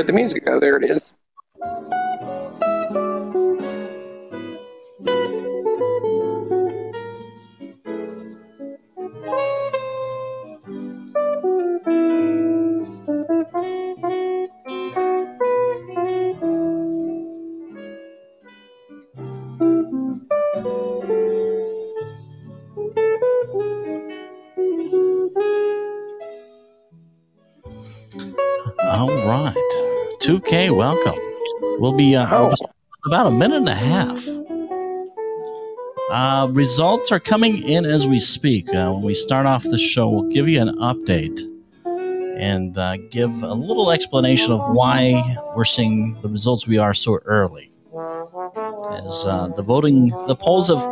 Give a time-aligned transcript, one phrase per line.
[0.00, 0.58] Where'd the music go?
[0.58, 1.18] There it is.
[30.80, 31.18] Welcome.
[31.78, 32.54] We'll be uh, Oh.
[33.04, 34.26] about a minute and a half.
[36.10, 38.66] Uh, results are coming in as we speak.
[38.70, 41.38] Uh, when we start off the show, we'll give you an update
[42.38, 45.22] and uh, give a little explanation of why
[45.54, 47.70] we're seeing the results we are so early.
[49.04, 50.82] As uh, the voting, the polls have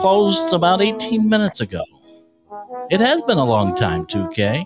[0.00, 1.82] closed about 18 minutes ago.
[2.90, 4.64] It has been a long time, 2K.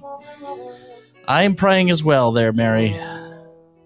[1.26, 2.96] I am praying as well, there, Mary,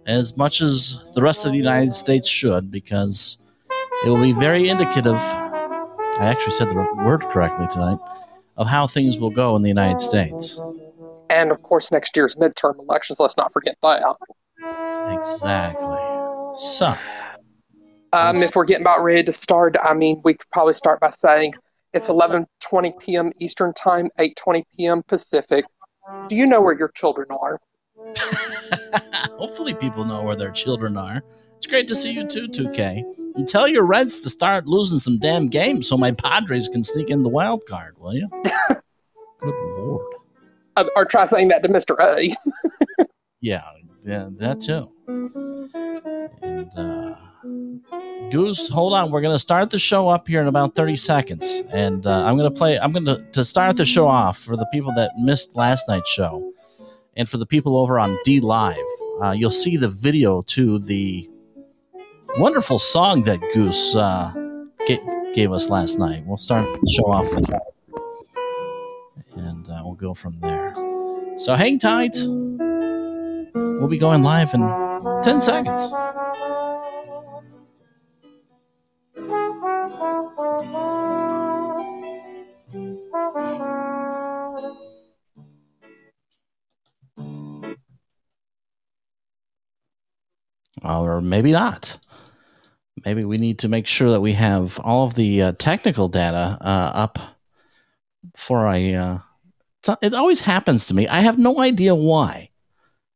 [0.06, 3.38] as much as the rest of the United States should, because
[4.04, 5.16] it will be very indicative.
[5.16, 7.98] I actually said the word correctly tonight
[8.56, 10.60] of how things will go in the United States.
[11.30, 13.18] And of course, next year's midterm elections.
[13.18, 14.02] Let's not forget that.
[15.10, 15.98] Exactly.
[16.56, 16.94] So,
[18.12, 21.10] Um, if we're getting about ready to start, I mean, we could probably start by
[21.10, 21.54] saying
[21.92, 23.32] it's 11:20 p.m.
[23.40, 25.02] Eastern Time, 8:20 p.m.
[25.08, 25.64] Pacific.
[26.28, 27.58] Do you know where your children are?
[29.38, 31.22] hopefully, people know where their children are.
[31.56, 33.02] It's great to see you too, 2K.
[33.36, 37.10] And tell your Reds to start losing some damn games so my Padres can sneak
[37.10, 38.28] in the wild card, will you?
[39.40, 40.14] Good lord.
[40.76, 41.96] Uh, or try saying that to Mr.
[42.00, 42.30] A.
[43.40, 43.62] Yeah,
[44.06, 44.90] yeah, that too.
[46.42, 47.14] And uh,
[48.30, 49.10] Goose, hold on.
[49.10, 52.50] We're gonna start the show up here in about thirty seconds, and uh, I'm gonna
[52.50, 52.78] play.
[52.78, 56.52] I'm gonna to start the show off for the people that missed last night's show,
[57.16, 58.76] and for the people over on DLive.
[59.22, 61.28] Uh, you'll see the video to the
[62.38, 64.32] wonderful song that Goose uh,
[64.86, 66.24] ga- gave us last night.
[66.26, 67.62] We'll start the show off with that,
[69.36, 70.74] and uh, we'll go from there.
[71.36, 72.16] So hang tight.
[73.54, 74.60] We'll be going live in
[75.22, 75.92] 10 seconds.
[90.84, 91.98] Or maybe not.
[93.04, 96.58] Maybe we need to make sure that we have all of the uh, technical data
[96.60, 97.18] uh, up
[98.32, 98.92] before I.
[98.92, 99.18] Uh,
[100.00, 101.08] it always happens to me.
[101.08, 102.50] I have no idea why.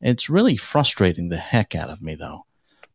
[0.00, 2.44] It's really frustrating the heck out of me, though.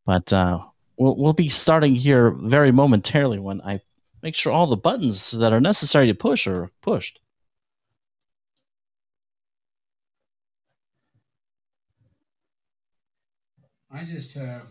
[0.05, 0.59] But uh,
[0.97, 3.81] we'll, we'll be starting here very momentarily when I
[4.21, 7.19] make sure all the buttons that are necessary to push are pushed.
[13.93, 14.63] I just have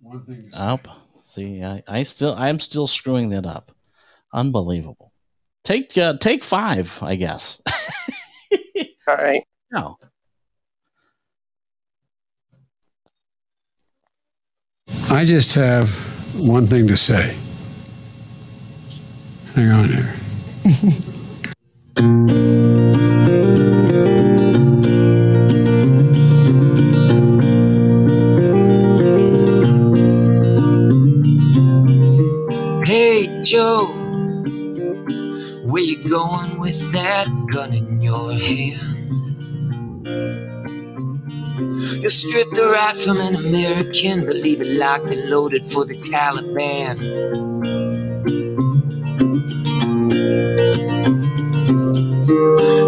[0.00, 0.62] one thing to say.
[0.62, 0.86] Up.
[1.22, 3.72] See, I, I still, I'm still screwing that up.
[4.32, 5.12] Unbelievable.
[5.64, 7.60] Take, uh, take five, I guess.
[9.08, 9.42] All right.
[9.72, 9.96] no.
[15.10, 15.88] I just have
[16.38, 17.34] one thing to say.
[19.54, 20.14] Hang on here.
[38.10, 38.90] your hand?
[42.02, 45.94] You stripped the right from an American, but leave it locked and loaded for the
[45.94, 46.96] Taliban.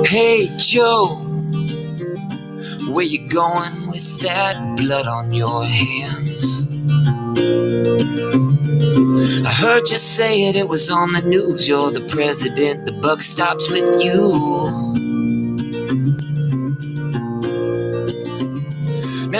[0.06, 1.06] Hey Joe,
[2.92, 6.66] where you going with that blood on your hands?
[9.46, 11.68] I heard you say it, it was on the news.
[11.68, 14.91] You're the president, the buck stops with you.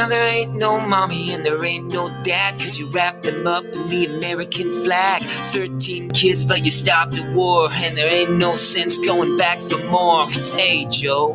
[0.02, 3.62] Now there ain't no mommy and there ain't no dad, cause you wrapped them up
[3.62, 5.22] in the American flag.
[5.22, 9.78] 13 kids, but you stopped the war, and there ain't no sense going back for
[9.84, 10.22] more.
[10.22, 11.34] Cause hey, Joe,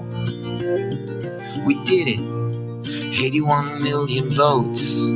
[1.66, 2.20] we did it.
[3.24, 5.12] 81 million votes.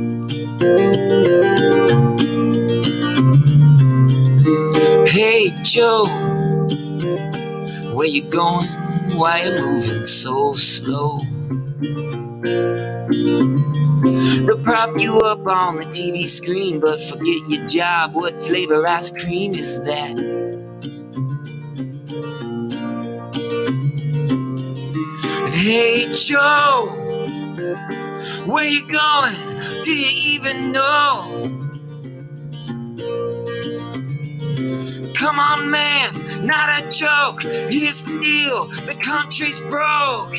[5.12, 6.06] Hey Joe,
[7.94, 8.66] where you going?
[9.18, 11.20] Why you moving so slow?
[14.34, 18.14] They'll prop you up on the TV screen, but forget your job.
[18.14, 20.44] What flavor ice cream is that?
[25.48, 26.94] Hey Joe,
[28.46, 29.34] Where you going?
[29.84, 31.60] Do you even know?
[35.14, 36.10] Come on, man,
[36.46, 37.42] not a joke.
[37.42, 40.36] Here's the deal the country's broke.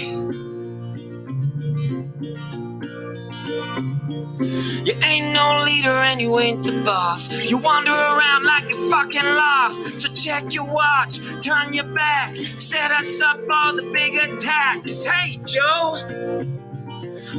[4.86, 7.50] You ain't no leader and you ain't the boss.
[7.50, 10.02] You wander around like you're fucking lost.
[10.02, 14.84] So check your watch, turn your back, set us up for the big attack.
[14.84, 16.44] Cause hey, Joe,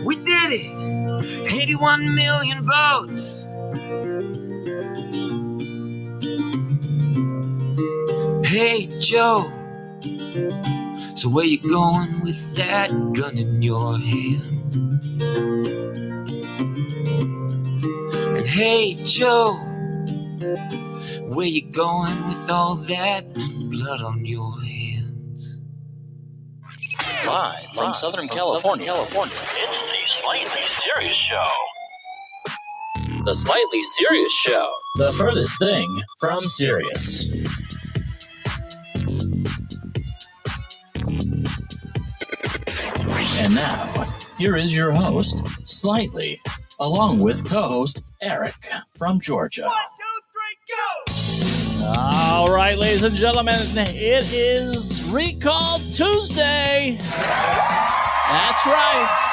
[0.05, 1.52] we did it.
[1.52, 3.49] 81 million votes.
[8.46, 9.50] Hey, Joe.
[11.14, 14.55] So where you going with that gun in your hand?
[18.44, 19.55] And hey, Joe,
[21.29, 23.32] where you going with all that
[23.70, 25.62] blood on your hands?
[27.26, 28.85] Live from Southern California.
[28.85, 29.35] California.
[29.35, 31.46] It's the Slightly Serious Show.
[33.25, 34.75] The Slightly Serious Show.
[34.96, 35.88] The furthest thing
[36.20, 37.49] from serious.
[43.38, 44.05] And now,
[44.37, 46.38] here is your host, Slightly,
[46.80, 48.54] along with co host Eric
[48.96, 49.62] from Georgia.
[49.62, 51.84] One, two, three, go!
[51.86, 56.96] All right, ladies and gentlemen, it is Recall Tuesday.
[57.00, 59.30] That's right.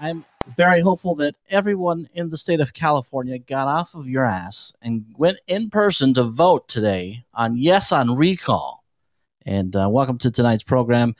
[0.00, 0.24] I'm
[0.56, 5.04] very hopeful that everyone in the state of California got off of your ass and
[5.16, 8.84] went in person to vote today on Yes on Recall.
[9.46, 11.14] And uh, welcome to tonight's program.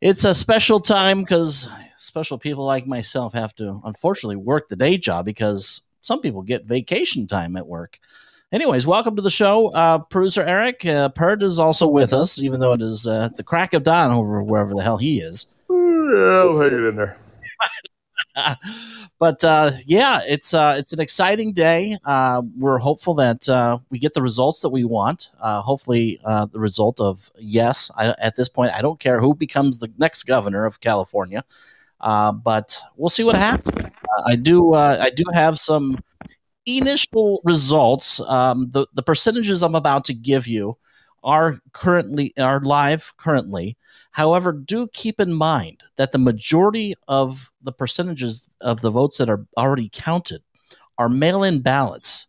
[0.00, 1.68] It's a special time because
[2.00, 6.64] special people like myself have to unfortunately work the day job because some people get
[6.64, 7.98] vacation time at work.
[8.52, 9.68] Anyways, welcome to the show.
[9.68, 13.44] Uh, producer Eric uh, Perd is also with us, even though it is uh, the
[13.44, 15.46] crack of dawn over wherever the hell he is.
[15.70, 17.16] I'll hang it in there.
[19.18, 21.96] but uh, yeah, it's uh, it's an exciting day.
[22.04, 25.30] Uh, we're hopeful that uh, we get the results that we want.
[25.40, 27.90] Uh, hopefully, uh, the result of yes.
[27.96, 31.44] I, at this point, I don't care who becomes the next governor of California,
[32.00, 33.68] uh, but we'll see what happens.
[33.68, 35.98] Uh, I do uh, I do have some
[36.66, 38.20] initial results.
[38.20, 40.76] Um, the the percentages I'm about to give you
[41.22, 43.76] are currently are live currently.
[44.12, 49.30] However, do keep in mind that the majority of the percentages of the votes that
[49.30, 50.42] are already counted
[50.98, 52.26] are mail in ballots.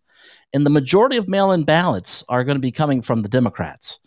[0.54, 4.00] And the majority of mail in ballots are going to be coming from the Democrats,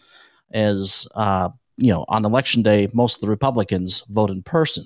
[0.52, 4.84] as, uh, you know, on election day, most of the Republicans vote in person.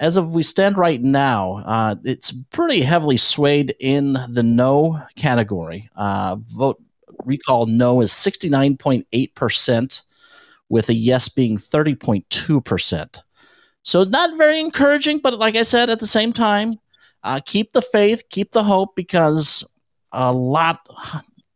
[0.00, 5.90] As of we stand right now, uh, it's pretty heavily swayed in the no category.
[5.94, 6.82] Uh, vote
[7.26, 10.02] recall no is 69.8%
[10.70, 13.22] with a yes being 30.2%.
[13.82, 16.76] So not very encouraging, but like I said, at the same time,
[17.22, 19.64] uh, keep the faith, keep the hope, because
[20.12, 20.80] a lot,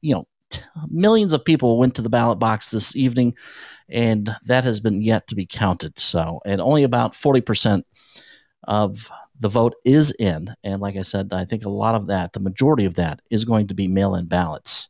[0.02, 3.34] you know, t- millions of people went to the ballot box this evening,
[3.88, 5.98] and that has been yet to be counted.
[5.98, 7.82] So, and only about 40%
[8.66, 10.54] of the vote is in.
[10.62, 13.44] And like I said, I think a lot of that, the majority of that, is
[13.44, 14.88] going to be mail in ballots.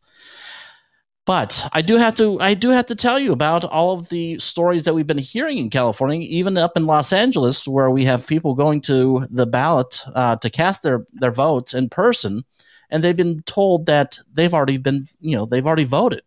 [1.27, 4.39] But I do have to I do have to tell you about all of the
[4.39, 8.27] stories that we've been hearing in California, even up in Los Angeles, where we have
[8.27, 12.43] people going to the ballot uh, to cast their their votes in person,
[12.91, 16.23] and they've been told that they've already been you know they've already voted.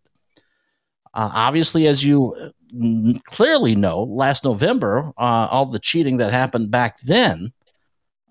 [1.17, 6.69] Uh, obviously, as you mm, clearly know, last November, uh, all the cheating that happened
[6.69, 7.51] back then.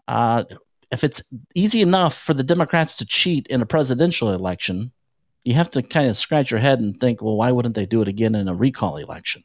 [0.06, 0.44] Uh,
[0.92, 1.20] if it's
[1.56, 4.92] easy enough for the Democrats to cheat in a presidential election,
[5.42, 8.02] you have to kind of scratch your head and think, well, why wouldn't they do
[8.02, 9.42] it again in a recall election?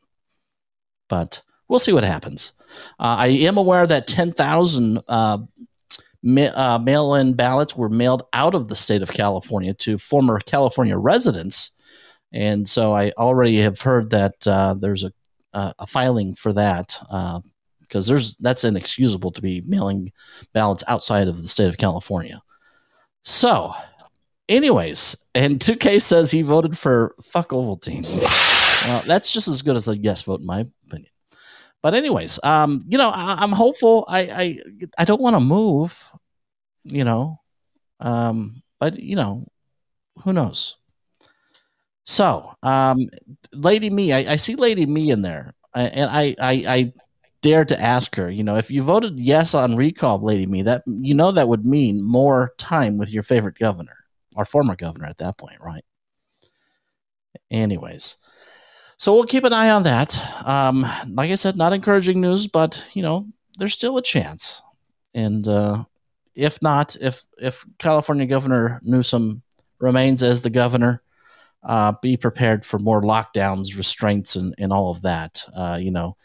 [1.10, 2.54] But we'll see what happens.
[3.00, 5.40] Uh, I am aware that 10,000 uh,
[6.22, 10.40] ma- uh, mail in ballots were mailed out of the state of California to former
[10.40, 11.72] California residents.
[12.34, 15.12] And so I already have heard that uh, there's a,
[15.54, 16.96] a filing for that
[17.82, 20.12] because there's that's inexcusable to be mailing
[20.54, 22.42] ballots outside of the state of California.
[23.24, 23.74] So
[24.52, 28.06] Anyways, and 2K says he voted for fuck Ovaltine.
[28.86, 31.12] Well, that's just as good as a yes vote in my opinion.
[31.82, 34.04] But anyways, um, you know, I, am hopeful.
[34.10, 34.60] I, I
[34.98, 36.12] I don't want to move,
[36.84, 37.40] you know,
[38.02, 39.48] um, but you know,
[40.24, 40.76] who knows?
[42.04, 43.10] So, um,
[43.54, 46.94] Lady Me, I, I see Lady Me in there, and I, I I
[47.42, 50.84] dare to ask her, you know, if you voted yes on recall, Lady Me, that
[50.88, 53.96] you know that would mean more time with your favorite governor
[54.36, 55.84] our former governor at that point, right?
[57.50, 58.18] Anyways,
[58.98, 60.18] so we'll keep an eye on that.
[60.46, 63.28] Um, like I said, not encouraging news, but you know,
[63.58, 64.62] there's still a chance.
[65.14, 65.84] and uh,
[66.36, 69.42] if not, if if California Governor Newsom
[69.80, 71.02] remains as the governor,
[71.64, 75.44] uh, be prepared for more lockdowns, restraints, and, and all of that.
[75.56, 76.18] Uh, you know,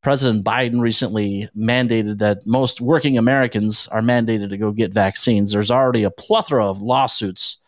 [0.00, 5.52] President Biden recently mandated that most working Americans are mandated to go get vaccines.
[5.52, 7.58] There's already a plethora of lawsuits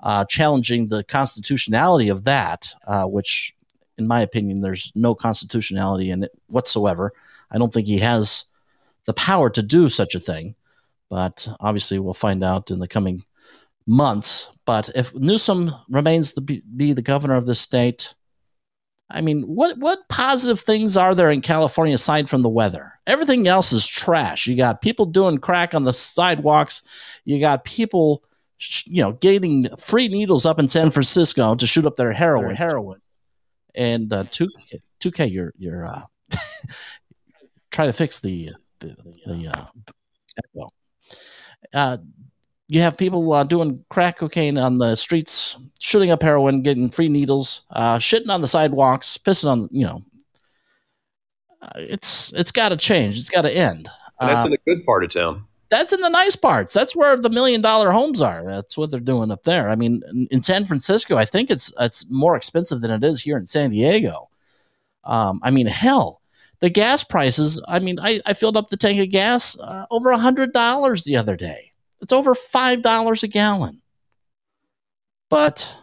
[0.00, 3.54] uh, challenging the constitutionality of that, uh, which,
[3.98, 7.12] in my opinion, there's no constitutionality in it whatsoever.
[7.50, 8.44] I don't think he has
[9.06, 10.54] the power to do such a thing,
[11.08, 13.24] but obviously we'll find out in the coming
[13.90, 14.50] months.
[14.64, 18.14] But if Newsom remains to be, be the governor of the state,
[19.10, 22.92] I mean, what what positive things are there in California aside from the weather?
[23.08, 24.46] Everything else is trash.
[24.46, 26.82] You got people doing crack on the sidewalks.
[27.24, 28.22] You got people,
[28.86, 32.54] you know, getting free needles up in San Francisco to shoot up their heroin.
[32.54, 33.00] Heroin.
[33.74, 34.48] And uh, two
[35.00, 36.02] two K, you're you're uh,
[37.72, 38.94] try to fix the the,
[39.26, 39.64] the uh,
[40.38, 40.68] echo.
[41.72, 41.96] Uh,
[42.70, 47.08] you have people uh, doing crack cocaine on the streets, shooting up heroin, getting free
[47.08, 50.02] needles, uh, shitting on the sidewalks, pissing on you know.
[51.62, 53.18] Uh, it's it's got to change.
[53.18, 53.88] It's got to end.
[54.20, 55.44] And that's Uh, in the good part of town.
[55.68, 56.72] that's in the nice parts.
[56.72, 58.44] That's where the million dollar homes are.
[58.44, 59.68] That's what they're doing up there.
[59.68, 63.20] I mean, in, in San Francisco, I think it's it's more expensive than it is
[63.20, 64.28] here in San Diego.
[65.04, 66.20] Um, I mean, hell,
[66.60, 67.62] the gas prices.
[67.68, 71.04] I mean, I, I filled up the tank of gas uh, over a hundred dollars
[71.04, 71.69] the other day.
[72.00, 73.80] It's over five dollars a gallon.
[75.28, 75.74] But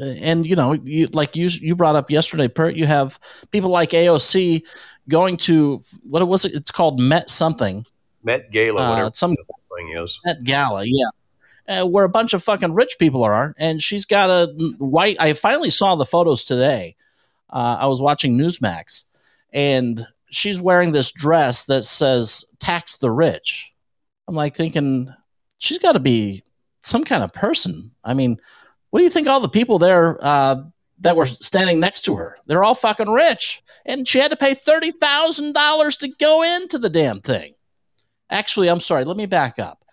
[0.00, 2.74] uh, and you know, you like you you brought up yesterday, Pert.
[2.76, 3.18] You have
[3.50, 4.62] people like AOC
[5.08, 6.54] going to what was it?
[6.54, 7.84] It's called Met something.
[8.22, 9.34] Met Gala, Uh, whatever some
[9.76, 10.18] thing is.
[10.24, 11.08] Met Gala, yeah.
[11.68, 14.46] Uh, where a bunch of fucking rich people are, and she's got a
[14.78, 15.16] white.
[15.20, 16.96] I finally saw the photos today.
[17.48, 19.04] Uh, I was watching Newsmax,
[19.52, 23.69] and she's wearing this dress that says "tax the rich."
[24.30, 25.12] I'm like thinking
[25.58, 26.44] she's got to be
[26.84, 27.90] some kind of person.
[28.04, 28.40] I mean,
[28.90, 29.26] what do you think?
[29.26, 30.62] All the people there uh,
[31.00, 34.54] that were standing next to her, they're all fucking rich, and she had to pay
[34.54, 37.54] thirty thousand dollars to go into the damn thing.
[38.30, 39.02] Actually, I'm sorry.
[39.02, 39.84] Let me back up.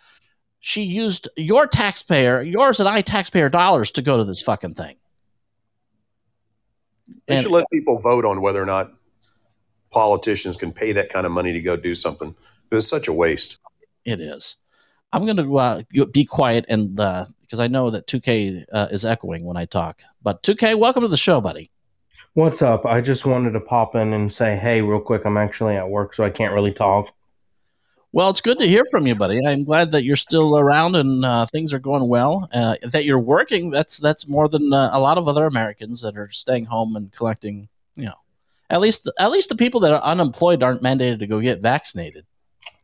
[0.60, 4.98] She used your taxpayer, yours and I taxpayer dollars to go to this fucking thing.
[7.26, 8.92] They And- should let people vote on whether or not
[9.90, 12.36] politicians can pay that kind of money to go do something.
[12.72, 13.58] It's such a waste.
[14.08, 14.56] It is.
[15.12, 15.82] I'm going to uh,
[16.14, 20.02] be quiet and uh, because I know that 2K uh, is echoing when I talk.
[20.24, 21.70] But 2K, welcome to the show, buddy.
[22.34, 22.86] What's up?
[22.86, 26.14] I just wanted to pop in and say, hey, real quick, I'm actually at work,
[26.14, 27.14] so I can't really talk.
[28.14, 29.46] Well, it's good to hear from you, buddy.
[29.46, 32.48] I'm glad that you're still around and uh, things are going well.
[32.54, 36.16] Uh, that you're working, that's that's more than uh, a lot of other Americans that
[36.16, 37.68] are staying home and collecting.
[37.98, 38.20] You know,
[38.70, 42.26] at least at least the people that are unemployed aren't mandated to go get vaccinated.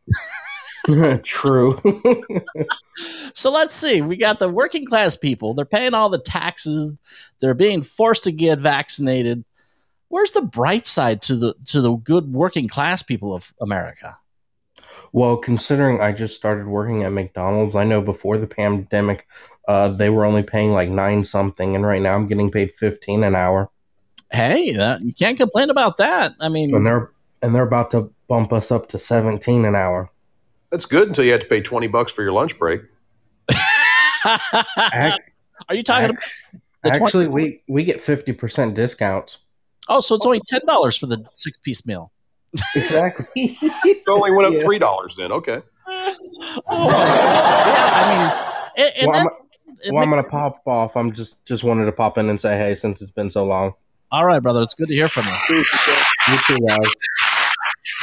[1.24, 1.80] True.
[3.36, 4.00] So let's see.
[4.00, 5.54] We got the working class people.
[5.54, 6.94] They're paying all the taxes.
[7.40, 9.44] They're being forced to get vaccinated.
[10.06, 14.16] Where's the bright side to the to the good working class people of America?
[15.14, 19.28] well, considering I just started working at McDonald's, I know before the pandemic,
[19.68, 23.22] uh, they were only paying like nine something, and right now I'm getting paid 15
[23.22, 23.70] an hour.
[24.32, 26.32] Hey, that, you can't complain about that.
[26.40, 27.12] I mean, And they're
[27.42, 30.10] and they're about to bump us up to 17 an hour.
[30.74, 32.80] That's good until you have to pay 20 bucks for your lunch break.
[33.48, 35.18] Ac-
[35.68, 36.22] are you talking about
[36.82, 39.38] the 20 Actually, we we get 50% discounts.
[39.88, 42.10] Oh, so it's only ten dollars for the six piece meal.
[42.74, 43.26] Exactly.
[43.36, 45.30] It only went up $3 then.
[45.30, 45.62] Okay.
[45.86, 50.96] Oh, yeah, I mean, and, and well, I'm, well, I'm gonna pop off.
[50.96, 53.74] I'm just just wanted to pop in and say hey, since it's been so long.
[54.10, 54.60] all right, brother.
[54.60, 55.64] It's good to hear from you.
[56.26, 56.78] You too, guys.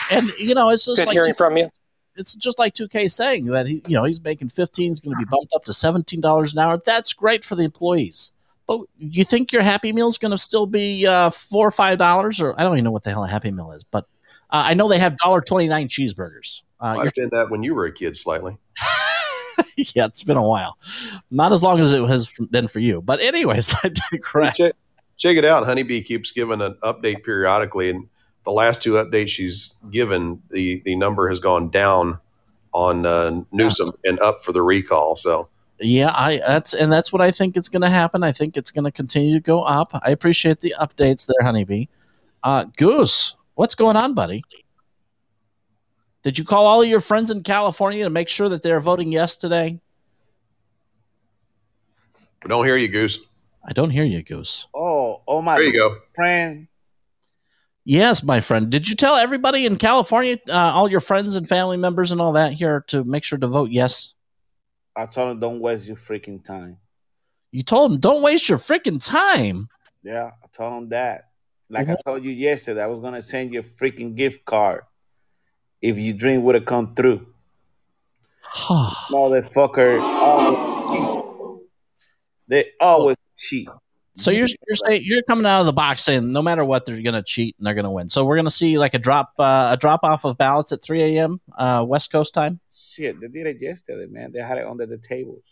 [0.09, 1.69] And you know, it's just Good like hearing from you.
[2.15, 5.19] It's just like 2K saying that he, you know, he's making 15, he's going to
[5.19, 6.81] be bumped up to $17 an hour.
[6.85, 8.31] That's great for the employees.
[8.67, 11.97] But you think your Happy Meal is going to still be uh, four or five
[11.97, 14.05] dollars, or I don't even know what the hell a Happy Meal is, but
[14.49, 16.61] uh, I know they have dollar twenty nine cheeseburgers.
[16.79, 18.57] Uh, I've been that when you were a kid slightly.
[19.75, 20.77] yeah, it's been a while,
[21.31, 23.01] not as long as it has been for you.
[23.01, 24.55] But anyways, I digress.
[24.55, 24.73] Check,
[25.17, 25.65] check it out.
[25.65, 28.07] Honeybee keeps giving an update periodically, and
[28.43, 32.19] the last two updates she's given, the the number has gone down
[32.73, 35.15] on uh, Newsom and up for the recall.
[35.15, 38.23] So Yeah, I that's and that's what I think is going to happen.
[38.23, 39.91] I think it's going to continue to go up.
[40.03, 41.85] I appreciate the updates there, Honeybee.
[42.43, 44.43] Uh, Goose, what's going on, buddy?
[46.23, 49.11] Did you call all of your friends in California to make sure that they're voting
[49.11, 49.79] yes today?
[52.43, 53.19] we don't hear you, Goose.
[53.67, 54.67] I don't hear you, Goose.
[54.73, 55.97] Oh, oh my There you go.
[56.15, 56.67] friend.
[57.83, 58.69] Yes, my friend.
[58.69, 62.33] Did you tell everybody in California, uh, all your friends and family members and all
[62.33, 64.13] that here to make sure to vote yes?
[64.95, 66.77] I told him don't waste your freaking time.
[67.51, 69.69] You told them don't waste your freaking time.
[70.03, 71.29] Yeah, I told him that.
[71.69, 71.89] Like.
[71.89, 74.83] I told you yesterday, I was gonna send you a freaking gift card
[75.81, 77.25] if your dream would have come through.
[78.53, 81.61] Motherfucker, always.
[82.47, 83.69] They always cheat.
[84.15, 87.01] So you're you're saying you're coming out of the box saying no matter what they're
[87.01, 88.09] going to cheat and they're going to win.
[88.09, 90.83] So we're going to see like a drop uh, a drop off of ballots at
[90.83, 91.39] 3 a.m.
[91.57, 94.31] Uh, West Coast time Shit, they did it yesterday, man.
[94.33, 95.43] They had it under the tables.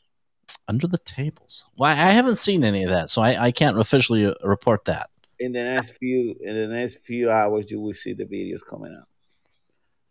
[0.67, 1.65] under the tables.
[1.77, 5.09] Well, I haven't seen any of that, so I, I can't officially uh, report that.
[5.39, 8.93] In the next few in the next few hours, you will see the videos coming
[8.93, 9.07] out.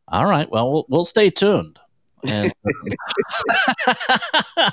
[0.08, 0.50] All right.
[0.50, 1.78] Well, we'll, we'll stay tuned.
[2.26, 2.50] And,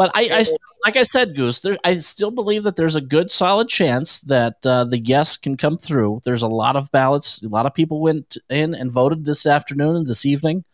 [0.00, 0.44] but I, I,
[0.82, 4.64] like I said, Goose, there, I still believe that there's a good, solid chance that
[4.64, 6.22] uh, the yes can come through.
[6.24, 7.42] There's a lot of ballots.
[7.42, 10.64] A lot of people went in and voted this afternoon and this evening.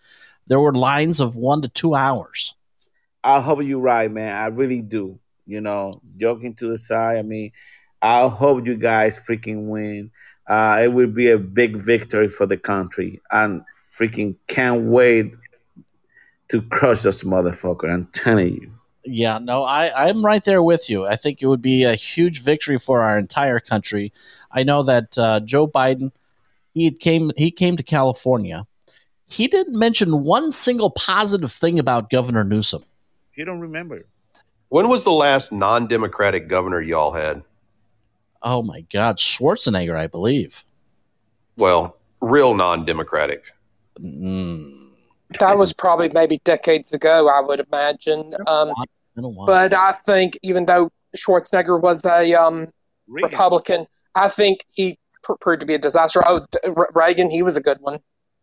[0.47, 2.55] There were lines of one to two hours.
[3.25, 4.31] I hope you're right, man.
[4.31, 5.19] I really do.
[5.45, 7.19] You know, joking to the side.
[7.19, 7.51] I mean,
[8.01, 10.13] I hope you guys freaking win.
[10.47, 13.63] Uh, it will be a big victory for the country, and
[13.99, 15.33] freaking can't wait
[16.51, 17.93] to crush this motherfucker.
[17.93, 18.76] I'm telling you.
[19.07, 21.07] Yeah, no, I, I'm right there with you.
[21.07, 24.13] I think it would be a huge victory for our entire country.
[24.51, 26.11] I know that uh, Joe Biden,
[26.75, 28.67] he came he came to California.
[29.29, 32.85] He didn't mention one single positive thing about Governor Newsom.
[33.35, 34.07] You don't remember?
[34.69, 37.43] When was the last non-democratic governor y'all had?
[38.43, 40.65] Oh my God, Schwarzenegger, I believe.
[41.57, 43.45] Well, real non-democratic.
[44.01, 44.91] Mm,
[45.41, 48.35] That was probably maybe decades ago, I would imagine.
[48.47, 48.85] Um, been a while.
[49.47, 52.69] But I think even though Schwarzenegger was a um,
[53.09, 54.99] Republican, I think he
[55.41, 56.23] proved to be a disaster.
[56.27, 57.99] Oh, th- Reagan, he was a good one.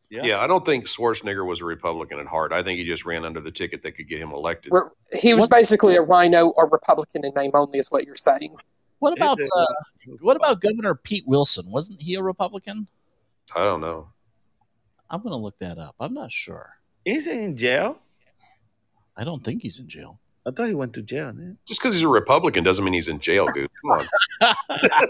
[0.10, 0.40] Yeah.
[0.40, 2.52] I don't think Schwarzenegger was a Republican at heart.
[2.54, 4.72] I think he just ran under the ticket that could get him elected.
[4.72, 4.82] Re-
[5.20, 8.56] He was What- basically a RINO or Republican in name only, is what you're saying.
[9.00, 9.66] what about uh,
[10.22, 11.66] what about Governor Pete Wilson?
[11.72, 12.88] Wasn't he a Republican?
[13.56, 14.10] I don't know.
[15.10, 15.96] I'm going to look that up.
[16.00, 16.70] I'm not sure.
[17.06, 17.98] Is he in jail?
[19.18, 20.20] I don't think he's in jail.
[20.46, 21.32] I thought he went to jail.
[21.32, 21.58] Man.
[21.66, 23.70] Just because he's a Republican doesn't mean he's in jail, dude.
[23.82, 24.06] Come
[24.42, 25.08] on.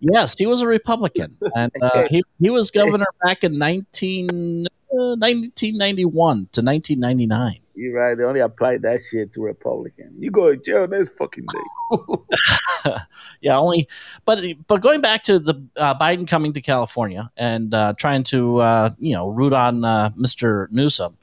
[0.00, 5.16] Yes, he was a Republican, and uh, he he was governor back in 19, uh,
[5.16, 7.58] 1991 to 1999.
[7.74, 8.14] You're right.
[8.14, 10.14] They only applied that shit to Republican.
[10.18, 12.92] You go to jail next fucking day.
[13.40, 13.88] yeah, only.
[14.24, 18.58] But but going back to the uh, Biden coming to California and uh, trying to
[18.58, 20.70] uh, you know root on uh, Mr.
[20.70, 21.16] Newsom,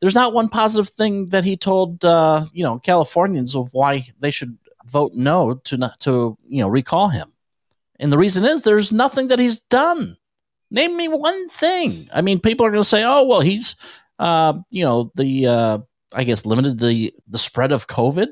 [0.00, 4.30] there's not one positive thing that he told uh, you know Californians of why they
[4.30, 7.32] should vote no to not to you know recall him.
[8.00, 10.16] And the reason is there's nothing that he's done.
[10.70, 12.08] Name me one thing.
[12.12, 13.76] I mean, people are going to say, "Oh, well, he's
[14.18, 15.78] uh, you know the uh,
[16.12, 18.28] I guess limited the the spread of COVID."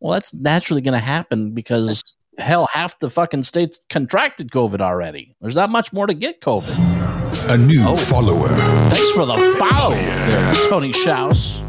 [0.00, 2.02] Well, that's naturally going to happen because
[2.38, 5.36] hell, half the fucking states contracted COVID already.
[5.40, 7.21] There's not much more to get COVID.
[7.48, 7.96] A new Oh.
[7.96, 8.48] follower.
[8.90, 11.62] Thanks for the follow, there, Tony Schaus.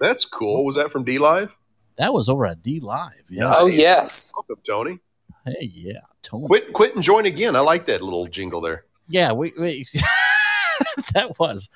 [0.00, 0.64] That's cool.
[0.64, 1.50] Was that from DLive?
[1.96, 3.10] That was over at DLive.
[3.28, 3.52] Yeah.
[3.56, 4.32] Oh, yes.
[4.34, 4.98] Welcome, Tony.
[5.44, 6.46] Hey, yeah, Tony.
[6.46, 7.56] Quit, quit, and join again.
[7.56, 8.84] I like that little jingle there.
[9.08, 9.86] Yeah, we, we
[11.14, 11.68] that was.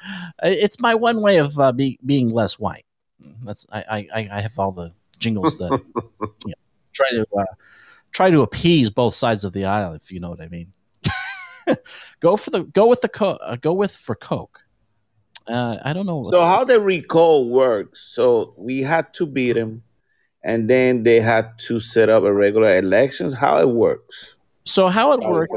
[0.43, 2.85] It's my one way of uh, be, being less white.
[3.43, 5.71] That's I, I I have all the jingles that
[6.21, 6.55] you know,
[6.93, 7.45] try to uh,
[8.13, 10.73] try to appease both sides of the aisle, if you know what I mean.
[12.21, 14.61] go for the go with the co- uh, go with for Coke.
[15.47, 16.23] Uh, I don't know.
[16.25, 18.01] So how the recall works?
[18.01, 19.83] So we had to beat him,
[20.43, 23.35] and then they had to set up a regular elections.
[23.35, 24.37] How it works?
[24.65, 25.53] So how it works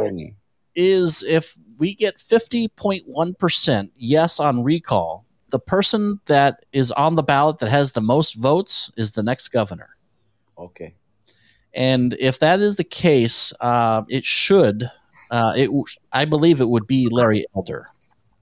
[0.75, 7.59] is if we get 50.1% yes on recall, the person that is on the ballot
[7.59, 9.89] that has the most votes is the next governor.
[10.57, 10.93] Okay.
[11.73, 14.89] And if that is the case, uh, it should,
[15.31, 15.69] uh, it
[16.11, 17.83] I believe it would be Larry Elder.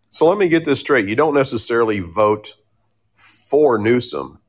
[0.10, 1.08] So let me get this straight.
[1.08, 2.56] You don't necessarily vote
[3.14, 4.40] for Newsom.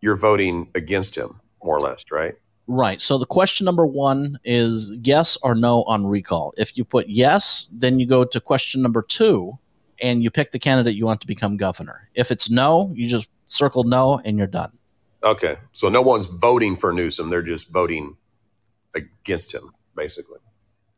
[0.00, 2.34] You're voting against him, more or less, right?
[2.66, 3.00] Right.
[3.00, 6.52] So the question number one is yes or no on recall.
[6.56, 9.58] If you put yes, then you go to question number two
[10.02, 12.10] and you pick the candidate you want to become governor.
[12.14, 14.72] If it's no, you just circle no and you're done.
[15.22, 15.56] Okay.
[15.72, 17.30] So no one's voting for Newsom.
[17.30, 18.16] They're just voting
[18.94, 20.40] against him, basically.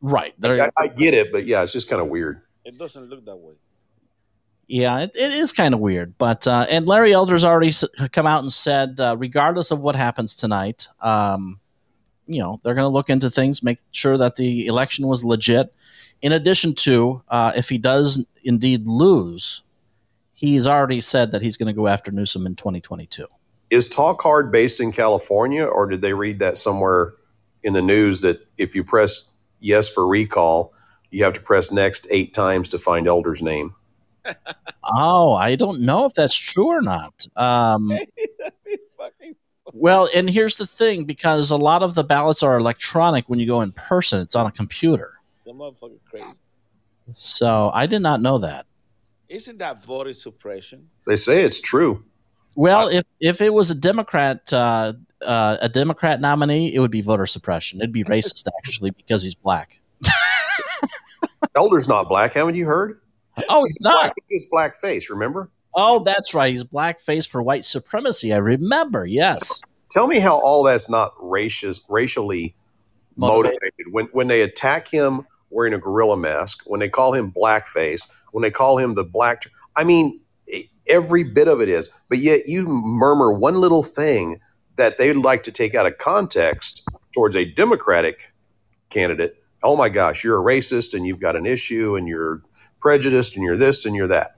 [0.01, 0.33] Right.
[0.77, 2.41] I, I get it, but yeah, it's just kind of weird.
[2.65, 3.53] It doesn't look that way.
[4.67, 8.27] Yeah, it, it is kind of weird, but uh, and Larry Elder's already s- come
[8.27, 11.59] out and said, uh, regardless of what happens tonight, um,
[12.27, 15.73] you know, they're going to look into things, make sure that the election was legit.
[16.21, 19.63] In addition to, uh, if he does indeed lose,
[20.33, 23.25] he's already said that he's going to go after Newsom in 2022.
[23.71, 27.15] Is Talk Hard based in California, or did they read that somewhere
[27.63, 30.73] in the news that if you press yes for recall,
[31.11, 33.73] you have to press next eight times to find Elder's name?
[34.91, 37.27] Oh, I don't know if that's true or not.
[37.35, 37.91] Um,
[39.73, 43.45] well, and here's the thing because a lot of the ballots are electronic when you
[43.45, 45.19] go in person, it's on a computer.
[45.45, 46.25] The motherfucker crazy.
[47.13, 48.65] So I did not know that.
[49.27, 50.89] Isn't that voter suppression?
[51.05, 52.03] They say it's true.
[52.55, 54.93] Well, if, if it was a Democrat, uh,
[55.25, 57.79] uh, a Democrat nominee, it would be voter suppression.
[57.81, 59.81] It'd be racist actually because he's black.
[61.55, 62.33] Elder's not black.
[62.33, 62.99] Haven't you heard?
[63.49, 64.01] Oh, he's not.
[64.01, 64.13] Black.
[64.27, 65.09] He's black face.
[65.09, 65.49] Remember?
[65.75, 66.49] Oh, that's right.
[66.51, 68.33] He's blackface for white supremacy.
[68.33, 69.05] I remember.
[69.05, 69.61] Yes.
[69.91, 72.55] Tell me how all that's not racist, racially
[73.15, 73.59] Motivated.
[73.61, 73.93] motivated.
[73.93, 78.41] When when they attack him wearing a gorilla mask, when they call him blackface, when
[78.41, 79.43] they call him the black,
[79.75, 80.19] I mean,
[80.89, 81.89] every bit of it is.
[82.09, 84.37] But yet you murmur one little thing
[84.79, 88.31] that they'd like to take out of context towards a Democratic
[88.89, 89.43] candidate.
[89.61, 92.41] Oh my gosh, you're a racist and you've got an issue and you're
[92.79, 94.31] prejudiced and you're this and you're that.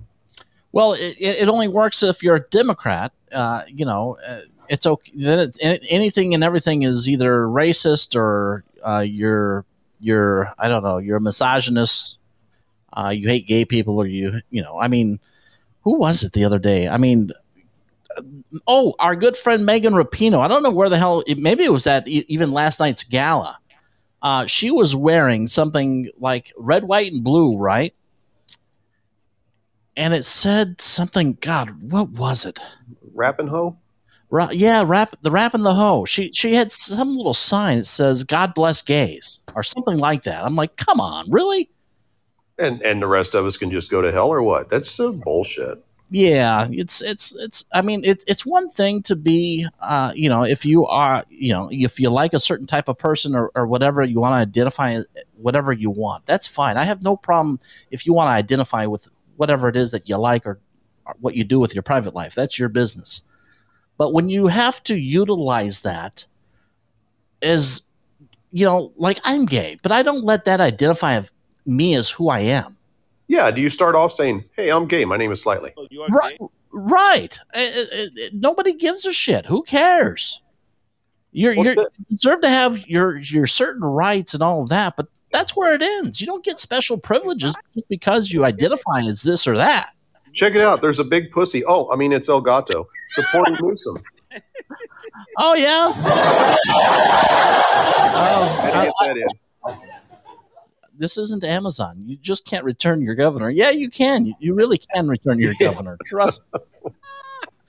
[0.72, 3.12] Well, it, it only works if you're a Democrat.
[3.32, 5.12] Uh, you know, uh, it's okay.
[5.16, 9.64] Then it, anything and everything is either racist or uh, you're
[10.00, 12.18] you're I don't know you're a misogynist.
[12.94, 14.80] Uh, you hate gay people, or you you know.
[14.80, 15.20] I mean,
[15.84, 16.88] who was it the other day?
[16.88, 17.32] I mean,
[18.68, 20.40] oh, our good friend Megan Rapinoe.
[20.42, 21.24] I don't know where the hell.
[21.28, 23.58] It, maybe it was at e- even last night's gala.
[24.22, 27.94] Uh, she was wearing something like red, white, and blue, right?
[29.98, 31.38] and it said something.
[31.42, 32.60] God, what was it?
[33.14, 33.78] Rapping hoe?
[34.30, 36.06] Ra- yeah, rap the rap and the hoe.
[36.06, 37.80] She she had some little sign.
[37.80, 40.46] It says "God bless gays" or something like that.
[40.46, 41.70] I'm like, come on, really?
[42.58, 44.70] And and the rest of us can just go to hell or what?
[44.70, 45.84] That's so bullshit.
[46.14, 47.64] Yeah, it's it's it's.
[47.72, 51.54] I mean, it, it's one thing to be, uh, you know, if you are, you
[51.54, 54.36] know, if you like a certain type of person or, or whatever you want to
[54.36, 55.00] identify,
[55.38, 56.76] whatever you want, that's fine.
[56.76, 60.18] I have no problem if you want to identify with whatever it is that you
[60.18, 60.60] like or,
[61.06, 62.36] or what you do with your private life.
[62.36, 63.24] That's your business.
[63.98, 66.28] But when you have to utilize that
[67.42, 67.88] as,
[68.52, 71.22] you know, like I'm gay, but I don't let that identify
[71.66, 72.78] me as who I am.
[73.32, 73.50] Yeah.
[73.50, 75.06] Do you start off saying, "Hey, I'm gay.
[75.06, 75.72] My name is Slightly"?
[75.78, 76.38] Oh, Right.
[76.38, 76.48] gay?
[76.74, 77.40] Right.
[77.54, 79.46] Uh, uh, uh, nobody gives a shit.
[79.46, 80.42] Who cares?
[81.32, 84.70] You're, Well, you're the- you deserve to have your your certain rights and all of
[84.70, 86.20] that, but that's where it ends.
[86.20, 89.92] You don't get special privileges just because you identify as this or that.
[90.34, 90.82] Check it out.
[90.82, 91.64] There's a big pussy.
[91.66, 93.98] Oh, I mean, it's El Gato supporting Newsom.
[95.38, 95.94] Oh yeah.
[98.24, 99.28] Oh, Had to I- get that in.
[101.02, 102.04] This isn't Amazon.
[102.08, 103.50] You just can't return your governor.
[103.50, 104.24] Yeah, you can.
[104.24, 105.98] You, you really can return your governor.
[106.06, 106.42] Trust.
[106.54, 106.60] me.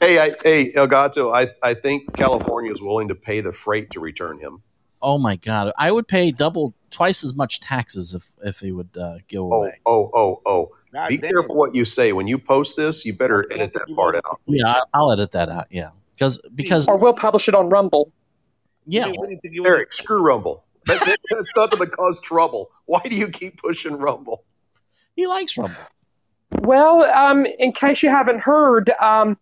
[0.01, 1.33] Hey, I, hey, El Gato.
[1.33, 4.61] I I think California is willing to pay the freight to return him.
[5.01, 8.89] Oh my god, I would pay double, twice as much taxes if if he would
[8.97, 9.81] uh, go Oh, away.
[9.87, 10.69] oh, oh, oh.
[10.93, 11.31] God Be damn.
[11.31, 13.05] careful what you say when you post this.
[13.07, 14.41] You better edit that part out.
[14.47, 15.67] Yeah, I- I'll edit that out.
[15.71, 18.13] Yeah, because because Or we'll publish it on Rumble.
[18.87, 20.62] yeah, You didn't think you were- Eric, screw Rumble.
[20.87, 22.71] That, that, that's nothing but cause trouble.
[22.87, 24.45] Why do you keep pushing Rumble?
[25.15, 25.77] he likes Rumble.
[26.61, 29.39] Well, um, in case you haven't heard, um,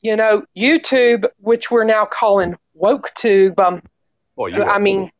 [0.00, 3.82] you know, YouTube, which we're now calling WokeTube, um,
[4.38, 5.10] Oh, you I mean,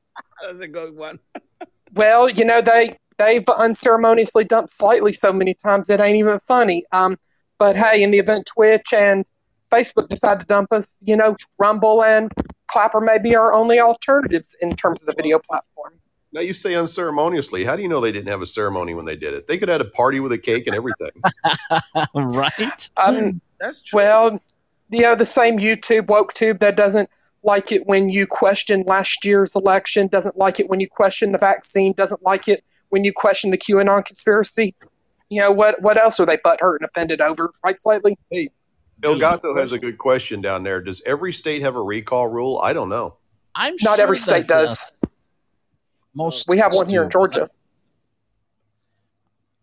[0.42, 1.18] That's a good one.
[1.94, 6.84] well, you know, they they've unceremoniously dumped slightly so many times it ain't even funny.
[6.92, 7.16] Um,
[7.58, 9.24] but hey, in the event Twitch and
[9.72, 12.30] Facebook decide to dump us, you know, Rumble and
[12.68, 15.94] Clapper may be our only alternatives in terms of the video platform.
[16.32, 17.64] now you say unceremoniously.
[17.64, 19.46] How do you know they didn't have a ceremony when they did it?
[19.46, 21.10] They could have had a party with a cake and everything.
[22.14, 22.90] right?
[22.96, 23.98] Um, That's true.
[23.98, 24.38] Well,
[24.90, 27.10] you know, the same YouTube, WokeTube, that doesn't
[27.42, 31.38] like it when you question last year's election, doesn't like it when you question the
[31.38, 34.74] vaccine, doesn't like it when you question the QAnon conspiracy.
[35.28, 38.16] You know, what what else are they butthurt and offended over, right, slightly?
[38.32, 38.46] El
[39.00, 40.80] Gato has a good question down there.
[40.80, 42.58] Does every state have a recall rule?
[42.62, 43.16] I don't know.
[43.54, 45.02] I'm Not sure every state that, uh, does.
[46.14, 47.10] most We have one here in.
[47.10, 47.48] Georgia.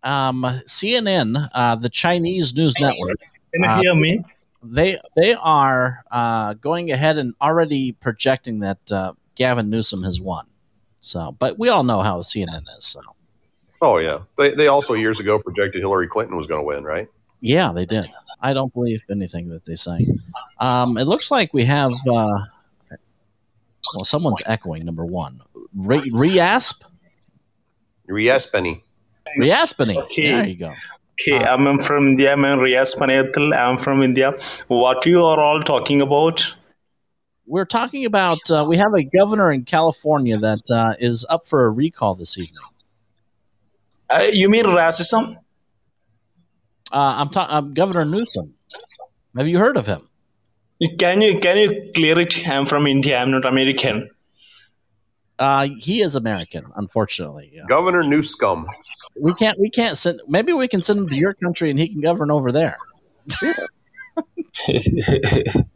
[0.04, 3.18] Um, CNN, uh, the Chinese news network,
[3.54, 4.24] Can you Uh, hear me?
[4.62, 10.46] they they are uh, going ahead and already projecting that uh, Gavin Newsom has won.
[11.00, 12.86] So, but we all know how CNN is.
[12.86, 13.02] So,
[13.82, 14.20] Oh yeah.
[14.38, 17.08] They they also years ago projected Hillary Clinton was going to win, right?
[17.44, 18.10] Yeah, they did.
[18.40, 20.08] I don't believe anything that they say.
[20.60, 21.92] Um, it looks like we have.
[22.08, 22.40] Uh,
[23.96, 24.86] Well, someone's echoing.
[24.86, 25.42] Number one,
[25.76, 26.84] Re- Reasp,
[28.10, 28.82] Riespany.
[29.38, 29.98] Reaspany.
[30.04, 30.32] Okay.
[30.32, 30.74] There you go.
[31.14, 32.32] Okay, I'm from India.
[32.34, 33.56] I'm Riaz Panayathil.
[33.56, 34.34] I'm from India.
[34.68, 36.56] What you are all talking about?
[37.46, 41.66] We're talking about uh, we have a governor in California that uh, is up for
[41.66, 42.64] a recall this evening.
[44.10, 45.36] Uh, you mean racism?
[46.94, 48.54] Uh, I'm talking Governor Newsom.
[49.36, 50.08] Have you heard of him?
[51.00, 52.48] Can you can you clear it?
[52.48, 53.18] I'm from India.
[53.18, 54.12] I'm not American.
[55.40, 57.50] Uh, he is American, unfortunately.
[57.52, 57.64] Yeah.
[57.68, 58.66] Governor Newscum.
[59.20, 59.60] We can't.
[59.60, 60.20] We can't send.
[60.28, 62.76] Maybe we can send him to your country and he can govern over there.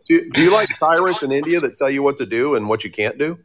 [0.05, 2.83] Do, do you like tyrants in India that tell you what to do and what
[2.83, 3.39] you can't do?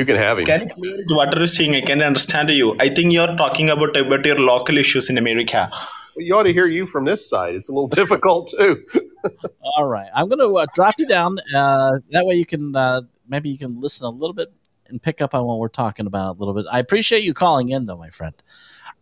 [0.00, 0.46] You can have him.
[0.46, 1.04] Can you clear it?
[1.10, 1.74] What are you saying?
[1.74, 2.74] I can understand you.
[2.80, 5.70] I think you're talking about about your local issues in America.
[6.16, 7.54] You ought to hear you from this side.
[7.54, 8.82] It's a little difficult too.
[9.76, 11.36] All right, I'm going to uh, drop you down.
[11.54, 14.50] Uh, that way, you can uh, maybe you can listen a little bit
[14.86, 16.64] and pick up on what we're talking about a little bit.
[16.72, 18.34] I appreciate you calling in, though, my friend.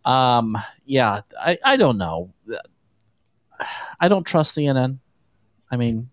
[0.03, 2.33] Um, yeah, I, I don't know.
[4.01, 4.99] I don't trust CNN.
[5.71, 6.09] I mean,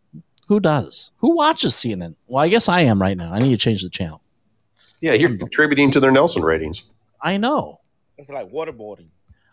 [0.46, 1.10] who does?
[1.16, 2.14] Who watches CNN?
[2.28, 3.32] Well, I guess I am right now.
[3.32, 4.22] I need to change the channel.
[5.00, 6.84] Yeah, you're contributing to their Nielsen ratings.
[7.22, 7.80] I know.
[8.18, 9.08] It's like waterboarding.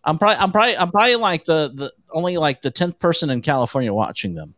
[0.05, 3.41] I'm probably I'm probably I'm probably like the the only like the tenth person in
[3.41, 4.53] California watching them.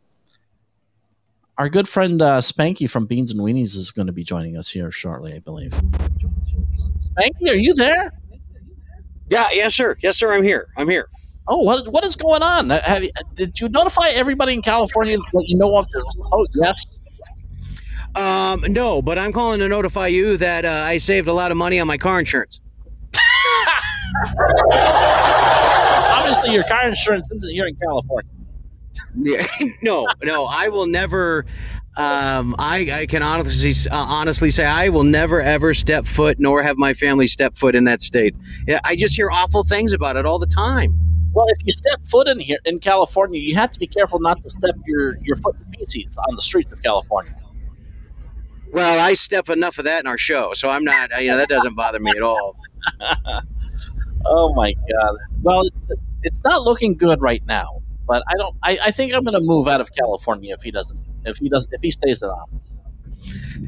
[1.58, 4.70] Our good friend uh, Spanky from Beans and Weenies is going to be joining us
[4.70, 5.72] here shortly, I believe.
[5.72, 8.12] Spanky, are you there?
[9.30, 9.96] Yeah, yes, sir.
[10.02, 10.34] Yes, sir.
[10.34, 10.68] I'm here.
[10.78, 11.08] I'm here.
[11.48, 12.72] Oh, what what is going on?
[12.72, 15.86] Uh, Have you, did you notify everybody in California that you know of?
[15.88, 16.04] this?
[16.32, 17.00] Oh, yes.
[18.16, 21.58] Um, no, but I'm calling to notify you that uh, I saved a lot of
[21.58, 22.62] money on my car insurance.
[24.72, 28.32] Obviously, your car insurance isn't here in California.
[29.16, 29.46] Yeah,
[29.82, 31.46] no, no, I will never.
[31.98, 36.62] Um, I, I can honestly uh, honestly say I will never ever step foot, nor
[36.64, 38.36] have my family step foot in that state.
[38.68, 40.98] Yeah, I just hear awful things about it all the time.
[41.34, 44.42] Well, if you step foot in here in California, you have to be careful not
[44.42, 47.34] to step your your foot in feces on the streets of California.
[48.76, 51.10] Well, I step enough of that in our show, so I'm not.
[51.22, 52.58] You know, that doesn't bother me at all.
[54.28, 55.18] Oh my god.
[55.44, 55.64] Well,
[56.24, 57.84] it's not looking good right now.
[58.08, 58.56] But I don't.
[58.64, 61.00] I, I think I'm going to move out of California if he doesn't.
[61.26, 61.72] If he doesn't.
[61.72, 62.76] If he stays in office.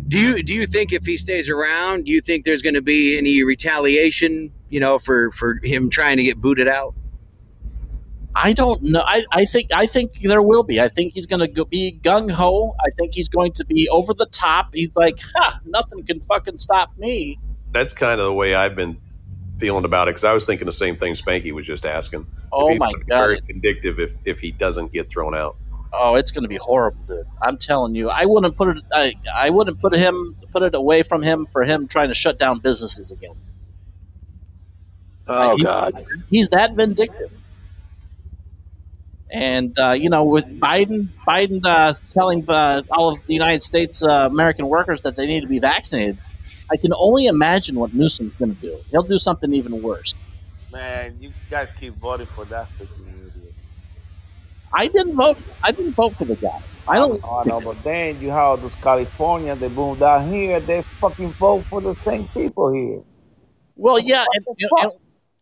[0.08, 2.82] Do you do you think if he stays around, do you think there's going to
[2.82, 4.52] be any retaliation?
[4.70, 6.96] You know, for for him trying to get booted out.
[8.40, 9.04] I don't know.
[9.06, 10.80] I, I think I think there will be.
[10.80, 12.76] I think he's going to be gung ho.
[12.80, 14.70] I think he's going to be over the top.
[14.74, 17.40] He's like, ha, nothing can fucking stop me.
[17.72, 18.98] That's kind of the way I've been
[19.58, 22.28] feeling about it because I was thinking the same thing Spanky was just asking.
[22.52, 23.06] Oh my God.
[23.08, 25.58] Very vindictive if if he doesn't get thrown out.
[25.94, 27.26] Oh, it's going to be horrible, dude.
[27.42, 28.10] I'm telling you.
[28.10, 28.84] I wouldn't put it.
[28.94, 32.38] I, I wouldn't put him put it away from him for him trying to shut
[32.38, 33.36] down businesses again.
[35.28, 36.06] Oh He- God.
[36.30, 37.32] he's that vindictive.
[39.32, 44.04] And uh, you know, with Biden, Biden uh, telling uh, all of the United States
[44.04, 46.18] uh, American workers that they need to be vaccinated,
[46.72, 48.78] I can only imagine what Newsom's going to do.
[48.92, 50.16] He'll do something even worse.
[50.72, 53.54] Man, you guys keep voting for that freaking idiot.
[54.74, 55.38] I didn't vote.
[55.64, 56.62] I didn't vote for the guy.
[56.88, 57.20] I don't.
[57.24, 61.64] Oh no, but then you have those California, they moved out here, they fucking vote
[61.64, 63.02] for the same people here.
[63.76, 64.46] Well, yeah, and,
[64.80, 64.92] and,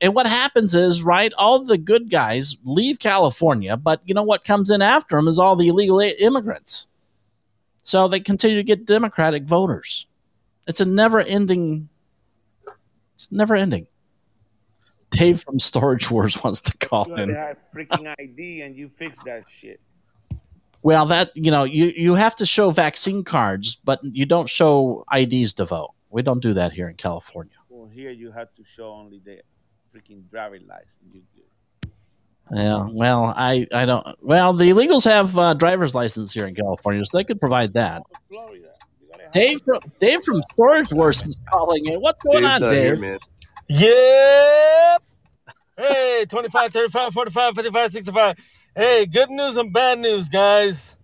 [0.01, 1.33] and what happens is, right?
[1.37, 5.39] All the good guys leave California, but you know what comes in after them is
[5.39, 6.87] all the illegal immigrants.
[7.81, 10.07] So they continue to get Democratic voters.
[10.67, 11.87] It's a never-ending.
[13.13, 13.87] It's never-ending.
[15.11, 17.29] Dave from Storage Wars wants to call You in.
[17.33, 19.79] have freaking ID and you fix that shit.
[20.81, 25.03] Well, that you know, you you have to show vaccine cards, but you don't show
[25.11, 25.93] IDs to vote.
[26.09, 27.53] We don't do that here in California.
[27.69, 29.41] Well, here you have to show only the
[29.95, 30.97] freaking driving license.
[31.11, 31.43] You good.
[32.51, 34.05] Yeah, well, I, I don't.
[34.21, 38.03] Well, the illegals have uh, driver's license here in California, so they could provide that.
[39.31, 41.99] Dave, from, Dave from Storage Wars is calling in.
[41.99, 42.83] What's going Dave's on, not Dave?
[42.83, 43.19] here, man.
[43.67, 45.03] Yep.
[45.77, 48.37] Hey, 25, 35, 45, 55, 65.
[48.75, 50.95] Hey, good news and bad news, guys.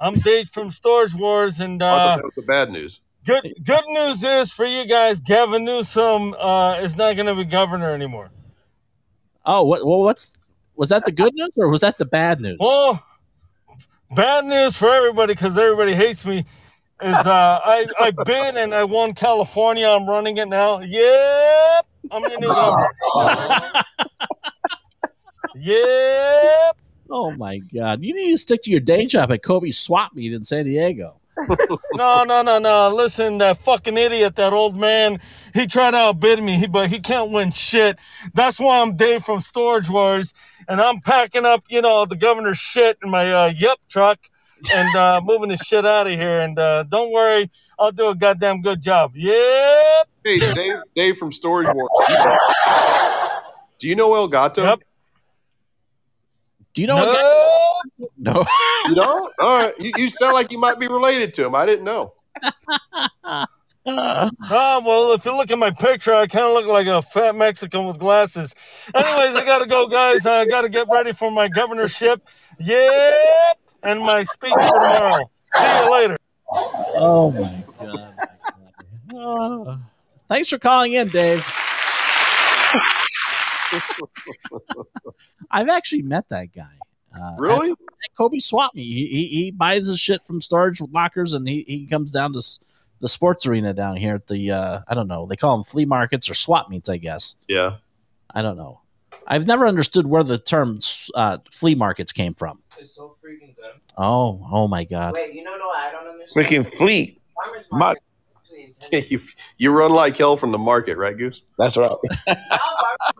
[0.00, 3.00] I'm Dave from Storage Wars, and uh, thought that was the bad news.
[3.30, 7.44] Good good news is for you guys, Gavin Newsom uh, is not going to be
[7.44, 8.30] governor anymore.
[9.46, 9.86] Oh, what?
[9.86, 10.32] Well, what's
[10.74, 12.56] was that the good news or was that the bad news?
[12.58, 13.00] Well,
[14.16, 16.44] bad news for everybody because everybody hates me.
[17.02, 19.86] Is uh, I I bid and I won California.
[19.86, 20.80] I'm running it now.
[20.80, 22.90] Yep, I'm your new governor.
[25.56, 26.76] Yep.
[27.10, 28.02] Oh my God!
[28.02, 31.19] You need to stick to your day job at Kobey Swap Meet in San Diego.
[31.94, 32.88] No, no, no, no.
[32.88, 35.20] Listen, that fucking idiot, that old man,
[35.54, 37.98] he tried to outbid me, but he can't win shit.
[38.34, 40.34] That's why I'm Dave from Storage Wars,
[40.68, 44.18] and I'm packing up, you know, the governor's shit in my uh, Yep truck
[44.72, 46.40] and uh, moving the shit out of here.
[46.40, 49.12] And uh, don't worry, I'll do a goddamn good job.
[49.14, 50.08] Yep.
[50.24, 51.88] Hey, Dave, Dave from Storage Wars.
[52.06, 52.36] Do you know,
[53.78, 54.64] do you know El Gato?
[54.64, 54.80] Yep.
[56.74, 56.96] Do you know?
[56.98, 58.12] No.
[58.18, 58.46] No.
[58.88, 59.32] You don't?
[59.38, 59.74] All right.
[59.78, 61.54] You, you sound like you might be related to him.
[61.54, 62.14] I didn't know.
[63.24, 63.46] Oh,
[64.84, 67.86] well, if you look at my picture, I kind of look like a fat Mexican
[67.86, 68.54] with glasses.
[68.94, 70.26] Anyways, I got to go, guys.
[70.26, 72.26] I got to get ready for my governorship.
[72.58, 73.58] Yep.
[73.82, 75.30] And my speech tomorrow.
[75.54, 76.16] See you later.
[76.52, 77.64] Oh my
[79.12, 79.80] god.
[80.28, 81.46] Thanks for calling in, Dave.
[85.50, 86.72] I've actually met that guy.
[87.14, 87.70] Uh, Really?
[87.72, 88.82] at- at Kobey Swap Me.
[88.82, 92.38] He, he he buys his shit from storage lockers, and he, he comes down to
[92.38, 92.60] s-
[93.00, 95.26] the sports arena down here at the uh, I don't know.
[95.26, 97.36] They call them flea markets or swap meets, I guess.
[97.48, 97.76] Yeah.
[98.32, 98.80] I don't know.
[99.26, 100.78] I've never understood where the term
[101.14, 102.62] uh, flea markets came from.
[102.78, 103.72] It's so freaking good.
[103.98, 105.14] Oh, oh my god.
[105.14, 106.46] Wait, you know what I don't understand?
[106.46, 107.18] Freaking flea.
[107.34, 108.02] Farmers market
[108.82, 109.20] actually you,
[109.58, 111.42] you run like hell from the market, right, Goose?
[111.58, 111.90] That's right.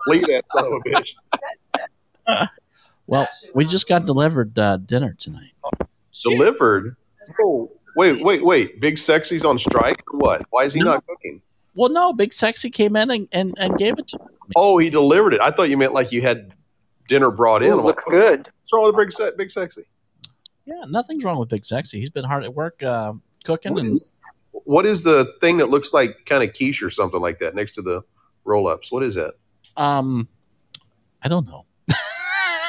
[0.07, 1.11] Flee that son of a bitch.
[3.07, 5.51] Well, we just got delivered uh, dinner tonight.
[6.23, 6.95] Delivered.
[7.43, 8.81] Oh, wait, wait, wait.
[8.81, 10.43] Big Sexy's on strike or what?
[10.51, 11.43] Why is he not cooking?
[11.75, 14.53] Well, no, Big Sexy came in and, and, and gave it to me.
[14.55, 15.41] Oh, he delivered it.
[15.41, 16.55] I thought you meant like you had
[17.09, 17.73] dinner brought in.
[17.73, 18.39] Ooh, looks like, good.
[18.39, 19.83] What's wrong with Big, Se- Big Sexy?
[20.65, 21.99] Yeah, nothing's wrong with Big Sexy.
[21.99, 23.75] He's been hard at work uh, cooking.
[23.75, 24.13] What and is,
[24.53, 27.73] what is the thing that looks like kind of quiche or something like that next
[27.73, 28.03] to the
[28.45, 28.93] roll ups?
[28.93, 29.35] What is that?
[29.77, 30.29] um,
[31.23, 31.67] I don't know.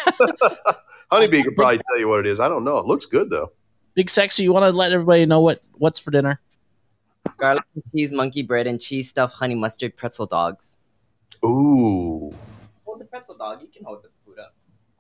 [1.11, 2.39] Honeybee could probably tell you what it is.
[2.39, 2.77] I don't know.
[2.77, 3.51] It looks good though.
[3.93, 6.39] Big Sexy, you want to let everybody know what what's for dinner?
[7.37, 10.77] garlic and cheese monkey bread and cheese stuffed honey mustard pretzel dogs.
[11.43, 12.33] Ooh.
[12.85, 13.61] Hold the pretzel dog.
[13.61, 14.53] You can hold the food up.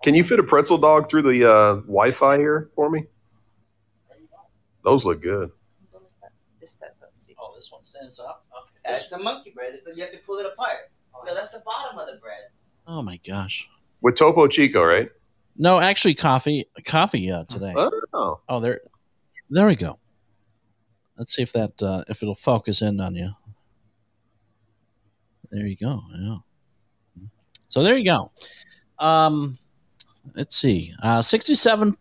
[0.03, 3.05] Can you fit a pretzel dog through the uh, Wi Fi here for me?
[4.83, 5.51] Those look good.
[6.59, 7.11] This stands up.
[7.17, 7.35] See?
[7.39, 8.45] Oh, this one stands up.
[8.51, 8.93] Okay.
[8.95, 9.73] That's a monkey bread.
[9.75, 10.91] It's a, you have to pull it apart.
[11.25, 12.49] No, that's the bottom of the bread.
[12.87, 13.69] Oh my gosh.
[14.01, 15.09] With Topo Chico, right?
[15.57, 17.73] No, actually, coffee, coffee uh, today.
[18.13, 18.39] Oh.
[18.49, 18.81] Oh, there,
[19.49, 19.99] there we go.
[21.17, 23.31] Let's see if that uh, if it'll focus in on you.
[25.51, 26.01] There you go.
[26.17, 26.37] Yeah.
[27.67, 28.31] So there you go.
[28.97, 29.57] Um,
[30.33, 30.93] let's see.
[31.03, 31.95] Uh, sixty-seven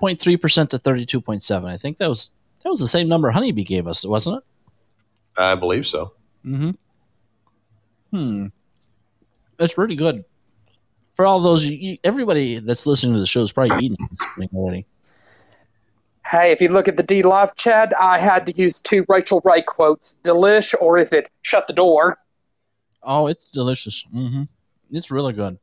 [0.00, 1.70] point three percent to thirty-two point seven.
[1.70, 4.44] I think that was that was the same number Honeybee gave us, wasn't it?
[5.40, 6.14] I believe so.
[6.44, 6.70] Mm-hmm.
[8.10, 8.46] Hmm.
[9.56, 10.24] That's pretty good.
[11.14, 13.96] For all those, you, everybody that's listening to the show is probably eating
[14.54, 14.84] already.
[16.26, 19.62] Hey, if you look at the DLive chat, I had to use two Rachael Ray
[19.62, 20.18] quotes.
[20.24, 22.16] Delish, or is it shut the door?
[23.02, 24.04] Oh, it's delicious.
[24.10, 24.44] hmm
[24.90, 25.58] It's really good.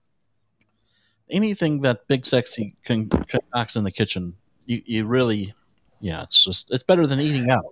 [1.30, 4.36] Anything that Big Sexy can concocts in the kitchen,
[4.66, 5.54] you, you really,
[6.00, 7.66] yeah, it's just it's better than eating out.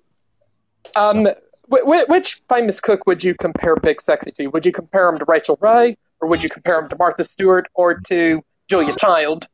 [0.95, 1.27] Um,
[1.69, 4.47] wh- which famous cook would you compare Big Sexy to?
[4.47, 7.67] Would you compare him to Rachael Ray, or would you compare him to Martha Stewart,
[7.75, 9.45] or to Julia Child?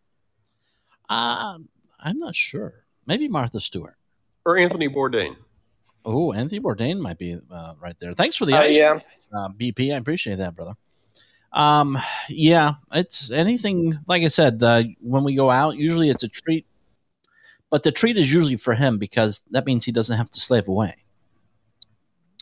[1.09, 2.85] Um, I'm not sure.
[3.05, 3.95] Maybe Martha Stewart
[4.45, 5.35] or Anthony Bourdain.
[6.03, 8.13] Oh, Anthony Bourdain might be uh, right there.
[8.13, 8.99] Thanks for the Uh, ice, yeah.
[9.33, 9.93] uh, BP.
[9.93, 10.73] I appreciate that, brother.
[11.51, 11.97] Um,
[12.29, 13.93] yeah, it's anything.
[14.07, 16.65] Like I said, uh, when we go out, usually it's a treat,
[17.69, 20.67] but the treat is usually for him because that means he doesn't have to slave
[20.67, 20.95] away.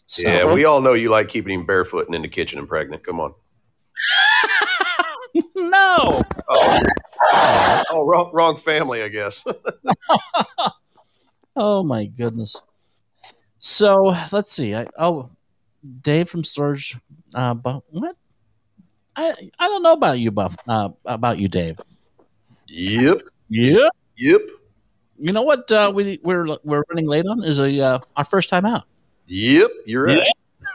[0.07, 2.67] So, Yeah, we all know you like keeping him barefoot and in the kitchen and
[2.67, 3.03] pregnant.
[3.03, 3.33] Come on.
[5.69, 6.21] No.
[6.49, 6.79] Oh,
[7.91, 9.45] oh wrong, wrong family, I guess.
[11.55, 12.61] Oh my goodness.
[13.59, 14.75] So let's see.
[14.75, 15.29] I oh,
[16.01, 16.97] Dave from Storage.
[17.33, 18.15] Uh, but what?
[19.15, 20.55] I I don't know about you, Buff.
[20.67, 21.79] Uh, about you, Dave.
[22.67, 23.21] Yep.
[23.49, 23.91] Yep.
[24.17, 24.41] Yep.
[25.19, 25.71] You know what?
[25.71, 28.85] Uh, we we're we're running late on is a uh, our first time out.
[29.27, 29.71] Yep.
[29.85, 30.27] You're right.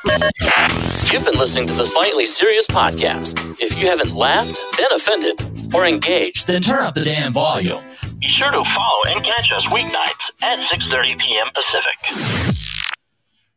[0.05, 3.57] You've been listening to the Slightly Serious Podcast.
[3.61, 7.83] If you haven't laughed, been offended, or engaged, then turn up the damn volume.
[8.21, 11.49] Be sure to follow and catch us weeknights at 6.30 p.m.
[11.53, 12.55] Pacific.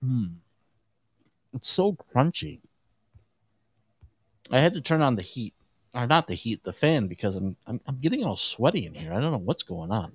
[0.04, 0.26] Hmm.
[1.54, 2.60] It's so crunchy.
[4.50, 5.54] I had to turn on the heat,
[5.94, 9.14] or not the heat, the fan, because I'm I'm, I'm getting all sweaty in here.
[9.14, 10.14] I don't know what's going on.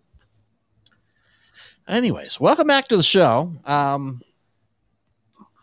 [1.86, 3.52] Anyways, welcome back to the show.
[3.64, 4.22] Um,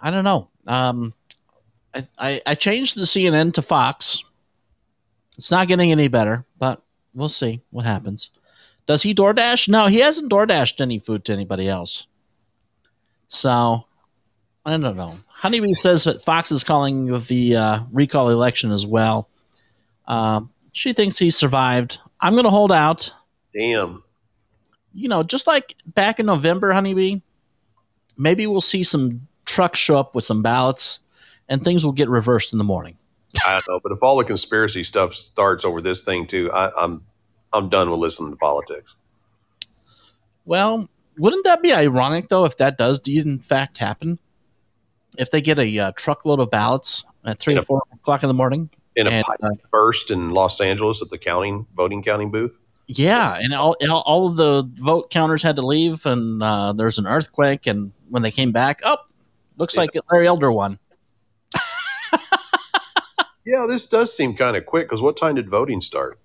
[0.02, 0.50] I don't know.
[0.68, 1.14] Um,
[1.94, 4.24] I, I I changed the CNN to Fox.
[5.38, 6.82] It's not getting any better, but
[7.14, 8.30] we'll see what happens.
[8.86, 9.70] Does he DoorDash?
[9.70, 12.08] No, he hasn't DoorDashed any food to anybody else.
[13.28, 13.86] So
[14.66, 15.16] I don't know.
[15.28, 19.30] Honeybee says that Fox is calling the uh, recall election as well.
[20.08, 22.00] Um, she thinks he survived.
[22.20, 23.12] I'm going to hold out.
[23.54, 24.04] Damn.
[24.94, 27.22] You know, just like back in November, Honeybee,
[28.18, 31.00] maybe we'll see some trucks show up with some ballots
[31.50, 32.98] and things will get reversed in the morning.
[33.46, 36.70] I don't know, but if all the conspiracy stuff starts over this thing too, I,
[36.78, 37.04] I'm
[37.52, 38.96] I'm done with listening to politics.
[40.46, 40.88] Well,
[41.18, 44.20] wouldn't that be ironic though if that does in fact happen?
[45.18, 48.34] If they get a uh, truckload of ballots at three or four o'clock in the
[48.34, 52.60] morning, In a and, uh, burst in Los Angeles at the counting voting counting booth.
[52.88, 56.98] yeah, and all all all of the vote counters had to leave, and uh, there's
[56.98, 58.98] an earthquake, and when they came back, oh,
[59.58, 60.80] looks like Larry Elder won.
[63.46, 66.20] Yeah, this does seem kind of quick because what time did voting start?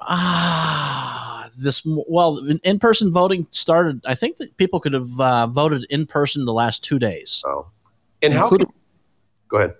[0.00, 4.00] Ah, this well, in person voting started.
[4.04, 7.42] I think that people could have uh, voted in person the last two days.
[7.46, 7.68] Oh,
[8.22, 8.48] and how?
[8.48, 8.66] Can,
[9.48, 9.74] go ahead.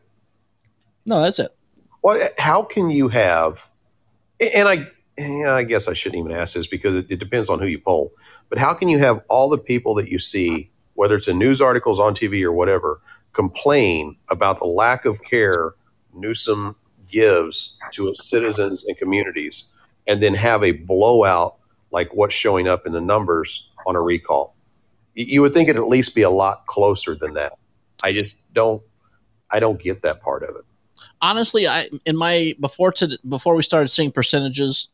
[1.05, 1.51] No, that's it.
[2.03, 3.69] Well, how can you have?
[4.41, 4.87] And I,
[5.19, 7.81] yeah, I guess I shouldn't even ask this because it, it depends on who you
[7.81, 8.13] poll.
[8.49, 11.61] But how can you have all the people that you see, whether it's in news
[11.61, 13.01] articles, on TV, or whatever,
[13.33, 15.75] complain about the lack of care
[16.13, 16.75] Newsom
[17.07, 19.65] gives to its citizens and communities,
[20.07, 21.57] and then have a blowout
[21.93, 24.57] like what's showing up in the numbers on a recall?
[25.15, 27.53] You, would think it'd at least be a lot closer than that.
[28.03, 28.83] I just don't.
[29.51, 30.65] I don't get that part of it.
[31.23, 34.89] honestly, I in my before to before we started seeing percentages,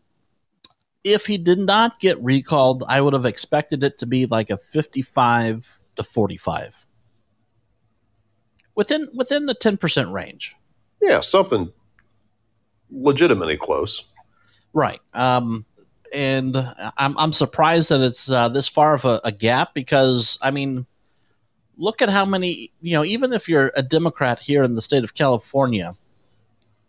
[1.05, 4.57] if he did not get recalled, I would have expected it to be like a
[4.57, 6.87] fifty-five to forty-five,
[8.75, 10.55] within within the ten percent range.
[11.01, 11.73] Yeah, something
[12.91, 14.05] legitimately close.
[14.73, 15.01] Right.
[15.15, 15.67] Um,
[16.15, 16.57] and
[16.97, 20.87] I'm I'm surprised that it's uh, this far of a, a gap because I mean,
[21.77, 23.05] look at how many you know.
[23.05, 25.95] Even if you're a Democrat here in the state of California,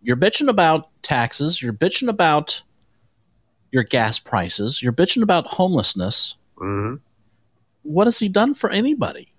[0.02, 1.62] you're bitching about taxes.
[1.62, 2.62] You're bitching about
[3.72, 4.84] your gas prices.
[4.84, 6.38] You're bitching about homelessness.
[6.58, 6.96] Mm-hmm.
[7.84, 9.34] What has he done for anybody?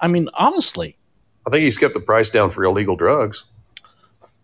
[0.00, 0.96] I mean, honestly.
[1.46, 3.44] I think he's kept the price down for illegal drugs.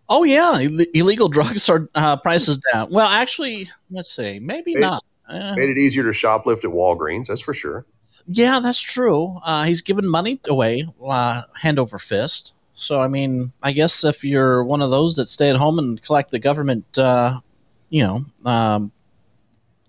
[0.09, 2.89] Oh yeah, Ill- illegal drugs are uh, prices down.
[2.91, 5.05] Well, actually, let's see, maybe Made- not.
[5.29, 5.55] Eh.
[5.57, 7.85] Made it easier to shoplift at Walgreens, that's for sure.
[8.29, 9.39] Yeah, that's true.
[9.45, 12.55] Uh, he's given money away uh, hand over fist.
[12.75, 16.01] So, I mean, I guess if you're one of those that stay at home and
[16.03, 17.41] collect the government, uh,
[17.89, 18.93] you know, um,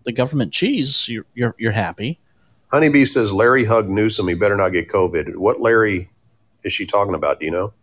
[0.06, 2.20] the government cheese, you're, you're, you're happy.
[2.72, 4.28] Honeybee says Larry hugged Newsom.
[4.28, 5.36] He better not get COVID.
[5.36, 6.10] What Larry
[6.64, 7.40] is she talking about?
[7.40, 7.74] Do you know?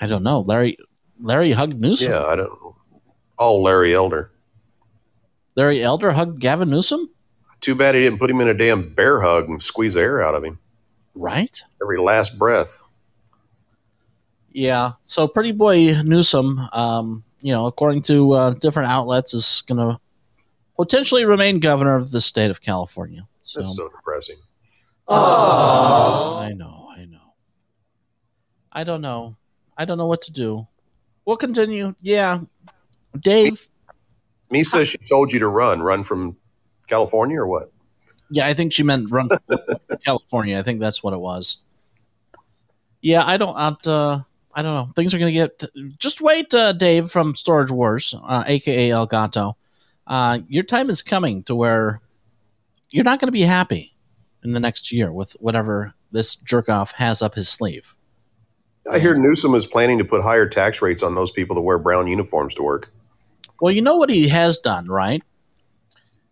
[0.00, 0.40] I don't know.
[0.40, 0.76] Larry
[1.20, 2.12] Larry hugged Newsom.
[2.12, 2.58] Yeah, I don't.
[3.38, 4.30] Oh, Larry Elder.
[5.56, 7.10] Larry Elder hugged Gavin Newsom?
[7.60, 10.20] Too bad he didn't put him in a damn bear hug and squeeze the air
[10.20, 10.58] out of him.
[11.14, 11.62] Right?
[11.80, 12.82] Every last breath.
[14.52, 14.92] Yeah.
[15.02, 19.98] So, Pretty Boy Newsom, um, you know, according to uh, different outlets, is going to
[20.76, 23.26] potentially remain governor of the state of California.
[23.44, 24.38] So, That's so depressing.
[25.06, 27.34] Oh, I know, I know.
[28.72, 29.36] I don't know.
[29.76, 30.66] I don't know what to do.
[31.26, 31.94] We'll continue.
[32.00, 32.40] Yeah.
[33.20, 33.60] Dave.
[34.52, 35.82] Misa, she told you to run.
[35.82, 36.36] Run from
[36.86, 37.70] California or what?
[38.30, 40.58] Yeah, I think she meant run for California.
[40.58, 41.58] I think that's what it was.
[43.02, 43.56] Yeah, I don't.
[43.56, 44.20] I'd, uh,
[44.54, 44.92] I don't know.
[44.96, 45.64] Things are going to get.
[45.98, 49.56] Just wait, uh, Dave from Storage Wars, uh, aka El Gato.
[50.06, 52.00] Uh, your time is coming to where
[52.90, 53.94] you're not going to be happy
[54.44, 57.94] in the next year with whatever this jerk off has up his sleeve.
[58.90, 61.78] I hear Newsom is planning to put higher tax rates on those people that wear
[61.78, 62.92] brown uniforms to work.
[63.60, 65.22] Well, you know what he has done, right?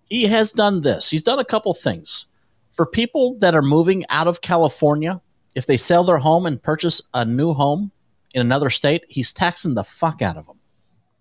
[0.04, 1.08] He has done this.
[1.10, 2.26] He's done a couple things.
[2.72, 5.20] For people that are moving out of California,
[5.54, 7.90] if they sell their home and purchase a new home
[8.34, 10.58] in another state, he's taxing the fuck out of them.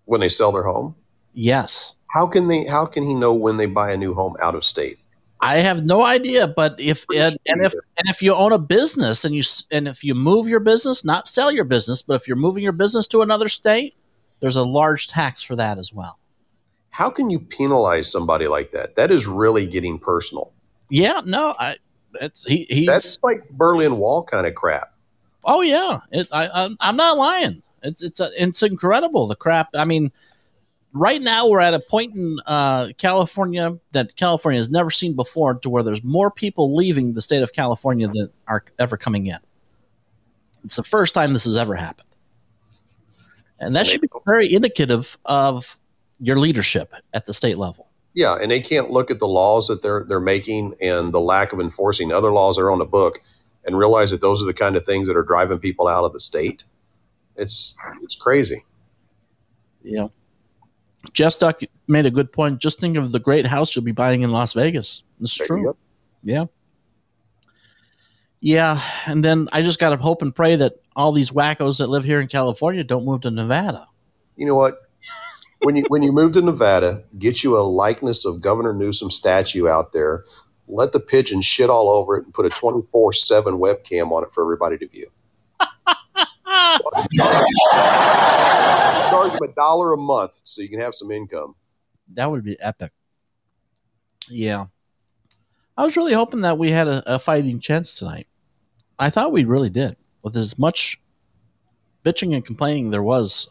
[0.04, 0.94] when they sell their home.
[1.32, 1.96] Yes.
[2.08, 2.64] How can they?
[2.64, 4.98] How can he know when they buy a new home out of state?
[5.42, 9.24] I have no idea, but if and, and if and if you own a business
[9.24, 12.36] and you and if you move your business, not sell your business, but if you're
[12.36, 13.96] moving your business to another state,
[14.38, 16.20] there's a large tax for that as well.
[16.90, 18.94] How can you penalize somebody like that?
[18.94, 20.52] That is really getting personal.
[20.90, 21.76] Yeah, no, I
[22.20, 24.94] it's he he's That's like Berlin Wall kind of crap.
[25.44, 27.64] Oh yeah, it, I, I'm, I'm not lying.
[27.82, 29.70] It's it's a, it's incredible the crap.
[29.74, 30.12] I mean,
[30.92, 35.54] right now we're at a point in uh, California that California has never seen before,
[35.54, 39.38] to where there's more people leaving the state of California than are ever coming in.
[40.64, 42.08] It's the first time this has ever happened,
[43.58, 45.76] and that should be very indicative of
[46.20, 47.88] your leadership at the state level.
[48.14, 51.52] Yeah, and they can't look at the laws that they're they're making and the lack
[51.52, 53.20] of enforcing other laws that are on the book
[53.64, 56.12] and realize that those are the kind of things that are driving people out of
[56.12, 56.64] the state.
[57.36, 58.64] It's it's crazy.
[59.82, 60.08] Yeah.
[61.12, 62.60] Jeff Duck made a good point.
[62.60, 65.02] Just think of the great house you'll be buying in Las Vegas.
[65.20, 65.76] It's There true.
[66.22, 66.44] Yeah.
[68.40, 68.80] Yeah.
[69.06, 72.04] And then I just got to hope and pray that all these wackos that live
[72.04, 73.86] here in California don't move to Nevada.
[74.36, 74.78] You know what?
[75.62, 79.68] When you when you move to Nevada, get you a likeness of Governor Newsom statue
[79.68, 80.24] out there.
[80.66, 84.24] Let the pigeon shit all over it and put a twenty four seven webcam on
[84.24, 85.06] it for everybody to view.
[89.10, 91.54] Charge them a dollar a month so you can have some income.
[92.14, 92.92] That would be epic.
[94.28, 94.66] Yeah.
[95.76, 98.26] I was really hoping that we had a, a fighting chance tonight.
[98.98, 99.96] I thought we really did.
[100.22, 101.00] With as much
[102.04, 103.48] bitching and complaining there was,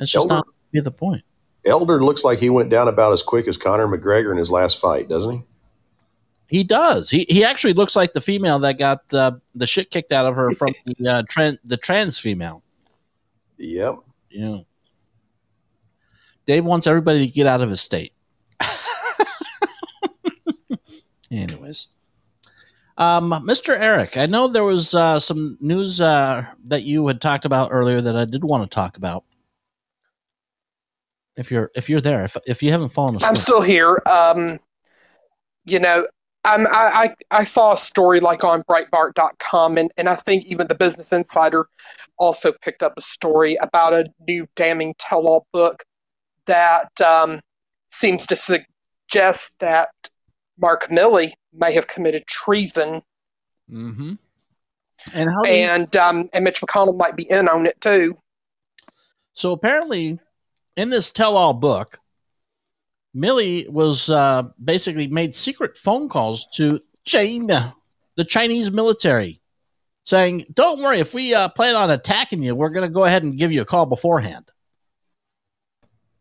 [0.00, 1.22] it's just Elder- not be the point.
[1.64, 4.78] Elder looks like he went down about as quick as Conor McGregor in his last
[4.80, 5.42] fight, doesn't he?
[6.52, 7.08] He does.
[7.08, 10.36] He he actually looks like the female that got uh, the shit kicked out of
[10.36, 12.62] her from the uh, tran- the trans female.
[13.56, 14.00] Yep.
[14.28, 14.58] Yeah.
[16.44, 18.12] Dave wants everybody to get out of his state.
[21.30, 21.88] Anyways,
[22.98, 23.74] um, Mr.
[23.74, 28.02] Eric, I know there was uh, some news uh, that you had talked about earlier
[28.02, 29.24] that I did want to talk about.
[31.34, 34.02] If you're if you're there, if if you haven't fallen asleep, I'm still here.
[34.04, 34.58] Um,
[35.64, 36.04] you know,
[36.44, 40.66] I'm, I, I I saw a story like on Breitbart.com, and, and I think even
[40.66, 41.66] the Business Insider
[42.18, 45.84] also picked up a story about a new damning tell-all book
[46.46, 47.40] that um,
[47.86, 49.90] seems to suggest that
[50.58, 53.02] Mark Milley may have committed treason,
[53.70, 54.14] Mm-hmm.
[55.14, 55.42] And how?
[55.42, 58.16] do you- and um, and Mitch McConnell might be in on it too.
[59.32, 60.18] So apparently,
[60.76, 61.98] in this tell-all book,
[63.14, 67.74] Milley was uh, basically made secret phone calls to China,
[68.16, 69.40] the Chinese military,
[70.04, 73.22] saying, "Don't worry, if we uh, plan on attacking you, we're going to go ahead
[73.22, 74.50] and give you a call beforehand."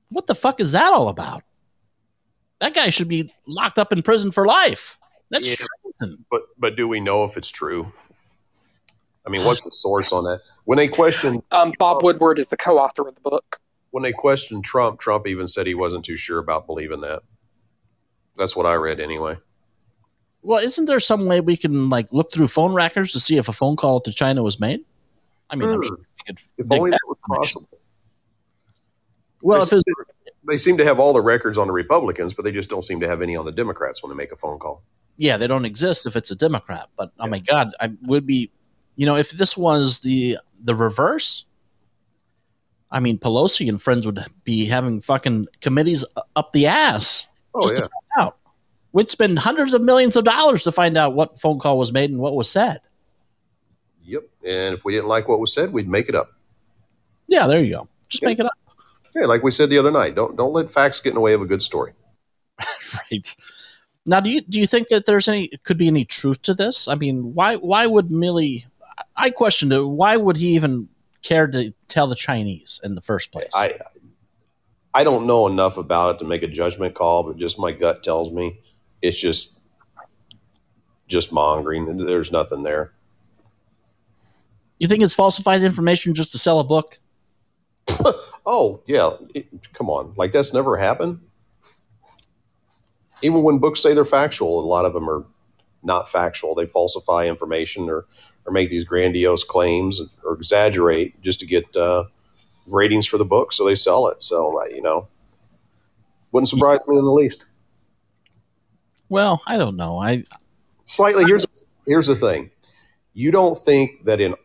[0.09, 1.43] What the fuck is that all about?
[2.59, 4.97] That guy should be locked up in prison for life.
[5.29, 5.65] That's Yeah.
[5.83, 6.25] treason.
[6.29, 7.93] But but do we know if it's true?
[9.25, 10.41] I mean, what's the source on that?
[10.65, 13.61] When they questioned Um, Bob Woodward is the co-author of the book.
[13.91, 17.23] When they questioned Trump, Trump even said he wasn't too sure about believing that.
[18.37, 19.37] That's what I read anyway.
[20.41, 23.47] Well, isn't there some way we can like look through phone records to see if
[23.47, 24.83] a phone call to China was made?
[25.49, 25.83] I mean, I'm hmm.
[25.83, 25.97] Sure.
[25.97, 27.67] sure could If only that that was possible.
[29.41, 30.05] Well, they, if seem to,
[30.47, 32.99] they seem to have all the records on the Republicans, but they just don't seem
[32.99, 34.83] to have any on the Democrats when they make a phone call.
[35.17, 36.89] yeah, they don't exist if it's a Democrat.
[36.95, 38.51] But oh my God, I would be,
[38.95, 41.45] you know, if this was the the reverse.
[42.91, 46.03] I mean, Pelosi and friends would be having fucking committees
[46.35, 48.37] up the ass Oh just yeah, to find out.
[48.93, 52.09] We'd spend hundreds of millions of dollars to find out what phone call was made
[52.11, 52.79] and what was said.
[54.03, 54.23] yep.
[54.45, 56.33] And if we didn't like what was said, we'd make it up.
[57.27, 57.87] Yeah, there you go.
[58.09, 58.53] Just make it up.
[59.15, 60.15] Yeah, like we said the other night.
[60.15, 61.93] Don't don't let facts get in the way of a good story.
[63.11, 63.35] right.
[64.05, 66.87] Now, do you do you think that there's any could be any truth to this?
[66.87, 68.65] I mean, why why would Milley?
[69.15, 69.81] I questioned it.
[69.81, 70.89] Why would he even
[71.21, 73.51] care to tell the Chinese in the first place?
[73.55, 73.77] I
[74.93, 78.03] I don't know enough about it to make a judgment call, but just my gut
[78.03, 78.59] tells me
[79.01, 79.59] it's just
[81.07, 81.97] just mongering.
[81.97, 82.93] There's nothing there.
[84.79, 86.99] you think it's falsified information just to sell a book?
[88.43, 91.19] Oh yeah, it, come on, like that's never happened.
[93.21, 95.23] Even when books say they're factual, a lot of them are
[95.83, 96.55] not factual.
[96.55, 98.05] They falsify information or
[98.45, 102.05] or make these grandiose claims or exaggerate just to get uh,
[102.67, 104.23] ratings for the book, so they sell it.
[104.23, 105.07] So you know,
[106.31, 107.45] wouldn't surprise me in the least.
[109.09, 109.99] Well, I don't know.
[109.99, 110.23] I
[110.85, 111.25] Slightly.
[111.25, 111.45] Here's
[111.85, 112.51] here's the thing.
[113.13, 114.35] You don't think that in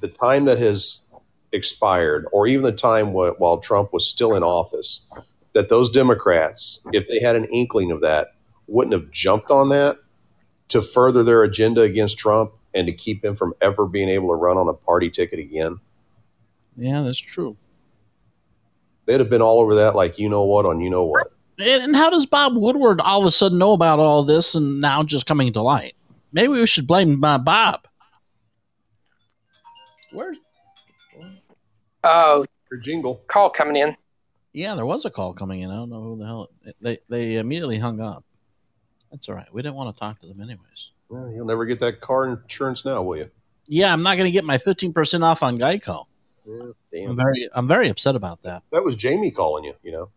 [0.00, 1.08] the time that has
[1.52, 5.08] expired, or even the time wh- while Trump was still in office,
[5.52, 8.34] that those Democrats, if they had an inkling of that,
[8.66, 9.98] wouldn't have jumped on that
[10.68, 14.34] to further their agenda against Trump and to keep him from ever being able to
[14.34, 15.78] run on a party ticket again.
[16.76, 17.56] yeah, that's true.
[19.06, 21.28] They'd have been all over that, like you know what on you know what.
[21.58, 24.80] And, and how does Bob Woodward all of a sudden know about all this and
[24.80, 25.94] now just coming to light?
[26.32, 27.86] Maybe we should blame uh, Bob.
[30.12, 30.38] Where's
[32.02, 33.20] Oh, Your jingle.
[33.26, 33.94] call coming in.
[34.52, 35.70] Yeah, there was a call coming in.
[35.70, 36.50] I don't know who the hell.
[36.80, 38.24] They they immediately hung up.
[39.10, 39.52] That's all right.
[39.52, 40.92] We didn't want to talk to them anyways.
[41.10, 43.30] Well, you'll never get that car insurance now, will you?
[43.66, 46.06] Yeah, I'm not going to get my 15% off on Geico.
[46.46, 46.56] Yeah,
[46.92, 47.10] damn.
[47.10, 48.62] I'm very I'm very upset about that.
[48.72, 49.74] That was Jamie calling you.
[49.82, 50.10] You know,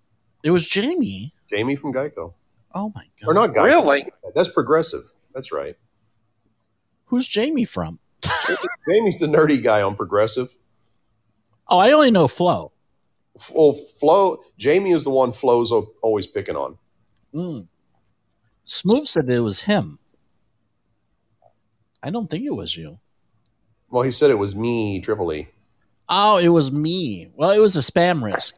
[0.44, 1.34] It was Jamie.
[1.50, 2.34] Jamie from Geico,
[2.74, 3.28] Oh my god.
[3.28, 3.64] or not Geico?
[3.66, 4.06] Really?
[4.34, 5.02] That's progressive.
[5.34, 5.76] That's right.
[7.06, 8.00] Who's Jamie from?
[8.90, 10.48] Jamie's the nerdy guy on Progressive.
[11.68, 12.72] Oh, I only know Flo.
[13.54, 15.72] Well, Flo, Jamie is the one Flo's
[16.02, 16.78] always picking on.
[17.34, 17.68] Mm.
[18.64, 20.00] Smooth said it was him.
[22.04, 23.00] I don't think it was you.
[23.90, 25.48] Well, he said it was me, Triple E.
[26.10, 27.30] Oh, it was me.
[27.34, 28.56] Well, it was a spam risk.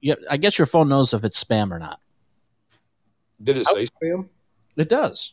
[0.00, 2.00] Yeah, I guess your phone knows if it's spam or not.
[3.42, 4.28] Did it say spam?
[4.76, 5.32] It does.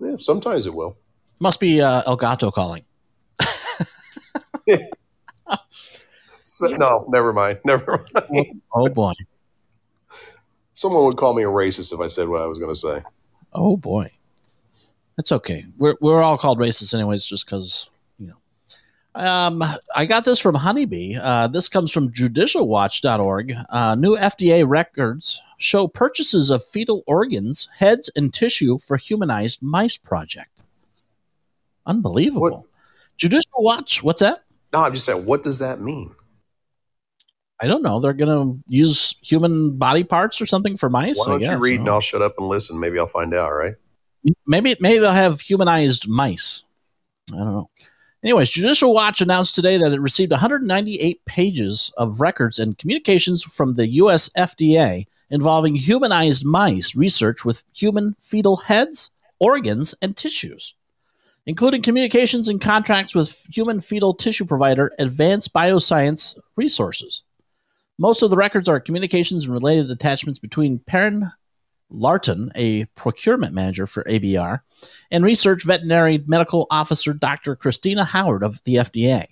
[0.00, 0.96] Yeah, sometimes it will.
[1.38, 2.84] Must be uh, El Gato calling.
[6.42, 7.58] So, No, never mind.
[7.64, 8.62] Never mind.
[8.72, 9.12] Oh boy.
[10.74, 13.02] Someone would call me a racist if I said what I was going to say.
[13.52, 14.12] Oh boy.
[15.16, 15.64] That's okay.
[15.78, 17.88] We're we're all called racist anyways, just because
[18.18, 18.36] you know.
[19.14, 19.64] Um,
[19.94, 21.16] I got this from Honeybee.
[21.16, 23.54] Uh, this comes from JudicialWatch.org.
[23.70, 29.96] Uh, new FDA records show purchases of fetal organs, heads, and tissue for humanized mice
[29.96, 30.62] project.
[31.86, 32.66] Unbelievable.
[33.16, 34.02] Judicial Watch.
[34.02, 34.42] What's that?
[34.72, 36.14] No, I'm just saying, what does that mean?
[37.60, 38.00] I don't know.
[38.00, 41.16] They're going to use human body parts or something for mice.
[41.18, 41.60] Why I don't you guess.
[41.60, 42.78] read and I'll shut up and listen?
[42.78, 43.76] Maybe I'll find out, right?
[44.46, 46.64] Maybe maybe they'll have humanized mice.
[47.32, 47.70] I don't know.
[48.22, 53.74] Anyways, Judicial Watch announced today that it received 198 pages of records and communications from
[53.74, 54.30] the U.S.
[54.36, 60.74] FDA involving humanized mice research with human fetal heads, organs, and tissues,
[61.46, 67.22] including communications and contracts with human fetal tissue provider Advanced Bioscience Resources.
[67.98, 71.30] Most of the records are communications and related attachments between Perrin
[71.90, 74.60] Larton, a procurement manager for ABR,
[75.10, 77.56] and research veterinary medical officer Dr.
[77.56, 79.24] Christina Howard of the FDA.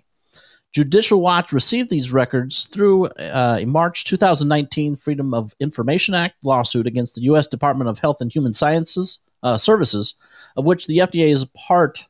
[0.72, 6.86] Judicial Watch received these records through uh, a March 2019 Freedom of Information Act lawsuit
[6.88, 7.46] against the U.S.
[7.46, 10.14] Department of Health and Human Sciences uh, Services,
[10.56, 12.08] of which the FDA is a part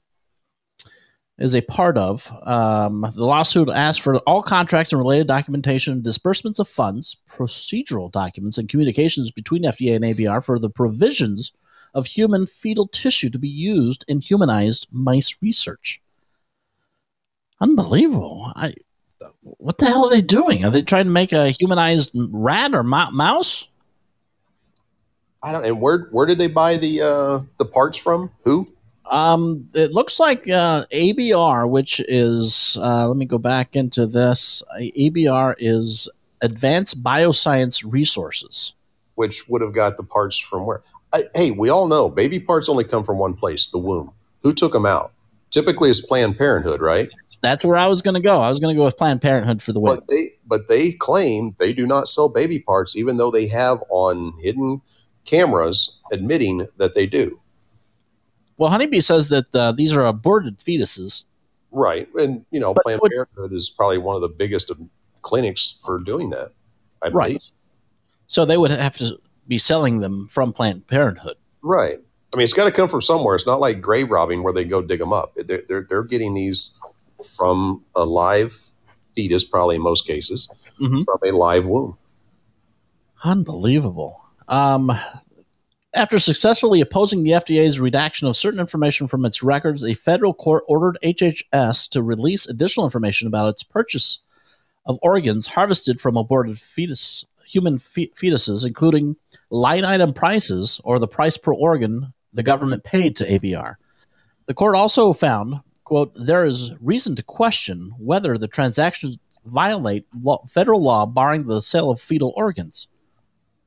[1.38, 2.30] is a part of.
[2.46, 8.58] Um, the lawsuit asks for all contracts and related documentation, disbursements of funds, procedural documents,
[8.58, 11.52] and communications between FDA and ABR for the provisions
[11.92, 16.00] of human fetal tissue to be used in humanized mice research.
[17.60, 18.52] Unbelievable!
[18.54, 18.74] I,
[19.40, 20.64] what the hell are they doing?
[20.64, 23.68] Are they trying to make a humanized rat or mo- mouse?
[25.42, 25.64] I don't.
[25.64, 28.30] And where where did they buy the uh, the parts from?
[28.42, 28.73] Who?
[29.10, 34.62] Um, it looks like uh, ABR, which is uh, let me go back into this.
[34.78, 36.08] ABR is
[36.40, 38.74] Advanced Bioscience Resources.
[39.14, 40.82] Which would have got the parts from where?
[41.12, 44.12] I, hey, we all know baby parts only come from one place, the womb.
[44.42, 45.12] Who took them out?
[45.50, 47.08] Typically, it's Planned Parenthood, right?
[47.40, 48.40] That's where I was going to go.
[48.40, 49.96] I was going to go with Planned Parenthood for the win.
[49.96, 53.82] But they but they claim they do not sell baby parts, even though they have
[53.90, 54.80] on hidden
[55.24, 57.38] cameras admitting that they do.
[58.56, 61.24] Well, Honeybee says that uh, these are aborted fetuses.
[61.72, 64.78] Right, and you know, But Planned would- Parenthood is probably one of the biggest of
[65.22, 66.50] clinics for doing that.
[67.02, 67.14] I believe.
[67.16, 67.50] Right.
[68.26, 71.34] So they would have to be selling them from Planned Parenthood.
[71.62, 71.98] Right.
[72.32, 73.34] I mean, it's got to come from somewhere.
[73.36, 75.34] It's not like grave robbing where they go dig them up.
[75.36, 76.78] They're, they're, they're getting these
[77.36, 78.56] from a live
[79.14, 80.48] fetus, probably in most cases,
[80.80, 81.04] Mhm.
[81.04, 81.96] from a live womb.
[83.22, 84.20] Unbelievable.
[84.48, 84.92] Um,
[85.94, 90.64] after successfully opposing the FDA's redaction of certain information from its records, a federal court
[90.66, 94.18] ordered HHS to release additional information about its purchase
[94.86, 99.16] of organs harvested from aborted fetus, human fe- fetuses, including
[99.50, 103.76] line item prices or the price per organ the government paid to ABR.
[104.46, 109.16] The court also found, quote, there is reason to question whether the transactions
[109.46, 110.06] violate
[110.48, 112.88] federal law barring the sale of fetal organs.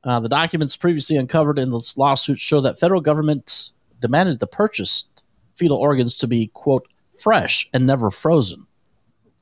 [0.04, 5.24] Uh, the documents previously uncovered in this lawsuit show that federal government demanded the purchased
[5.56, 6.86] fetal organs to be, quote,
[7.20, 8.66] fresh and never frozen.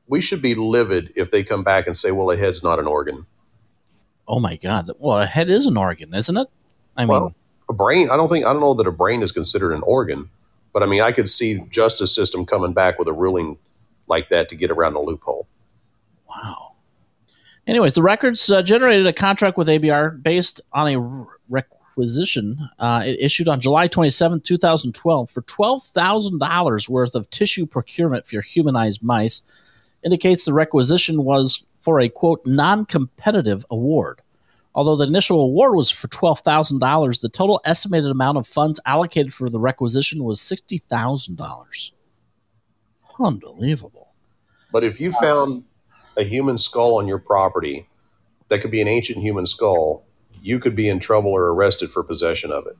[0.09, 2.86] We should be livid if they come back and say, well, a head's not an
[2.86, 3.26] organ.
[4.28, 4.90] Oh my God.
[4.98, 6.48] Well, a head is an organ, isn't it?
[6.96, 7.34] I mean, well,
[7.68, 10.30] a brain, I don't think, I don't know that a brain is considered an organ,
[10.72, 13.59] but I mean, I could see justice system coming back with a ruling
[14.07, 15.46] like that to get around the loophole.
[17.67, 23.49] Anyways, the records uh, generated a contract with ABR based on a requisition uh, issued
[23.49, 29.43] on July 27, 2012, for $12,000 worth of tissue procurement for humanized mice.
[30.05, 34.21] Indicates the requisition was for a quote non competitive award.
[34.77, 39.49] Although the initial award was for $12,000, the total estimated amount of funds allocated for
[39.49, 41.91] the requisition was $60,000.
[43.19, 44.12] Unbelievable.
[44.71, 45.64] But if you found
[46.17, 47.89] a human skull on your property
[48.49, 50.05] that could be an ancient human skull,
[50.43, 52.77] you could be in trouble or arrested for possession of it.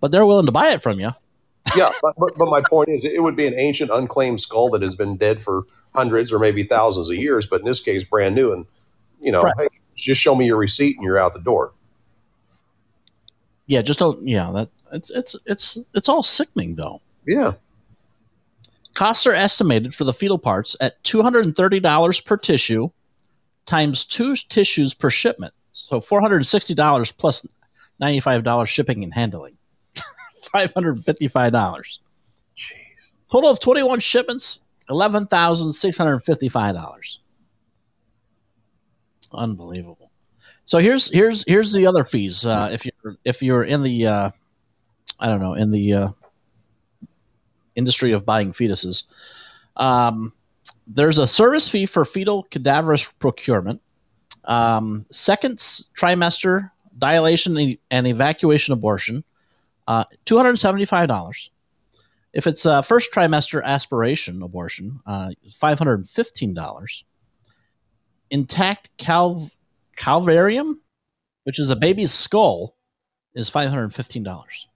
[0.00, 1.10] But they're willing to buy it from you.
[1.76, 4.82] yeah, but, but but my point is, it would be an ancient, unclaimed skull that
[4.82, 5.62] has been dead for
[5.94, 8.52] hundreds or maybe thousands of years, but in this case, brand new.
[8.52, 8.66] And
[9.20, 9.54] you know, Right.
[9.56, 11.72] hey, just show me your receipt and you're out the door.
[13.66, 14.26] Yeah, just don't.
[14.26, 17.00] Yeah, that it's it's it's it's all sickening though.
[17.26, 17.54] Yeah.
[18.94, 22.88] Costs are estimated for the fetal parts at two hundred and thirty dollars per tissue,
[23.66, 25.52] times two tissues per shipment.
[25.72, 27.46] So four hundred and sixty dollars plus
[27.98, 29.56] ninety five dollars shipping and handling.
[30.52, 31.98] Five hundred and fifty five dollars.
[33.30, 37.18] Total of twenty one shipments, eleven thousand six hundred and fifty five dollars.
[39.32, 40.12] Unbelievable.
[40.66, 42.46] So here's here's here's the other fees.
[42.46, 44.30] Uh, if you're if you're in the uh,
[45.18, 46.08] I don't know in the uh,
[47.76, 49.06] industry of buying fetuses,
[49.76, 50.32] um,
[50.86, 53.80] there's a service fee for fetal cadaverous procurement,
[54.44, 59.24] um, second trimester dilation and- evacuation abortion,
[59.88, 61.50] uh, two hundred seventy five dollars.
[62.32, 67.04] If it's a first trimester aspiration abortion, uh, five hundred fifteen dollars.
[68.30, 69.50] Intact cal-
[69.96, 70.78] calvarium,
[71.44, 72.76] which is a baby's skull,
[73.34, 74.66] is five hundred fifteen dollars.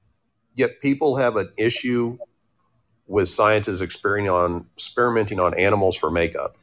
[0.54, 2.18] Yet people have an issue
[3.08, 6.56] with scientists experimenting on experimenting on animals for makeup,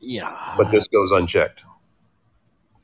[0.00, 1.64] Yeah, but this goes unchecked.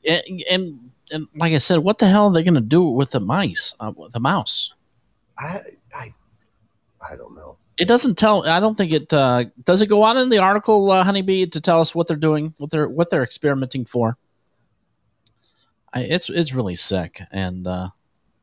[0.05, 3.11] and, and and like I said, what the hell are they going to do with
[3.11, 4.73] the mice, uh, the mouse?
[5.37, 5.59] I,
[5.93, 6.13] I
[7.11, 7.57] I don't know.
[7.77, 8.45] It doesn't tell.
[8.45, 9.81] I don't think it uh, does.
[9.81, 12.71] It go on in the article, uh, Honeybee, to tell us what they're doing, what
[12.71, 14.17] they're what they're experimenting for.
[15.93, 17.89] I, it's it's really sick, and uh,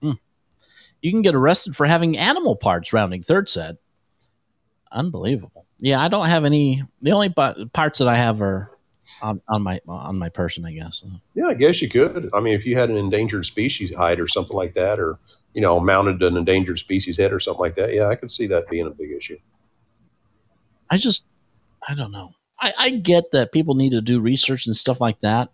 [0.00, 0.12] hmm.
[1.02, 3.76] you can get arrested for having animal parts rounding third set.
[4.92, 5.66] Unbelievable.
[5.78, 6.82] Yeah, I don't have any.
[7.02, 8.70] The only pa- parts that I have are
[9.22, 11.02] on, on my on my person, I guess.
[11.34, 12.30] Yeah, I guess you could.
[12.32, 15.18] I mean, if you had an endangered species hide or something like that, or
[15.54, 18.46] you know, mounted an endangered species head or something like that, yeah, I could see
[18.48, 19.38] that being a big issue.
[20.90, 21.24] I just,
[21.88, 22.32] I don't know.
[22.60, 25.50] I, I get that people need to do research and stuff like that,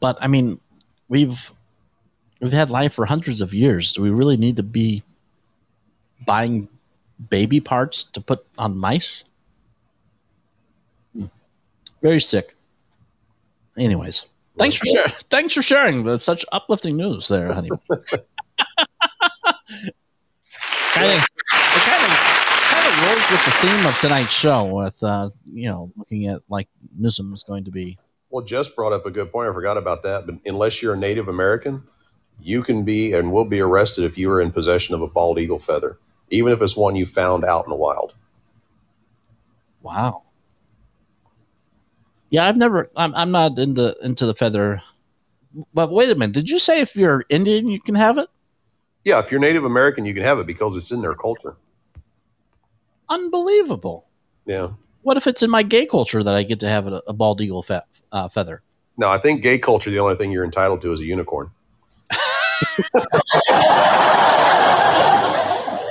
[0.00, 0.60] but I mean,
[1.08, 1.52] we've
[2.40, 3.92] we've had life for hundreds of years.
[3.92, 5.02] Do we really need to be
[6.24, 6.68] buying
[7.28, 9.24] baby parts to put on mice?
[11.14, 11.26] Hmm.
[12.02, 12.54] Very sick.
[13.78, 14.26] Anyways,
[14.58, 15.10] thanks for sharing.
[15.30, 17.70] Thanks for sharing That's such uplifting news, there, honey.
[17.90, 18.02] kind
[21.06, 22.10] of, it kind of,
[22.68, 24.64] kind of rolls with the theme of tonight's show.
[24.64, 26.68] With uh, you know, looking at like
[26.98, 27.98] Newsom is going to be.
[28.30, 29.48] Well, Jess brought up a good point.
[29.48, 30.26] I forgot about that.
[30.26, 31.82] But unless you're a Native American,
[32.40, 35.38] you can be and will be arrested if you are in possession of a bald
[35.38, 35.98] eagle feather,
[36.30, 38.14] even if it's one you found out in the wild.
[39.82, 40.22] Wow.
[42.30, 42.90] Yeah, I've never.
[42.96, 44.82] I'm, I'm not into into the feather.
[45.74, 46.34] But wait a minute.
[46.34, 48.28] Did you say if you're Indian you can have it?
[49.04, 51.56] Yeah, if you're Native American, you can have it because it's in their culture.
[53.08, 54.06] Unbelievable.
[54.46, 54.68] Yeah.
[55.02, 57.40] What if it's in my gay culture that I get to have a, a bald
[57.40, 57.80] eagle fe-
[58.12, 58.62] uh, feather?
[58.96, 61.50] No, I think gay culture, the only thing you're entitled to is a unicorn.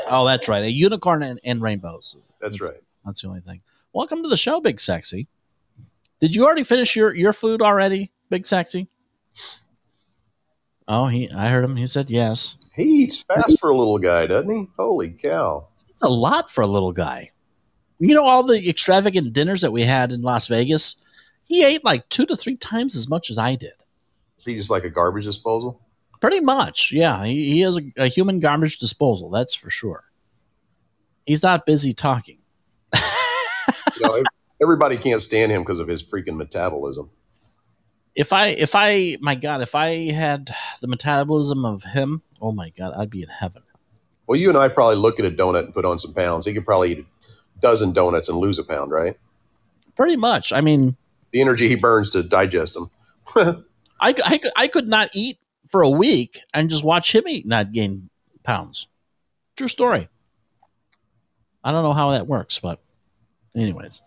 [0.10, 0.64] Oh, that's right.
[0.64, 2.18] A unicorn and, and rainbows.
[2.42, 2.80] That's right.
[3.06, 3.62] That's the only thing.
[3.94, 5.28] Welcome to the show, Big Sexy.
[6.20, 8.88] Did you already finish your, your food already, Big Sexy?
[10.88, 11.30] Oh, he.
[11.32, 11.76] I heard him.
[11.76, 12.58] He said yes.
[12.76, 14.68] He eats fast for a little guy, doesn't he?
[14.78, 15.68] Holy cow.
[15.90, 17.32] It's a lot for a little guy.
[18.00, 21.04] You know all the extravagant dinners that we had in Las Vegas.
[21.46, 23.74] He ate like two to three times as much as I did.
[24.38, 25.82] Is he just like a garbage disposal?
[26.20, 27.24] Pretty much, yeah.
[27.26, 29.30] He, he has a, a human garbage disposal.
[29.30, 30.04] That's for sure.
[31.26, 32.40] He's not busy talking.
[34.00, 34.24] You know,
[34.62, 37.10] everybody can't stand him because of his freaking metabolism.
[38.16, 40.52] If I, if I, my God, if I had
[40.82, 43.62] the metabolism of him, oh my God, I'd be in heaven.
[44.28, 46.46] Well, you and I probably look at a donut and put on some pounds.
[46.46, 49.18] He could probably eat a dozen donuts and lose a pound, right?
[49.96, 50.54] Pretty much.
[50.54, 50.96] I mean,
[51.32, 52.90] The energy he burns to digest them.
[54.02, 55.38] I, I, I could not eat
[55.70, 58.10] for a week and just watch him eat, not gain
[58.44, 58.88] pounds.
[59.56, 60.10] True story.
[61.64, 62.82] I don't know how that works, but
[63.56, 64.02] anyways.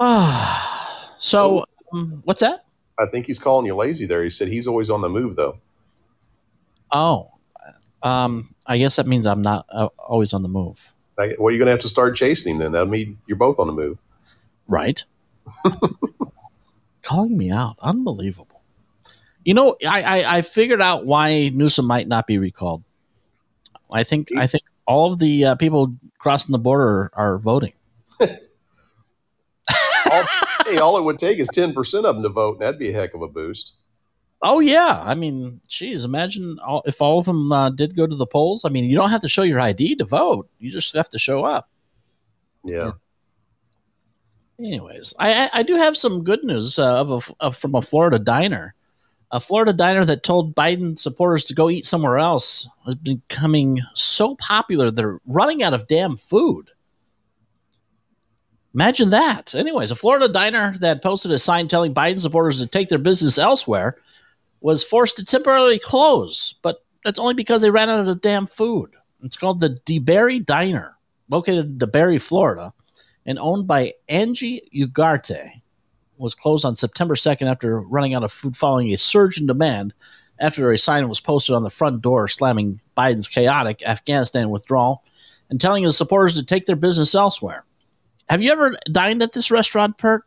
[0.00, 2.64] Ah, so um, what's that?
[2.98, 4.22] I think he's calling you lazy there.
[4.22, 5.58] He said he's always on the move, though.
[6.92, 7.32] Oh,
[8.04, 11.58] um, I guess that means I'm not uh, always on the move, Like, well, you're
[11.58, 12.72] going to have to start chasing him then.
[12.72, 13.98] That'll mean you're both on the move.
[14.68, 15.02] right?
[17.02, 18.53] Calling me out, unbelievable.
[19.44, 22.82] You know, I, I I figured out why Newsom might not be recalled.
[23.92, 27.72] I think I think all of the uh, people crossing the border are voting.
[30.10, 30.24] All,
[30.66, 32.92] hey, all it would take is 10% of them to vote, and that'd be a
[32.92, 33.74] heck of a boost.
[34.42, 38.14] Oh yeah, I mean, geez, imagine all, if all of them uh, did go to
[38.14, 38.66] the polls.
[38.66, 41.18] I mean, you don't have to show your ID to vote; you just have to
[41.18, 41.70] show up.
[42.62, 42.92] Yeah.
[44.58, 47.80] Anyways, I I, I do have some good news uh, of, a, of from a
[47.80, 48.74] Florida diner.
[49.34, 53.80] A Florida diner that told Biden supporters to go eat somewhere else has been becoming
[53.92, 56.70] so popular they're running out of damn food.
[58.74, 59.52] Imagine that.
[59.52, 63.36] Anyways, a Florida diner that posted a sign telling Biden supporters to take their business
[63.36, 63.96] elsewhere
[64.60, 68.94] was forced to temporarily close, but that's only because they ran out of damn food.
[69.24, 70.96] It's called the DeBary Diner,
[71.28, 72.72] located in DeBary, Florida,
[73.26, 75.62] and owned by Angie Ugarte.
[76.16, 79.92] Was closed on September 2nd after running out of food following a surge in demand
[80.38, 85.02] after a sign was posted on the front door slamming Biden's chaotic Afghanistan withdrawal
[85.50, 87.64] and telling his supporters to take their business elsewhere.
[88.28, 90.24] Have you ever dined at this restaurant, Pert?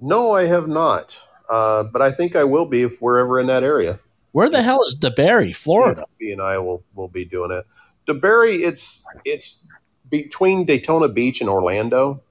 [0.00, 1.18] No, I have not.
[1.48, 3.98] Uh, but I think I will be if we're ever in that area.
[4.32, 6.06] Where the hell is DeBary, Florida?
[6.18, 7.66] B and I will will be doing it.
[8.08, 9.68] DeBary, it's it's
[10.10, 12.22] between Daytona Beach and Orlando.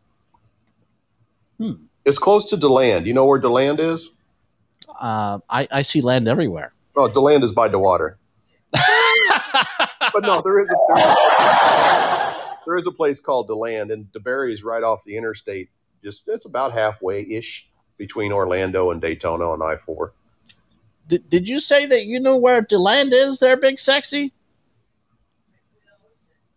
[1.59, 1.73] Hmm.
[2.05, 3.07] It's close to DeLand.
[3.07, 4.11] You know where DeLand is?
[4.99, 6.73] Uh, I, I see land everywhere.
[6.95, 8.15] Oh, DeLand is by DeWater.
[8.71, 12.35] but no, there is a there is a,
[12.65, 15.69] there is a place called DeLand, and DeBary is right off the interstate.
[16.03, 20.13] Just it's about halfway ish between Orlando and Daytona on I four.
[21.07, 24.33] Did, did you say that you know where DeLand is there, Big Sexy?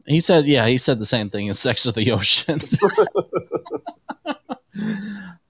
[0.07, 2.61] He said, yeah, he said the same thing in Sex of the Ocean.
[4.75, 4.83] They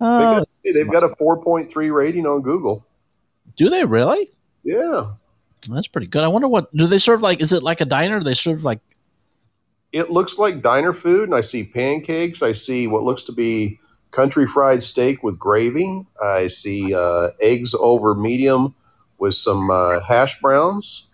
[0.01, 2.85] Oh, got, they've got a four point three rating on Google.
[3.57, 4.31] do they really?
[4.65, 5.13] Yeah,
[5.71, 6.25] That's pretty good.
[6.25, 7.41] I wonder what do they serve like?
[7.41, 8.19] Is it like a diner?
[8.19, 8.81] Do they serve like
[9.93, 12.43] it looks like diner food, and I see pancakes.
[12.43, 13.79] I see what looks to be
[14.11, 16.05] country fried steak with gravy.
[16.23, 18.75] I see uh, eggs over medium
[19.19, 21.07] with some uh, hash browns.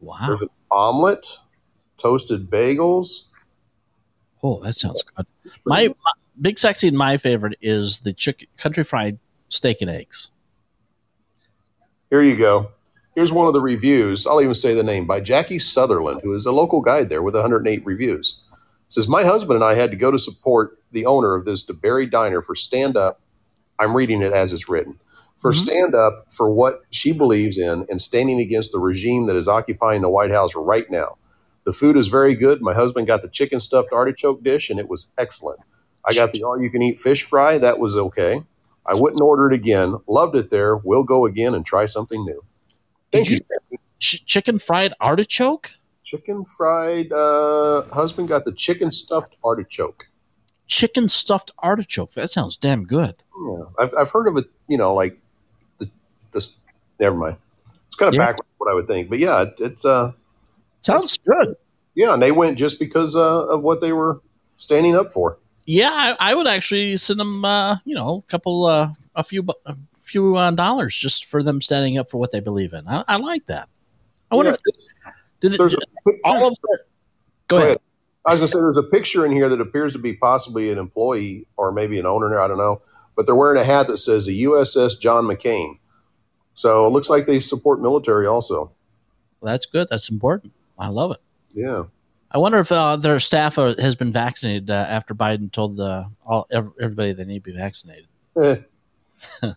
[0.00, 0.16] wow?
[0.26, 1.38] There's an omelet,
[1.96, 3.22] toasted bagels.
[4.42, 5.26] Oh, that sounds good.
[5.64, 9.18] My, my Big Sexy and my favorite is the chicken country fried
[9.48, 10.30] steak and eggs.
[12.10, 12.70] Here you go.
[13.14, 14.26] Here's one of the reviews.
[14.26, 17.34] I'll even say the name by Jackie Sutherland, who is a local guide there with
[17.34, 18.40] 108 reviews.
[18.52, 21.64] It says my husband and I had to go to support the owner of this
[21.64, 23.20] DeBary Diner for stand up.
[23.78, 24.98] I'm reading it as it's written.
[25.38, 25.64] For mm-hmm.
[25.64, 30.02] stand up for what she believes in and standing against the regime that is occupying
[30.02, 31.16] the White House right now.
[31.64, 32.60] The food is very good.
[32.60, 35.60] My husband got the chicken stuffed artichoke dish and it was excellent.
[36.06, 37.58] I got the all you can eat fish fry.
[37.58, 38.42] That was okay.
[38.86, 39.96] I wouldn't order it again.
[40.06, 40.76] Loved it there.
[40.76, 42.44] We'll go again and try something new.
[43.10, 43.38] Thank you.
[43.98, 45.70] Ch- chicken fried artichoke?
[46.02, 47.10] Chicken fried.
[47.12, 50.08] Uh, husband got the chicken stuffed artichoke.
[50.66, 52.12] Chicken stuffed artichoke.
[52.12, 53.22] That sounds damn good.
[53.46, 54.46] Yeah, I've, I've heard of it.
[54.68, 55.18] You know, like
[55.78, 55.88] the
[56.32, 56.56] this.
[57.00, 57.36] Never mind.
[57.86, 58.26] It's kind of Yeah.
[58.26, 60.12] backwards what I would think, but yeah, it, it's uh
[60.82, 61.56] sounds good.
[61.94, 64.20] Yeah, and they went just because uh, of what they were
[64.56, 65.38] standing up for.
[65.66, 69.46] Yeah, I, I would actually send them, uh, you know, a couple, uh, a few,
[69.66, 72.86] a few uh, dollars just for them standing up for what they believe in.
[72.86, 73.68] I, I like that.
[74.30, 75.00] I wonder Yeah, if it's,
[75.40, 76.80] did it, did all of their,
[77.48, 77.78] go ahead.
[78.26, 80.78] I was gonna say there's a picture in here that appears to be possibly an
[80.78, 82.38] employee or maybe an owner.
[82.40, 82.80] I don't know,
[83.16, 85.78] but they're wearing a hat that says the USS John McCain.
[86.54, 88.72] So it looks like they support military also.
[89.42, 89.88] That's good.
[89.90, 90.52] That's important.
[90.78, 91.20] I love it.
[91.52, 91.84] Yeah.
[92.34, 96.06] I wonder if uh, their staff are, has been vaccinated uh, after Biden told uh,
[96.26, 98.08] all everybody they need to be vaccinated.
[98.36, 98.56] Eh.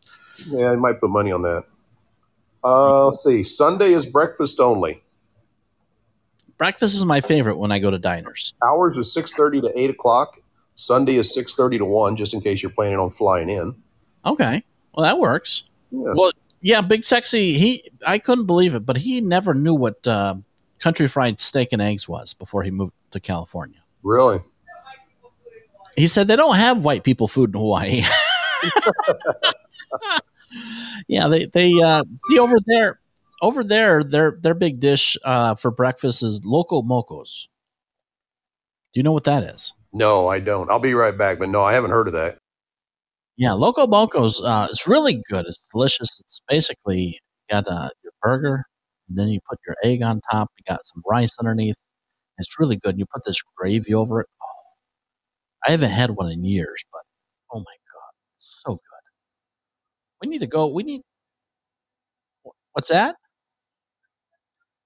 [0.46, 1.66] yeah, I might put money on that.
[2.64, 3.44] Uh, let's see.
[3.44, 5.04] Sunday is breakfast only.
[6.60, 8.54] Breakfast is my favorite when I go to diners.
[8.64, 10.38] Hours is six thirty to eight o'clock.
[10.76, 13.76] Sunday is six thirty to one, just in case you're planning on flying in.
[14.26, 14.64] Okay,
[14.94, 15.64] well that works.
[15.92, 16.14] Yeah.
[16.14, 17.54] Well, yeah, Big Sexy.
[17.54, 20.36] He, I couldn't believe it, but he never knew what uh,
[20.80, 23.80] country fried steak and eggs was before he moved to California.
[24.04, 24.42] Really?
[25.96, 28.04] He said they don't have white people food in Hawaii.
[31.08, 33.00] yeah, they they uh, see over there.
[33.42, 37.48] Over there, their their big dish uh, for breakfast is loco mocos.
[38.94, 39.74] Do you know what that is?
[39.94, 40.70] No, I don't.
[40.72, 42.40] I'll be right back, but no, I haven't heard of that.
[43.38, 44.42] Yeah, Loco Mocos.
[44.44, 45.46] Uh, it's really good.
[45.46, 46.20] It's delicious.
[46.20, 47.20] It's basically
[47.50, 48.66] got uh, your burger,
[49.10, 50.52] then you put your egg on top.
[50.58, 51.76] You got some rice underneath.
[52.40, 53.00] It's really good.
[53.00, 54.28] You put this gravy over it.
[54.44, 54.48] Oh,
[55.68, 57.02] I haven't had one in years, but
[57.54, 58.80] oh my god, so good.
[60.22, 60.68] We need to go.
[60.68, 61.02] We need.
[62.74, 63.16] What's that?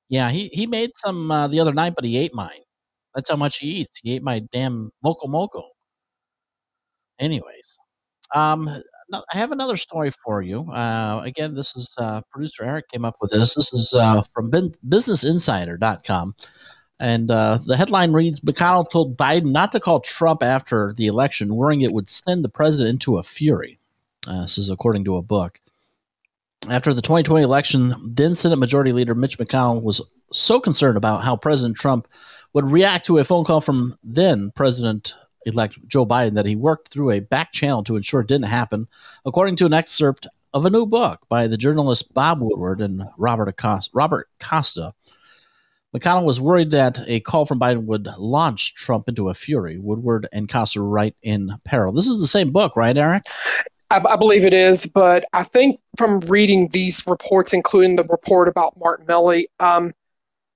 [0.10, 2.62] Yeah, he he made some uh, the other night, but he ate mine.
[3.16, 4.00] That's how much he eats.
[4.04, 5.64] He ate my damn Loco Moco.
[7.20, 7.78] Anyways,
[8.36, 8.70] um,
[9.14, 10.70] I have another story for you.
[10.72, 13.56] Uh, again, this is uh, producer Eric came up with this.
[13.56, 16.36] This is uh, from bin- BusinessInsider.com.
[17.00, 21.56] And uh, the headline reads McConnell told Biden not to call Trump after the election,
[21.56, 23.80] worrying it would send the president into a fury.
[24.28, 25.60] Uh, this is according to a book.
[26.70, 30.00] After the 2020 election, then Senate Majority Leader Mitch McConnell was
[30.32, 32.08] so concerned about how President Trump
[32.54, 35.16] would react to a phone call from then President
[35.46, 38.88] elect Joe Biden that he worked through a back channel to ensure it didn't happen,
[39.26, 43.48] according to an excerpt of a new book by the journalists Bob Woodward and Robert
[43.48, 43.92] Acosta.
[43.94, 44.94] Robert Costa.
[45.96, 49.78] McConnell was worried that a call from Biden would launch Trump into a fury.
[49.78, 51.92] Woodward and Costa write in peril.
[51.92, 53.24] This is the same book, right, Eric?
[53.90, 58.74] I, believe it is, but I think from reading these reports, including the report about
[58.80, 59.92] Martin Milley, um,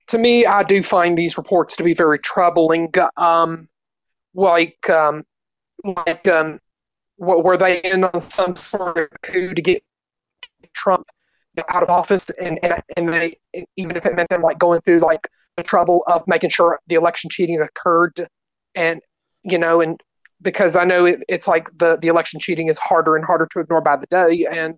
[0.07, 2.93] to me, I do find these reports to be very troubling.
[3.17, 3.67] Um,
[4.35, 5.23] like, um,
[5.83, 6.59] like, um,
[7.17, 9.83] what were they in on some sort of coup to get
[10.73, 11.07] Trump
[11.69, 13.35] out of office, and and, and they
[13.77, 15.21] even if it meant them like going through like
[15.57, 18.27] the trouble of making sure the election cheating occurred,
[18.75, 19.01] and
[19.43, 20.01] you know, and
[20.41, 23.59] because I know it, it's like the the election cheating is harder and harder to
[23.59, 24.77] ignore by the day, and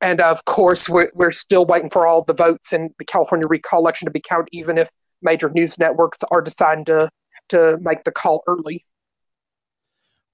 [0.00, 3.80] and of course we're we're still waiting for all the votes in the California recall
[3.80, 4.90] election to be counted, even if
[5.22, 7.08] major news networks are deciding to
[7.48, 8.84] to make the call early.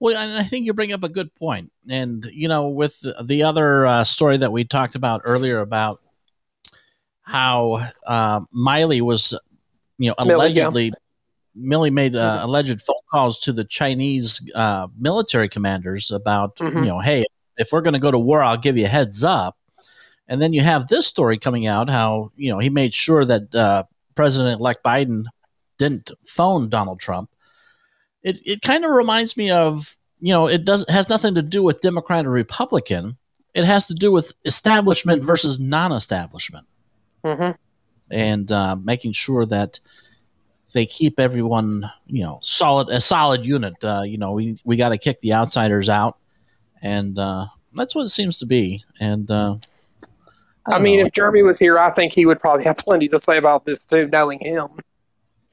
[0.00, 1.70] Well, and I think you bring up a good point.
[1.88, 6.00] And, you know, with the, the other uh, story that we talked about earlier about
[7.22, 9.32] how uh, Miley was,
[9.98, 10.34] you know, Milley, yeah.
[10.34, 10.92] allegedly,
[11.56, 16.76] Milley made uh, alleged phone calls to the Chinese uh, military commanders about, Mhm.
[16.76, 17.24] you know, hey,
[17.56, 19.56] if we're going to go to war, I'll give you a heads up.
[20.26, 23.54] And then you have this story coming out how, you know, he made sure that
[23.54, 23.84] uh,
[24.14, 25.26] President elect Biden
[25.82, 27.30] didn't phone Donald Trump
[28.22, 31.62] it, it kind of reminds me of you know it does has nothing to do
[31.62, 33.16] with democrat or republican.
[33.54, 36.66] It has to do with establishment versus non-establishment.
[37.24, 37.52] Mm-hmm.
[38.10, 39.78] and uh, making sure that
[40.74, 43.74] they keep everyone you know solid a solid unit.
[43.82, 46.18] Uh, you know we, we got to kick the outsiders out.
[46.84, 48.82] And uh, that's what it seems to be.
[48.98, 49.54] And uh,
[50.66, 53.38] I, mean, if Jeremy was here, I think he would probably have plenty to say
[53.38, 54.66] about this too, knowing him.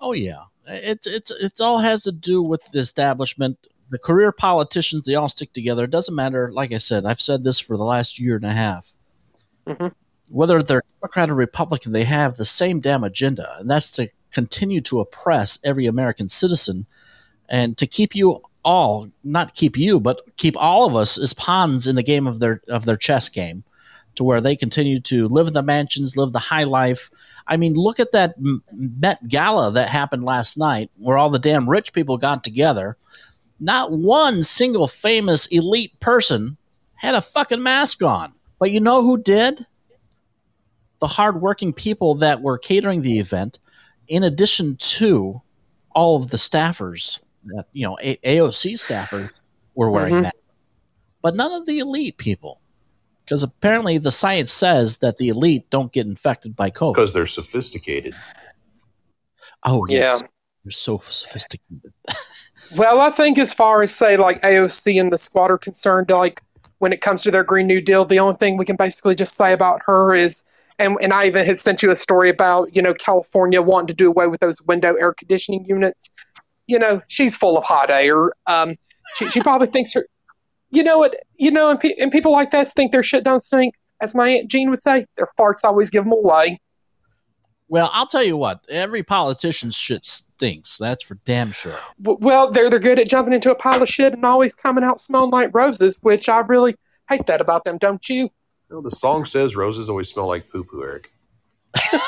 [0.02, 3.58] Oh yeah, it's it's it's all has to do with the establishment.
[3.90, 5.86] The career politicians, they all stick together.
[5.86, 6.52] It doesn't matter.
[6.54, 8.94] Like I said, I've said this for the last year and a half.
[9.68, 9.94] Mhm.
[10.30, 14.80] Whether they're Democrat or Republican, they have the same damn agenda, and that's to continue
[14.82, 16.86] to oppress every American citizen
[17.50, 21.88] and to keep you all not keep you, but keep all of us as pawns
[21.88, 23.64] in the game of their of their chess game
[24.16, 27.10] to where they continue to live in the mansions, live the high life.
[27.50, 28.36] I mean, look at that
[28.72, 32.96] Met Gala that happened last night where all the damn rich people got together.
[33.60, 36.56] Not one single famous elite person
[36.94, 38.32] had a fucking mask on.
[38.60, 39.66] But you know who did?
[41.00, 43.58] The hardworking people that were catering the event,
[44.08, 45.42] in addition to
[45.96, 49.42] all of the staffers, that, you know, A- AOC staffers
[49.76, 50.22] were wearing Mhm.
[50.24, 50.38] masks.
[51.22, 52.60] But none of the elite people
[53.30, 56.96] because apparently the science says that the elite don't get infected by COVID.
[56.96, 58.16] because they're sophisticated.
[59.64, 60.28] Oh yes, Yeah.
[60.64, 61.94] they're so sophisticated.
[62.76, 66.42] Well, I think as far as say like AOC and the squad are concerned, like
[66.78, 69.34] when it comes to their Green New Deal, the only thing we can basically just
[69.36, 70.44] say about her is,
[70.78, 73.94] and and I even had sent you a story about you know California wanting to
[73.96, 76.12] do away with those window air conditioning units.
[76.68, 78.34] You know, she's full of hot air.
[78.46, 78.76] Um,
[79.16, 80.06] she she probably thinks her.
[80.72, 81.16] You know what?
[81.38, 83.76] You know, and, pe- and people like that think their shit don't stink.
[84.02, 86.60] As my aunt Jean would say, their farts always give them away.
[87.68, 90.78] Well, I'll tell you what, every politician's shit stinks.
[90.78, 91.78] That's for damn sure.
[92.02, 94.84] W- Well, they're they're good at jumping into a pile of shit and always coming
[94.84, 96.76] out smelling like roses, which I really
[97.10, 98.30] hate that about them, don't you?
[98.70, 101.12] You know, the song says roses always smell like poo poo, Eric.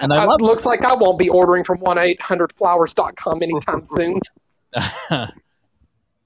[0.00, 3.42] And I Uh, love looks like I won't be ordering from one eight hundred flowers.com
[3.42, 4.20] anytime soon.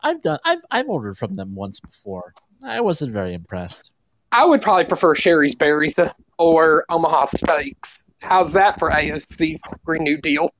[0.00, 0.38] I've done.
[0.44, 2.32] I've I've ordered from them once before.
[2.64, 3.92] I wasn't very impressed.
[4.30, 5.98] I would probably prefer Shari's Berries
[6.38, 8.04] or Omaha Steaks.
[8.20, 10.50] How's that for AOC's Green New Deal?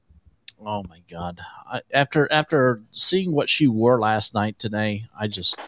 [0.64, 1.40] Oh my god!
[1.70, 5.58] I, after after seeing what she wore last night today, I just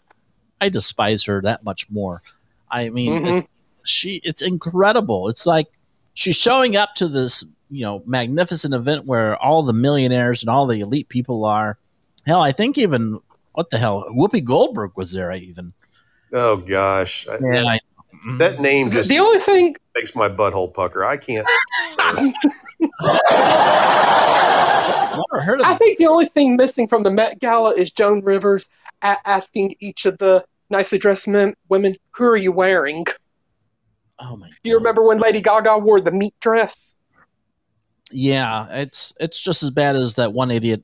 [0.59, 2.21] I despise her that much more.
[2.69, 3.37] I mean, Mhm.
[3.39, 3.47] it's,
[3.89, 5.29] she it's incredible.
[5.29, 5.67] It's like
[6.13, 10.67] she's showing up to this you know magnificent event where all the millionaires and all
[10.67, 11.77] the elite people are.
[12.25, 13.19] Hell, I think even
[13.53, 15.31] what the hell, Whoopi Goldberg was there.
[15.31, 15.73] I even
[16.33, 17.79] Oh gosh, I- yeah, I,
[18.37, 21.03] that name just The only thing makes my butthole pucker.
[21.03, 21.47] I can't.
[25.31, 28.21] Never heard of I think the only thing missing from the Met Gala is Joan
[28.21, 28.69] Rivers
[29.01, 33.05] a- asking each of the nicely dressed men, women, "Who are you wearing?"
[34.21, 34.49] Oh my!
[34.63, 36.99] Do you remember when Lady Gaga wore the meat dress?
[38.11, 40.83] Yeah, it's it's just as bad as that one idiot.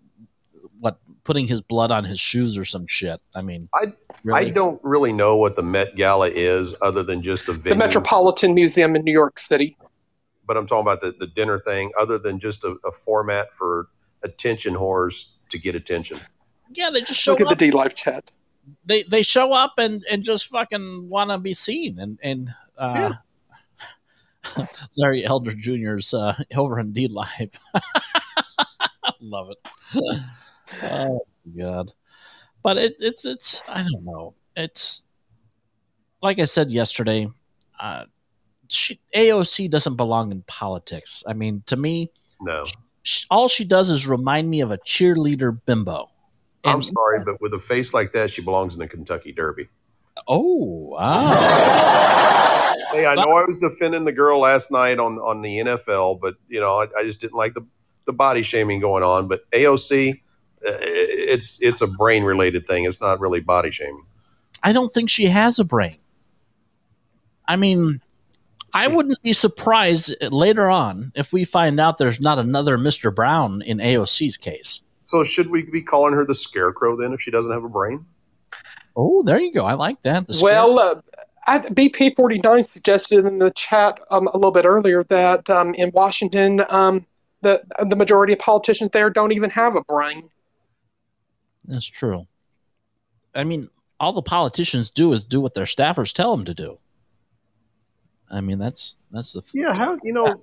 [0.80, 3.20] What putting his blood on his shoes or some shit.
[3.36, 3.94] I mean, I
[4.34, 7.74] I don't really know what the Met Gala is, other than just a video.
[7.74, 7.80] The.
[7.80, 9.76] Metropolitan Museum in New York City.
[10.46, 13.88] but I'm talking about the, the dinner thing, other than just a, a format for
[14.24, 16.20] attention whores to get attention.
[16.74, 17.74] yeah, they just show Look at the up.
[17.74, 18.32] DLive chat.
[18.86, 23.14] they they show up and and just fucking want to be seen and and uh
[24.98, 27.56] Larry Elder Jr.'s uh, over in DLive.
[29.22, 30.22] Love it.
[30.84, 31.22] Oh
[31.58, 31.92] god.
[32.64, 34.34] But it, it's it's I don't know.
[34.56, 35.06] It's
[36.22, 37.28] like I said yesterday.
[37.80, 38.06] Uh,
[38.70, 41.24] she, AOC doesn't belong in politics.
[41.28, 42.66] I mean, to me, No,
[43.04, 46.10] sh all she does is remind me of a cheerleader bimbo.
[46.66, 49.70] I'm sorry, but with a face like that, she belongs in the Kentucky Derby.
[50.28, 52.44] Oh wow!
[52.92, 56.36] Hey, I know I was defending the girl last night on on the NFL, but
[56.48, 57.66] you know, I, I just didn't like the
[58.06, 59.28] the body shaming going on.
[59.28, 60.20] But AOC, uh,
[60.62, 62.86] it's it's a brain related thing.
[62.86, 64.06] It's not really body shaming.
[64.64, 65.98] I don't think she has a brain.
[67.48, 68.02] I mean,
[68.74, 73.14] I wouldn't be surprised later on if we find out there's not another Mr.
[73.14, 74.82] Brown in AOC's case.
[75.04, 78.06] So should we be calling her the scarecrow then if she doesn't have a brain?
[78.96, 79.66] Oh, there you go.
[79.66, 80.28] I like that.
[80.28, 80.96] The Well, uh,
[81.48, 86.64] I, BP49 suggested in the chat um, a little bit earlier that um, in Washington,
[86.70, 87.06] um,
[87.42, 90.30] the the majority of politicians there don't even have a brain.
[91.66, 92.28] That's true.
[93.34, 93.68] I mean,
[94.00, 96.80] all the politicians do is do what their staffers tell them to do.
[98.30, 100.42] I mean, that's that's the Yeah, how you know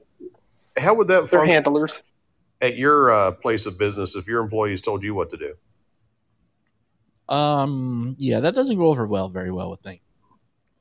[0.78, 2.14] how would that They're function handlers.
[2.60, 5.54] at your uh, place of business if your employees told you what to do?
[7.34, 10.00] Um, yeah, that doesn't go over well, very well with me.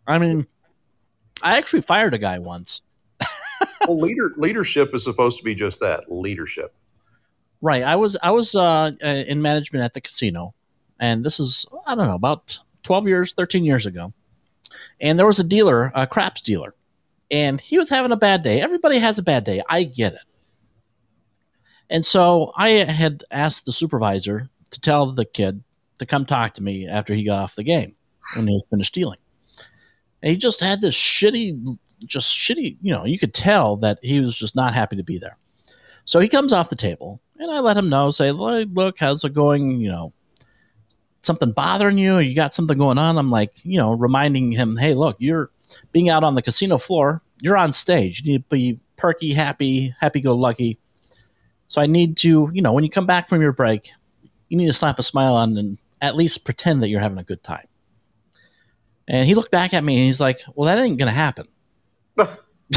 [0.07, 0.45] I mean,
[1.41, 2.81] I actually fired a guy once.
[3.87, 6.73] well, leader leadership is supposed to be just that leadership.
[7.61, 7.83] Right.
[7.83, 10.53] I was I was uh, uh, in management at the casino,
[10.99, 14.13] and this is I don't know about twelve years, thirteen years ago,
[14.99, 16.75] and there was a dealer, a craps dealer,
[17.31, 18.61] and he was having a bad day.
[18.61, 19.61] Everybody has a bad day.
[19.69, 20.19] I get it.
[21.89, 25.63] And so I had asked the supervisor to tell the kid
[25.99, 27.95] to come talk to me after he got off the game
[28.35, 29.19] when he was finished dealing.
[30.23, 34.21] And he just had this shitty, just shitty, you know, you could tell that he
[34.21, 35.37] was just not happy to be there.
[36.05, 39.33] So he comes off the table, and I let him know, say, "Look, how's it
[39.33, 39.81] going?
[39.81, 40.13] You know,
[41.23, 42.19] something bothering you?
[42.19, 45.51] You got something going on?" I'm like, you know, reminding him, "Hey, look, you're
[45.91, 47.21] being out on the casino floor.
[47.41, 48.21] You're on stage.
[48.21, 50.79] You need to be perky, happy, happy-go-lucky.
[51.67, 53.91] So I need to, you know, when you come back from your break,
[54.47, 57.23] you need to slap a smile on and at least pretend that you're having a
[57.23, 57.65] good time."
[59.07, 61.47] And he looked back at me and he's like, "Well, that ain't gonna happen."
[62.15, 62.29] Well,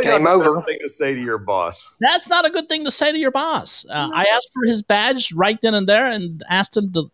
[0.00, 0.44] you Game got the over.
[0.50, 1.94] best thing to say to your boss.
[2.00, 3.86] That's not a good thing to say to your boss.
[3.88, 7.10] Uh, I asked for his badge right then and there, and asked him to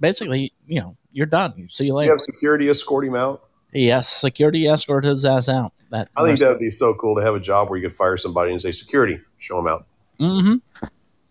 [0.00, 1.66] basically, you know, you're done.
[1.70, 2.12] See you You later.
[2.12, 3.44] have security escort him out.
[3.72, 5.72] Yes, security escort his ass out.
[5.90, 7.96] That I think that would be so cool to have a job where you could
[7.96, 9.86] fire somebody and say, "Security, show him out."
[10.20, 10.86] Mm-hmm.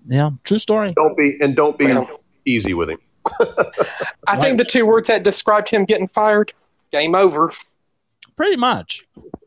[0.07, 0.93] Yeah, true story.
[0.95, 1.88] Don't be and don't be
[2.45, 2.99] easy with him.
[4.28, 6.52] I think the two words that described him getting fired:
[6.91, 7.52] game over.
[8.36, 9.04] Pretty much.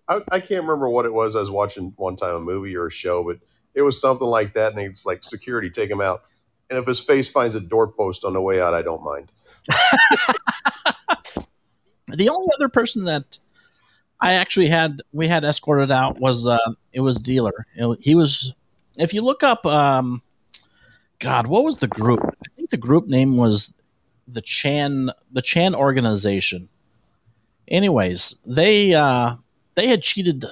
[0.09, 1.35] I, I can't remember what it was.
[1.35, 3.39] I was watching one time a movie or a show, but
[3.75, 6.23] it was something like that, and it's like security, take him out.
[6.71, 9.31] And if his face finds a doorpost on the way out, I don't mind.
[12.09, 13.37] The only other person that
[14.21, 16.57] I actually had we had escorted out was uh
[16.93, 17.67] it was dealer.
[17.75, 18.55] It- he was
[18.97, 20.23] if you look up um
[21.19, 22.36] God, what was the group?
[22.67, 23.73] Think the group name was
[24.27, 26.67] the Chan the Chan organization.
[27.69, 29.37] Anyways, they uh
[29.77, 30.45] they had cheated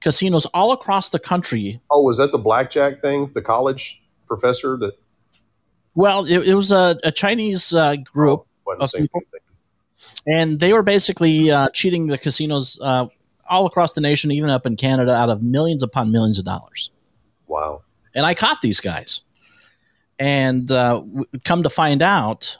[0.00, 1.80] casinos all across the country.
[1.90, 3.28] Oh, was that the blackjack thing?
[3.34, 4.92] The college professor that
[5.96, 9.22] Well, it, it was a, a Chinese uh, group wasn't of same people,
[10.28, 13.06] and they were basically uh, cheating the casinos uh,
[13.50, 16.92] all across the nation, even up in Canada, out of millions upon millions of dollars.
[17.48, 17.82] Wow.
[18.14, 19.22] And I caught these guys,
[20.18, 21.02] and uh,
[21.44, 22.56] come to find out,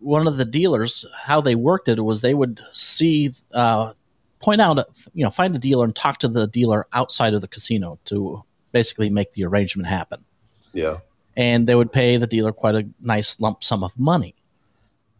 [0.00, 3.92] one of the dealers how they worked it was they would see uh,
[4.38, 4.78] point out
[5.12, 8.44] you know find a dealer and talk to the dealer outside of the casino to
[8.70, 10.24] basically make the arrangement happen
[10.72, 10.98] Yeah.
[11.36, 14.36] and they would pay the dealer quite a nice lump sum of money.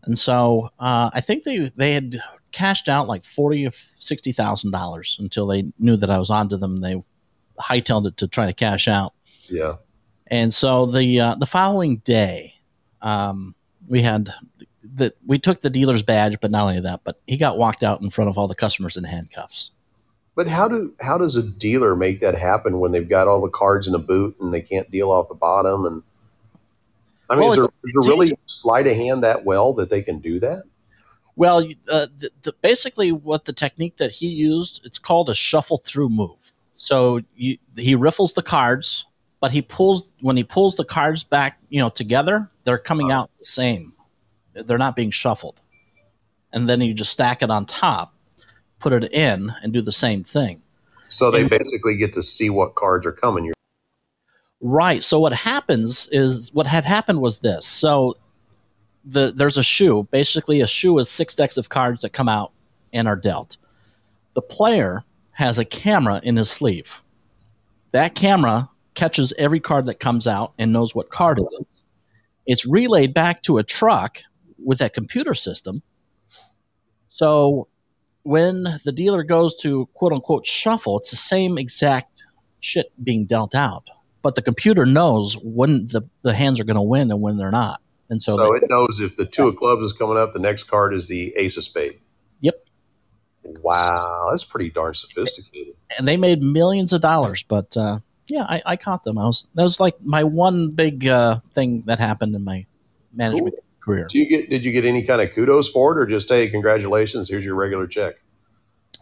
[0.04, 2.20] And so uh, I think they they had
[2.52, 6.56] cashed out like forty or sixty thousand dollars until they knew that I was onto
[6.56, 6.80] them.
[6.80, 7.02] They
[7.60, 9.12] hightailed it to try to cash out.
[9.50, 9.72] Yeah.
[10.28, 12.54] And so the uh, the following day,
[13.02, 13.54] um,
[13.88, 14.30] we had
[14.82, 18.02] the we took the dealer's badge, but not only that, but he got walked out
[18.02, 19.70] in front of all the customers in handcuffs.
[20.34, 23.48] But how do how does a dealer make that happen when they've got all the
[23.50, 25.84] cards in a boot and they can't deal off the bottom?
[25.84, 26.02] And
[27.30, 29.90] I mean, Well, is there, it- is there really sleight of hand that well that
[29.90, 30.62] they can do that?
[31.36, 35.78] Well, uh, the, the, basically, what the technique that he used, it's called a shuffle
[35.78, 36.52] through move.
[36.74, 39.06] So you, he riffles the cards,
[39.40, 43.30] but he pulls when he pulls the cards back, you know, together, they're coming out
[43.38, 43.92] the same.
[44.54, 45.60] They're not being shuffled,
[46.52, 48.14] and then you just stack it on top,
[48.78, 50.62] put it in, and do the same thing.
[51.08, 53.52] So they basically get to see what cards are coming.
[54.60, 55.02] Right.
[55.02, 57.66] So what happens is what had happened was this.
[57.66, 58.14] So
[59.04, 60.06] the there's a shoe.
[60.10, 62.52] Basically, a shoe is six decks of cards that come out
[62.92, 63.56] and are dealt.
[64.34, 67.02] The player has a camera in his sleeve.
[67.92, 68.68] That camera
[68.98, 71.82] catches every card that comes out and knows what card it is.
[72.46, 74.18] It's relayed back to a truck
[74.58, 75.82] with that computer system.
[77.08, 77.68] So
[78.24, 82.24] when the dealer goes to quote unquote shuffle, it's the same exact
[82.60, 83.84] shit being dealt out.
[84.22, 87.52] But the computer knows when the, the hands are going to win and when they're
[87.52, 87.80] not.
[88.10, 90.40] And so, so they- it knows if the two of clubs is coming up, the
[90.40, 92.00] next card is the ace of spade.
[92.40, 92.64] Yep.
[93.62, 95.74] Wow, that's pretty darn sophisticated.
[95.98, 97.44] and they made millions of dollars.
[97.44, 98.00] But uh,
[98.30, 99.18] yeah, I, I caught them.
[99.18, 102.66] I was that was like my one big uh, thing that happened in my
[103.12, 104.06] management career.
[104.08, 104.50] Do you get?
[104.50, 107.54] Did you get any kind of kudos for it, or just hey, congratulations, here's your
[107.54, 108.16] regular check?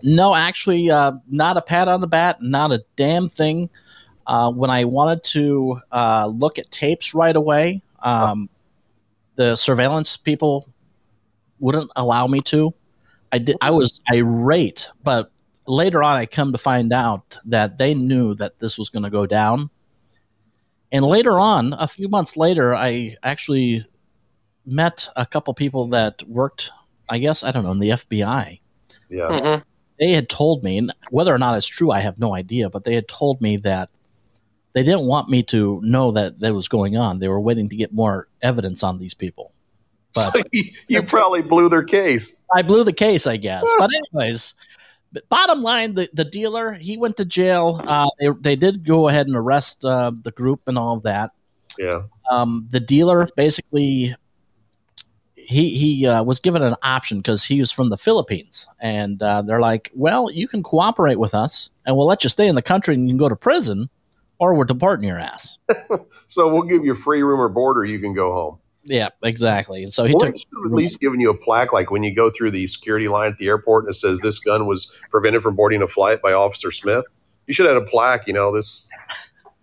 [0.02, 3.70] No, actually, uh, not a pat on the back, not a damn thing.
[4.26, 8.50] Uh, when I wanted to uh, look at tapes right away, um,
[9.36, 10.68] the surveillance people
[11.60, 12.74] wouldn't allow me to.
[13.32, 13.56] I did.
[13.60, 15.30] I was irate, but
[15.66, 19.10] later on, I come to find out that they knew that this was going to
[19.10, 19.70] go down.
[20.92, 23.86] And later on, a few months later, I actually
[24.64, 26.70] met a couple people that worked.
[27.08, 28.60] I guess I don't know in the FBI
[29.08, 29.28] Yeah.
[29.28, 29.62] Mm-hmm.
[29.98, 32.84] they had told me, and whether or not it's true, I have no idea, but
[32.84, 33.90] they had told me that
[34.74, 37.18] they didn't want me to know that that was going on.
[37.18, 39.52] They were waiting to get more evidence on these people.
[40.14, 40.46] But
[40.88, 42.36] you probably blew their case.
[42.54, 43.64] I blew the case, I guess.
[43.78, 44.54] but anyways,
[45.12, 47.80] but bottom line, the, the dealer he went to jail.
[47.82, 51.30] Uh, they they did go ahead and arrest uh, the group and all of that.
[51.78, 52.02] Yeah.
[52.30, 54.14] Um, the dealer basically
[55.46, 59.42] he he uh, was given an option because he was from the Philippines, and uh,
[59.42, 62.62] they're like, "Well, you can cooperate with us, and we'll let you stay in the
[62.62, 63.88] country, and you can go to prison,
[64.38, 65.58] or we're deporting your ass."
[66.28, 68.58] So we'll give you free room or board, or you can go home.
[68.88, 69.82] Yeah, exactly.
[69.82, 72.14] And so he took should have at least given you a plaque, like when you
[72.14, 75.42] go through the security line at the airport, and it says this gun was prevented
[75.42, 77.04] from boarding a flight by Officer Smith.
[77.46, 78.26] You should have had a plaque.
[78.26, 78.90] You know this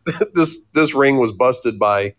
[0.33, 2.15] this this ring was busted by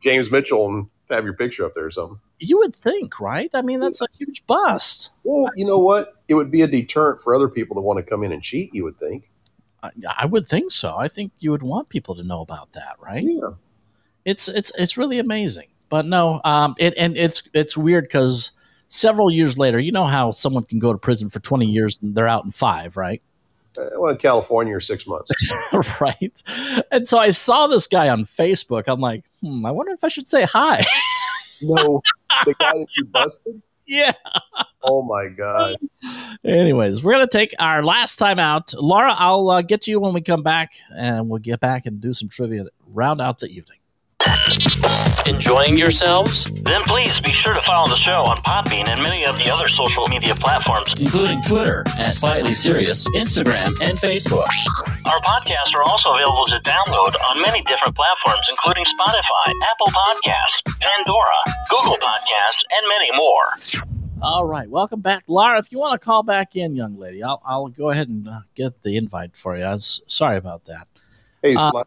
[0.00, 2.18] James Mitchell, and have your picture up there or something.
[2.38, 3.50] you would think, right?
[3.54, 5.10] I mean, that's a huge bust.
[5.24, 6.14] Well, you know what?
[6.28, 8.74] It would be a deterrent for other people to want to come in and cheat.
[8.74, 9.30] You would think.
[9.82, 10.96] I, I would think so.
[10.98, 13.24] I think you would want people to know about that, right?
[13.24, 13.50] Yeah.
[14.24, 15.68] It's it's it's really amazing.
[15.90, 18.52] But no, um, it and it's it's weird because
[18.88, 22.14] several years later, you know how someone can go to prison for twenty years and
[22.14, 23.20] they're out in five, right?
[23.78, 25.30] Uh, well, in California, or six months.
[26.00, 26.42] right.
[26.90, 28.84] And so I saw this guy on Facebook.
[28.86, 30.82] I'm like, hmm, I wonder if I should say hi.
[31.62, 32.00] no,
[32.46, 33.60] the guy that you busted.
[33.86, 34.12] Yeah.
[34.82, 35.74] Oh my god.
[36.44, 38.72] Anyways, we're gonna take our last time out.
[38.74, 42.00] Laura, I'll uh, get to you when we come back, and we'll get back and
[42.00, 43.78] do some trivia, round out the evening.
[45.26, 46.44] Enjoying yourselves?
[46.62, 49.68] Then please be sure to follow the show on Podbean and many of the other
[49.68, 50.94] social media platforms.
[50.98, 54.48] Including Twitter at Slightly Serious, Instagram, and Facebook.
[55.06, 60.80] Our podcasts are also available to download on many different platforms, including Spotify, Apple Podcasts,
[60.80, 63.86] Pandora, Google Podcasts, and many more.
[64.22, 65.58] All right, welcome back, Laura.
[65.58, 68.40] If you want to call back in, young lady, I'll I'll go ahead and uh,
[68.54, 69.64] get the invite for you.
[69.64, 70.88] I was sorry about that.
[71.42, 71.82] Hey, Uh,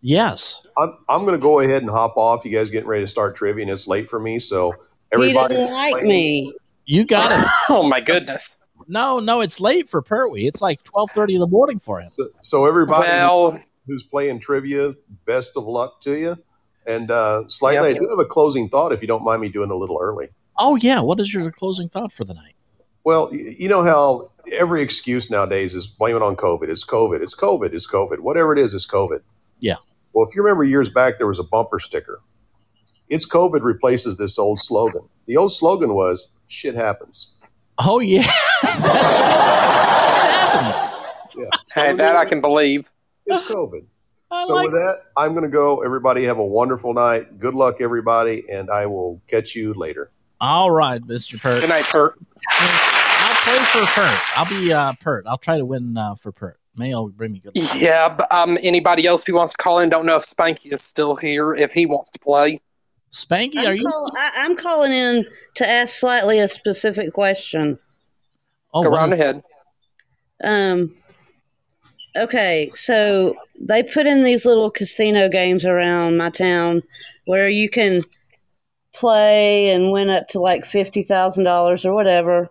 [0.00, 0.62] Yes.
[0.76, 2.44] I'm, I'm going to go ahead and hop off.
[2.44, 4.38] You guys getting ready to start trivia, and it's late for me.
[4.38, 4.74] So
[5.12, 6.52] everybody, didn't like me.
[6.86, 7.48] You got it.
[7.68, 8.58] oh my goodness.
[8.86, 10.46] No, no, it's late for Pertwee.
[10.46, 12.06] It's like twelve thirty in the morning for him.
[12.06, 14.94] So, so everybody Well- who's playing trivia,
[15.26, 16.38] best of luck to you.
[16.86, 17.96] And uh, slightly, Yep.
[17.96, 18.92] I do have a closing thought.
[18.92, 20.28] If you don't mind me doing a little early.
[20.58, 22.53] Oh yeah, what is your closing thought for the night?
[23.04, 26.68] Well, you know how every excuse nowadays is blame it on COVID.
[26.68, 27.20] It's COVID.
[27.20, 27.72] It's COVID.
[27.72, 28.20] It's COVID.
[28.20, 29.20] Whatever it is, it's COVID.
[29.60, 29.76] Yeah.
[30.12, 32.20] Well, if you remember years back, there was a bumper sticker.
[33.08, 35.02] It's COVID replaces this old slogan.
[35.26, 37.36] The old slogan was "Shit happens."
[37.78, 38.22] Oh yeah,
[41.74, 42.90] Hey, that I can believe.
[43.26, 43.84] It's COVID.
[44.30, 45.82] I so like with that, I'm going to go.
[45.82, 47.38] Everybody have a wonderful night.
[47.38, 50.10] Good luck, everybody, and I will catch you later.
[50.40, 51.40] All right, Mr.
[51.40, 51.60] Pert.
[51.60, 52.18] Good night, Pert.
[52.50, 54.20] I'll play for Pert.
[54.36, 55.24] I'll be uh, Pert.
[55.26, 56.58] I'll try to win uh, for Pert.
[56.76, 57.74] May will bring me good luck.
[57.76, 59.90] Yeah, but, um, anybody else who wants to call in?
[59.90, 61.54] Don't know if Spanky is still here.
[61.54, 62.58] If he wants to play,
[63.12, 65.24] Spanky, I'm, call- I, I'm calling in
[65.56, 67.78] to ask slightly a specific question.
[68.72, 69.42] Oh, go right ahead.
[70.42, 70.94] Um.
[72.16, 76.82] Okay, so they put in these little casino games around my town
[77.24, 78.02] where you can
[78.94, 82.50] play and went up to like fifty thousand dollars or whatever.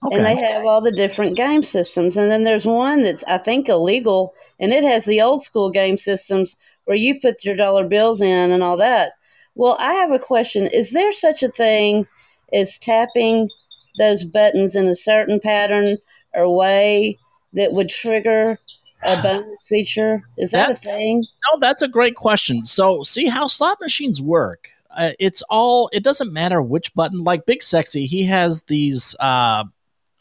[0.00, 2.16] And they have all the different game systems.
[2.16, 5.96] And then there's one that's I think illegal and it has the old school game
[5.96, 9.12] systems where you put your dollar bills in and all that.
[9.54, 10.68] Well, I have a question.
[10.68, 12.06] Is there such a thing
[12.52, 13.50] as tapping
[13.98, 15.98] those buttons in a certain pattern
[16.32, 17.18] or way
[17.54, 18.58] that would trigger
[19.02, 20.22] a bonus feature?
[20.38, 21.26] Is that, a thing?
[21.50, 22.64] No, that's a great question.
[22.64, 24.70] So, see how slot machines work.
[24.96, 25.90] Uh, it's all.
[25.92, 27.24] It doesn't matter which button.
[27.24, 29.14] Like Big Sexy, he has these.
[29.20, 29.64] Uh,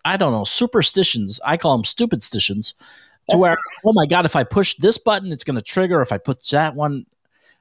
[0.05, 1.39] I don't know superstitions.
[1.43, 2.73] I call them stupid stitions.
[3.29, 6.01] To where, oh my god, if I push this button, it's going to trigger.
[6.01, 7.05] If I push that one,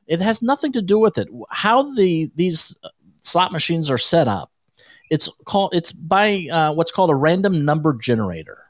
[0.06, 1.28] it has nothing to do with it.
[1.50, 2.76] How the these
[3.22, 4.52] slot machines are set up.
[5.10, 5.74] It's called.
[5.74, 8.66] It's by uh, what's called a random number generator.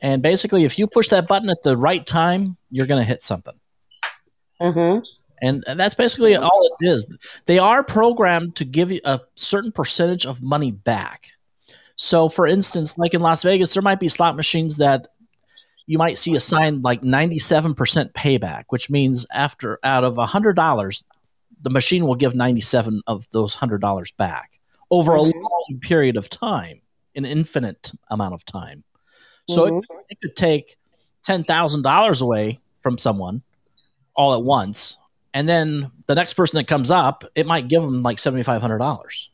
[0.00, 3.22] And basically, if you push that button at the right time, you're going to hit
[3.22, 3.54] something.
[4.60, 5.00] Uh-huh.
[5.42, 7.06] And that's basically all it is.
[7.46, 11.26] They are programmed to give you a certain percentage of money back.
[11.96, 15.08] So, for instance, like in Las Vegas, there might be slot machines that
[15.86, 17.74] you might see a sign like 97%
[18.12, 21.04] payback, which means after out of $100,
[21.62, 24.60] the machine will give 97 of those $100 back
[24.90, 26.80] over a long period of time,
[27.16, 28.84] an infinite amount of time.
[29.48, 30.76] So it, it could take
[31.26, 33.42] $10,000 away from someone
[34.14, 34.98] all at once.
[35.34, 39.28] And then the next person that comes up, it might give them like $7,500.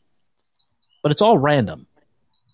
[1.03, 1.87] But it's all random.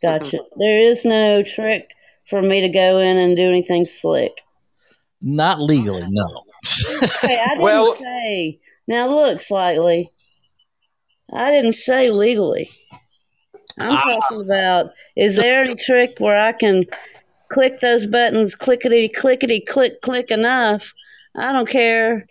[0.02, 0.40] Gotcha.
[0.58, 1.92] There is no trick
[2.28, 4.34] for me to go in and do anything slick.
[5.22, 6.44] Not legally, no.
[7.22, 8.60] Hey, I didn't Well- say.
[8.88, 10.12] Now look, slightly.
[11.34, 12.70] I didn't say legally.
[13.80, 14.02] I'm Ah.
[14.22, 14.92] talking about.
[15.16, 16.86] Is there any trick where I can
[17.50, 20.94] click those buttons, clickety clickety click click enough?
[21.36, 22.28] I don't care.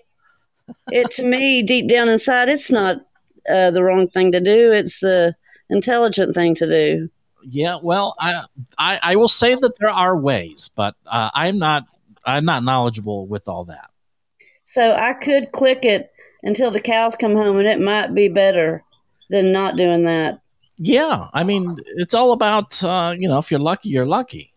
[0.90, 2.98] It to me, deep down inside, it's not
[3.50, 4.72] uh, the wrong thing to do.
[4.72, 5.34] It's the
[5.70, 7.08] intelligent thing to do.
[7.46, 8.44] Yeah, well, I,
[8.78, 11.84] I I will say that there are ways, but uh, I'm not
[12.24, 13.90] I'm not knowledgeable with all that.
[14.62, 16.10] So I could click it
[16.42, 18.82] until the cows come home, and it might be better
[19.28, 20.38] than not doing that.
[20.78, 24.52] Yeah, I mean, it's all about uh, you know, if you're lucky, you're lucky.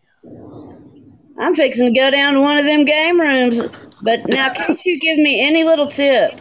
[1.38, 3.60] I'm fixing to go down to one of them game rooms,
[4.02, 6.32] but now can't you give me any little tip?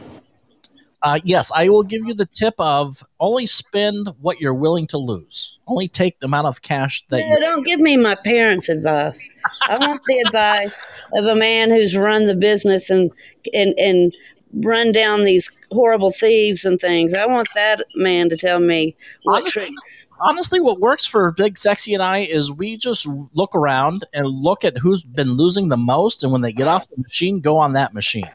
[1.04, 4.98] Uh, yes, I will give you the tip of only spend what you're willing to
[4.98, 5.60] lose.
[5.68, 7.40] Only take the amount of cash that No, you.
[7.40, 9.30] don't give me my parents' advice.
[9.70, 13.12] I want the advice of a man who's run the business and
[13.54, 14.14] and and
[14.54, 17.14] run down these horrible thieves and things.
[17.14, 20.08] I want that man to tell me what tricks.
[20.20, 24.64] Honestly, what works for Big Sexy and I is we just look around and look
[24.64, 27.74] at who's been losing the most, and when they get off the machine, go on
[27.74, 28.30] that machine.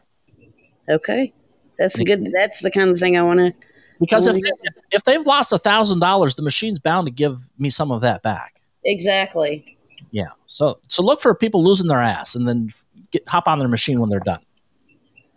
[0.88, 1.32] Okay,
[1.78, 2.28] that's a good.
[2.36, 3.52] That's the kind of thing I want to.
[4.00, 7.70] Because if, if, if they've lost a thousand dollars, the machine's bound to give me
[7.70, 8.60] some of that back.
[8.84, 9.76] exactly.
[10.10, 10.30] Yeah.
[10.46, 12.70] So so look for people losing their ass, and then
[13.12, 14.40] get, hop on their machine when they're done.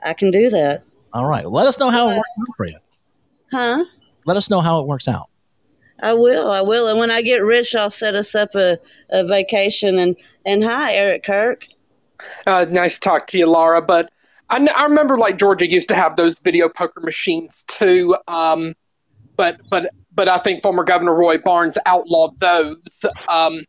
[0.06, 0.84] I can do that.
[1.14, 1.50] All right.
[1.50, 2.78] Let us know how it works out for you.
[3.52, 3.86] Huh?
[4.26, 5.30] Let us know how it works out.
[6.02, 6.52] I will.
[6.52, 6.88] I will.
[6.88, 8.78] And when I get rich, I'll set us up a,
[9.10, 9.98] a vacation.
[9.98, 10.16] And
[10.46, 11.66] and hi, Eric Kirk.
[12.46, 13.82] Uh, nice to talk to you, Laura.
[13.82, 14.12] But
[14.50, 18.16] I, I remember like Georgia used to have those video poker machines too.
[18.28, 18.76] Um,
[19.38, 23.06] but but but I think former Governor Roy Barnes outlawed those.
[23.30, 23.64] Um,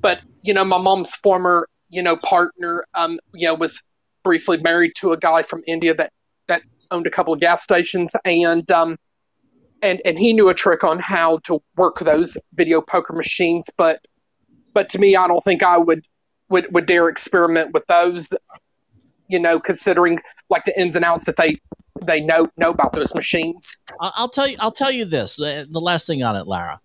[0.00, 3.82] but you know, my mom's former you know partner, um, you know, was
[4.26, 6.10] briefly married to a guy from India that
[6.48, 8.96] that owned a couple of gas stations, and um,
[9.82, 13.70] and and he knew a trick on how to work those video poker machines.
[13.78, 14.04] But
[14.74, 16.06] but to me, I don't think I would
[16.48, 18.34] would would dare experiment with those.
[19.28, 20.18] You know, considering
[20.50, 21.58] like the ins and outs that they
[22.04, 23.76] they know know about those machines.
[24.00, 24.56] I'll tell you.
[24.58, 25.40] I'll tell you this.
[25.40, 26.80] uh, The last thing on it, Lara.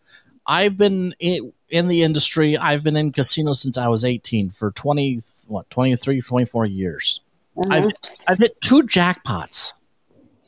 [0.45, 2.57] I've been in, in the industry.
[2.57, 7.21] I've been in casinos since I was 18 for 20 what 23 24 years.
[7.69, 7.91] I've
[8.27, 9.73] I've hit two jackpots.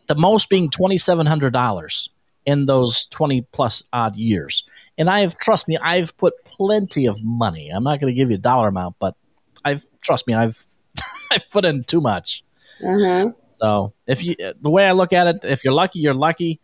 [0.07, 2.09] The most being twenty seven hundred dollars
[2.45, 4.65] in those 20 plus odd years.
[4.97, 7.69] And I've, trust me, I've put plenty of money.
[7.69, 9.15] I'm not going to give you a dollar amount, but
[9.63, 10.61] I've, trust me, I've,
[11.31, 12.43] I've put in too much.
[12.85, 13.31] Uh-huh.
[13.61, 16.59] So if you, the way I look at it, if you're lucky, you're lucky.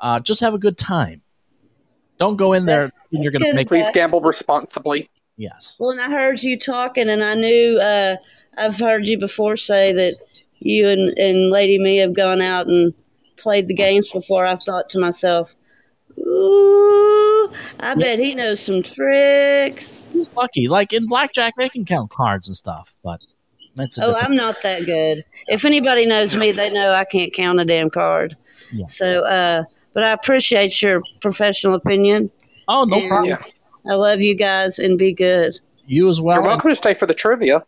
[0.00, 1.22] Uh, just have a good time.
[2.18, 3.66] Don't go in there thinking you're going to make.
[3.66, 5.10] Please gamble responsibly.
[5.36, 5.76] Yes.
[5.80, 8.16] Well, and I heard you talking, and I knew uh,
[8.56, 10.14] I've heard you before say that
[10.58, 12.94] you and, and Lady Me have gone out and
[13.36, 14.46] played the games before.
[14.46, 15.54] I've thought to myself,
[16.18, 20.06] ooh, I bet he knows some tricks.
[20.12, 20.68] He's lucky.
[20.68, 23.20] Like in blackjack, they can count cards and stuff, but
[23.74, 25.24] that's Oh, different- I'm not that good.
[25.46, 28.36] If anybody knows me, they know I can't count a damn card.
[28.72, 28.86] Yeah.
[28.86, 32.30] So, uh, but I appreciate your professional opinion.
[32.66, 33.38] Oh, no And problem.
[33.86, 35.58] I love you guys and be good.
[35.86, 36.36] You as well.
[36.36, 37.62] You're welcome to stay for the trivia.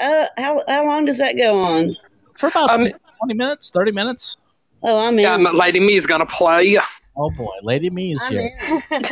[0.00, 1.94] Uh, how how long does that go on?
[2.38, 4.38] For about Um, 20 minutes, 30 minutes.
[4.82, 5.26] Oh, I'm in.
[5.46, 6.78] Um, Lady Me is going to play.
[7.16, 8.50] Oh boy, Lady Me is I'm here.
[8.62, 9.02] in.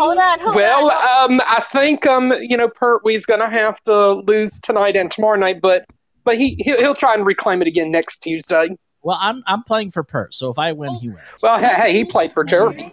[0.00, 1.32] Hold on, hold Well, on.
[1.32, 5.38] um, I think um, you know, Pertwee's going to have to lose tonight and tomorrow
[5.38, 5.86] night, but
[6.24, 8.76] but he he'll, he'll try and reclaim it again next Tuesday.
[9.02, 11.22] Well, I'm I'm playing for Pert, so if I win, he wins.
[11.42, 12.92] Well, hey, hey he played for Jeremy.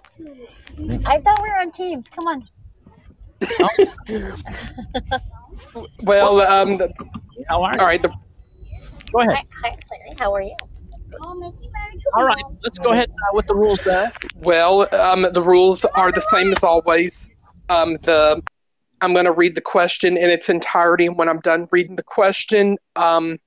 [1.05, 2.05] I thought we were on teams.
[2.15, 2.47] Come on.
[6.03, 6.79] Well, um,
[7.49, 7.79] How are you?
[7.79, 8.01] all right.
[8.01, 8.09] The,
[9.11, 9.35] Go ahead.
[9.63, 10.55] Hi, hi, How are you?
[11.21, 14.11] All right, let's go ahead uh, with the rules there.
[14.35, 17.33] well, um, the rules are the same as always.
[17.69, 18.41] Um, the
[19.01, 22.03] I'm going to read the question in its entirety, and when I'm done reading the
[22.03, 23.37] question, um,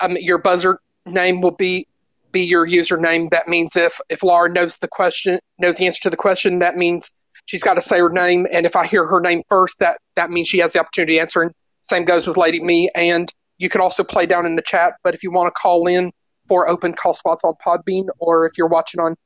[0.00, 1.86] um, your buzzer name will be
[2.32, 3.30] be your username.
[3.30, 6.76] That means if if Laura knows the question, knows the answer to the question, that
[6.76, 7.18] means
[7.48, 8.46] she's got to say her name.
[8.52, 11.20] And if I hear her name first, that that means she has the opportunity to
[11.20, 11.42] answer.
[11.42, 11.50] And
[11.80, 12.90] same goes with Lady Me.
[12.94, 14.94] And you can also play down in the chat.
[15.02, 16.12] But if you want to call in
[16.46, 19.16] for open call spots on Podbean, or if you're watching on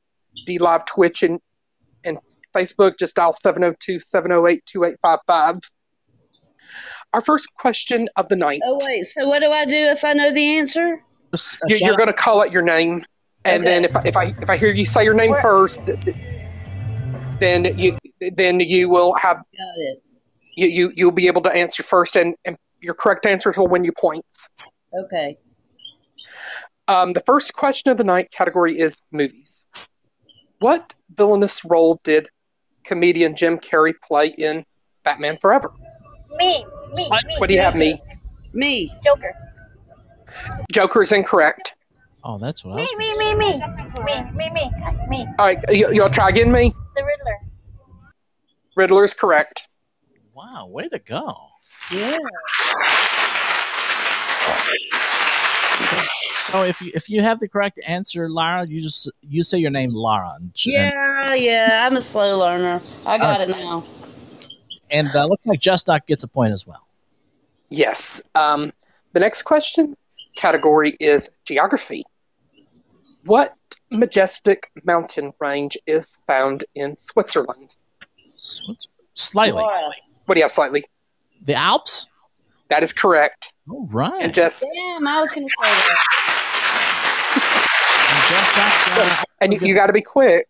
[0.47, 1.39] DLive Twitch and
[2.05, 2.17] and
[2.55, 5.59] Facebook, just dial 702-708-2855.
[7.13, 8.61] Our first question of the night.
[8.65, 11.03] Oh wait, so what do I do if I know the answer?
[11.31, 13.05] You, shout you're going to call out your name,
[13.45, 15.87] and then if I, if I if I hear you say your name Where- first,
[15.87, 16.17] th- th-
[17.39, 17.97] then you
[18.35, 20.03] then you will have Got it.
[20.55, 23.83] you, you you'll be able to answer first, and, and your correct answers will win
[23.83, 24.49] you points.
[24.97, 25.37] Okay.
[26.87, 29.69] Um, the first question of the night category is movies.
[30.59, 32.27] What villainous role did
[32.83, 34.65] comedian Jim Carrey play in
[35.03, 35.71] Batman Forever?
[36.37, 37.35] Me, me, What- me.
[37.37, 38.01] What do you have, me?
[38.53, 38.91] Me.
[39.03, 39.33] Joker.
[40.71, 41.75] Joker is incorrect.
[42.23, 45.25] Oh, that's what I Me, was me, gonna me, me, me, me, me, me.
[45.39, 46.73] All right, you, you'll try again, me.
[46.95, 47.39] The Riddler.
[48.75, 49.67] Riddler is correct.
[50.33, 51.35] Wow, way to go.
[51.91, 52.17] Yeah.
[56.51, 59.71] So if you if you have the correct answer, Lara, you just you say your
[59.71, 61.83] name, Lara, and, Yeah, yeah.
[61.87, 62.79] I'm a slow learner.
[63.05, 63.83] I got it now.
[64.91, 66.85] and uh, looks like Just Doc gets a point as well.
[67.69, 68.21] Yes.
[68.35, 68.71] Um,
[69.13, 69.95] the next question
[70.35, 72.03] category is geography.
[73.25, 73.55] What
[73.89, 77.75] majestic mountain range is found in Switzerland?
[78.43, 78.87] Switzerland.
[79.15, 79.91] Slightly, Laura.
[80.25, 80.85] What do you have slightly?
[81.45, 82.07] the Alps.
[82.69, 83.51] That is correct.
[83.69, 84.21] All right.
[84.21, 86.07] And just Damn, I was gonna say that.
[88.09, 88.97] And Just Doc.
[88.97, 90.47] Uh, and you, you got to be quick.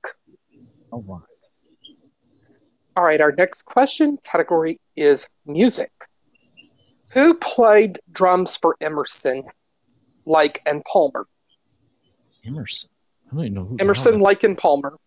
[0.92, 1.22] all right.
[2.96, 5.92] All right, our next question category is music.
[7.14, 9.44] Who played drums for Emerson,
[10.26, 11.26] Lake, and Palmer?
[12.46, 12.90] Emerson.
[13.32, 13.78] I don't even know who.
[13.80, 14.98] Emerson, hell Lake, and Palmer.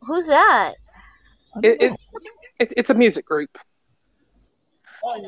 [0.00, 0.74] Who's that?
[1.62, 2.00] That- It, it,
[2.58, 3.56] it, it's a music group.
[5.04, 5.20] Uh,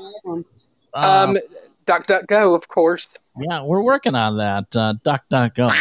[0.94, 1.38] Um,
[1.86, 3.16] DuckDuckGo, of course.
[3.38, 4.76] yeah, we're working on that.
[4.76, 5.72] Uh, DuckDuckGo.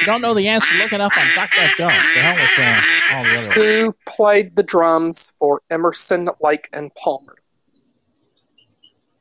[0.00, 1.76] You don't know the answer, look it up on DuckDuckGo.
[1.76, 3.52] The hell with uh, all the other.
[3.52, 7.36] Who played the drums for Emerson, Lake, and Palmer?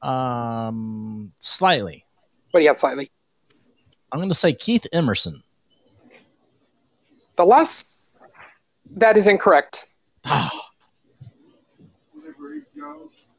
[0.02, 2.06] Um, slightly.
[2.52, 3.10] What do you have slightly?
[4.12, 5.44] I'm going to say Keith Emerson.
[7.36, 8.34] The last.
[8.92, 9.88] That is incorrect.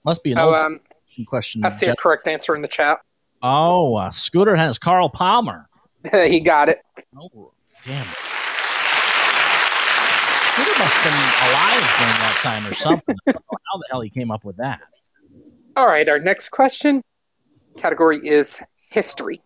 [0.05, 0.81] Must be an Oh, um,
[1.27, 1.65] question.
[1.65, 3.01] I see a correct answer in the chat.
[3.43, 5.69] Oh, uh, Scooter has Carl Palmer.
[6.13, 6.81] he got it.
[7.17, 7.53] Oh,
[7.85, 8.15] damn it.
[10.49, 11.13] Scooter must have been
[11.51, 13.17] alive during that time or something.
[13.27, 14.81] I don't know how the hell he came up with that.
[15.77, 17.03] All right, our next question
[17.77, 18.61] category is
[18.91, 19.41] history.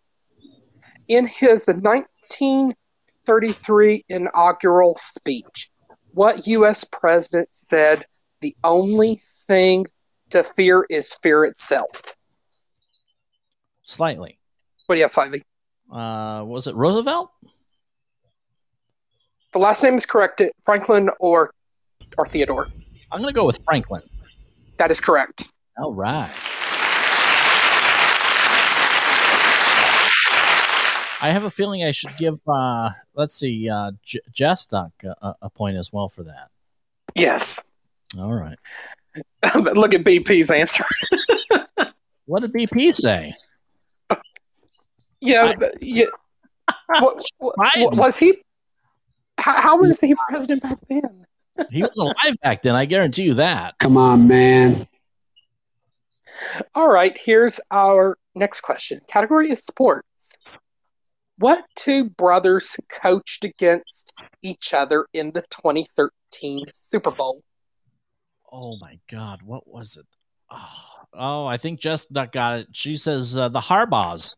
[1.08, 5.71] In his 1933 inaugural speech,
[6.12, 6.84] what U.S.
[6.84, 8.04] president said
[8.40, 9.86] the only thing
[10.30, 12.16] to fear is fear itself?
[13.82, 14.38] Slightly.
[14.86, 15.42] What do you have slightly?
[15.90, 17.30] Uh, was it Roosevelt?
[19.52, 20.40] The last name is correct.
[20.64, 21.52] Franklin or
[22.16, 22.68] or Theodore.
[23.10, 24.02] I'm going to go with Franklin.
[24.78, 25.48] That is correct.
[25.78, 26.34] All right.
[31.22, 35.48] I have a feeling I should give, uh, let's see, uh, J- Jestock a, a
[35.50, 36.48] point as well for that.
[37.14, 37.62] Yes.
[38.18, 38.58] All right.
[39.54, 40.84] Look at BP's answer.
[42.26, 43.34] What did BP say?
[45.20, 46.06] Yeah, but- yeah.
[47.00, 48.42] What, what- what- was he?
[49.38, 51.24] How, how was he president back then?
[51.70, 52.76] He was alive back then.
[52.76, 53.76] I guarantee you that.
[53.78, 54.86] Come on, man.
[56.74, 59.00] All right, here's our next question.
[59.08, 60.38] Category is sports.
[61.38, 67.40] What two brothers coached against each other in the 2013 Super Bowl?
[68.52, 70.04] Oh my God, what was it?
[70.50, 70.78] Oh,
[71.14, 72.68] oh I think Jess got it.
[72.72, 74.36] She says uh, the Harbaughs.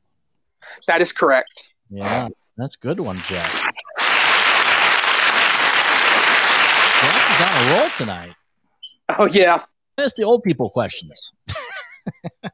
[0.87, 1.65] That is correct.
[1.91, 3.67] Yeah, that's a good one, Jess.
[7.01, 8.35] Jess is on a roll tonight.
[9.19, 9.63] Oh yeah.
[9.97, 11.33] That's the old people questions.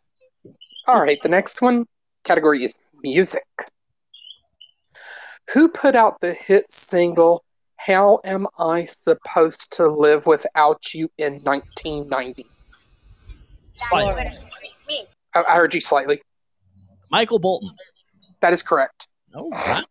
[0.87, 1.87] All right, the next one
[2.25, 3.45] category is music.
[5.55, 7.45] Who put out the hit single
[7.77, 12.45] How Am I Supposed to Live Without You in 1990?
[13.77, 14.37] Slightly.
[15.35, 16.21] I, I heard you slightly.
[17.11, 17.71] Michael Bolton.
[18.41, 19.09] That is correct.
[19.35, 19.83] Oh, wow.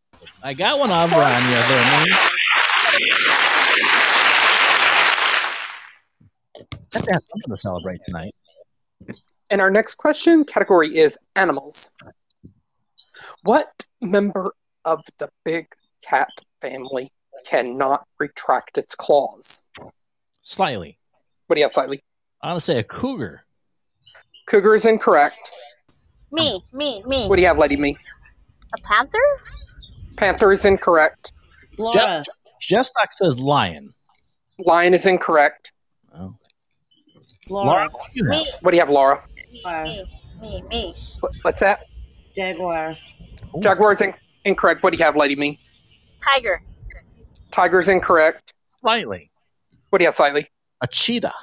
[0.41, 2.07] I got one over on you there, man.
[6.91, 8.33] Got to have something to celebrate tonight.
[9.51, 11.91] And our next question category is animals.
[13.43, 14.53] What member
[14.85, 15.67] of the big
[16.07, 16.29] cat
[16.61, 17.09] family
[17.45, 19.67] cannot retract its claws?
[20.41, 20.97] Slightly.
[21.47, 22.01] What do you have, slightly?
[22.41, 23.43] I want to say a cougar.
[24.47, 25.51] Cougar is incorrect.
[26.31, 26.63] Me.
[26.73, 27.03] Me.
[27.05, 27.27] Me.
[27.27, 27.97] What do you have, Lady Me?
[28.77, 29.19] A panther?
[30.15, 31.31] Panther is incorrect.
[31.93, 32.27] Jess,
[32.61, 33.93] Jestock says lion.
[34.59, 35.71] Lion is incorrect.
[36.13, 36.35] Oh.
[37.47, 38.41] Laura, what do you have?
[38.43, 38.51] Me.
[38.61, 39.23] What do you have, Laura?
[39.51, 40.05] Me.
[40.41, 40.63] Me.
[40.69, 40.95] Me.
[41.19, 41.79] What- What's that?
[42.35, 42.93] Jaguar.
[43.59, 44.13] Jaguar is in-
[44.45, 44.83] incorrect.
[44.83, 45.59] What do you have, Lady Me?
[46.23, 46.61] Tiger.
[47.51, 48.53] Tiger is incorrect.
[48.81, 49.29] Slightly.
[49.89, 50.49] What do you have, slightly?
[50.81, 51.33] A cheetah.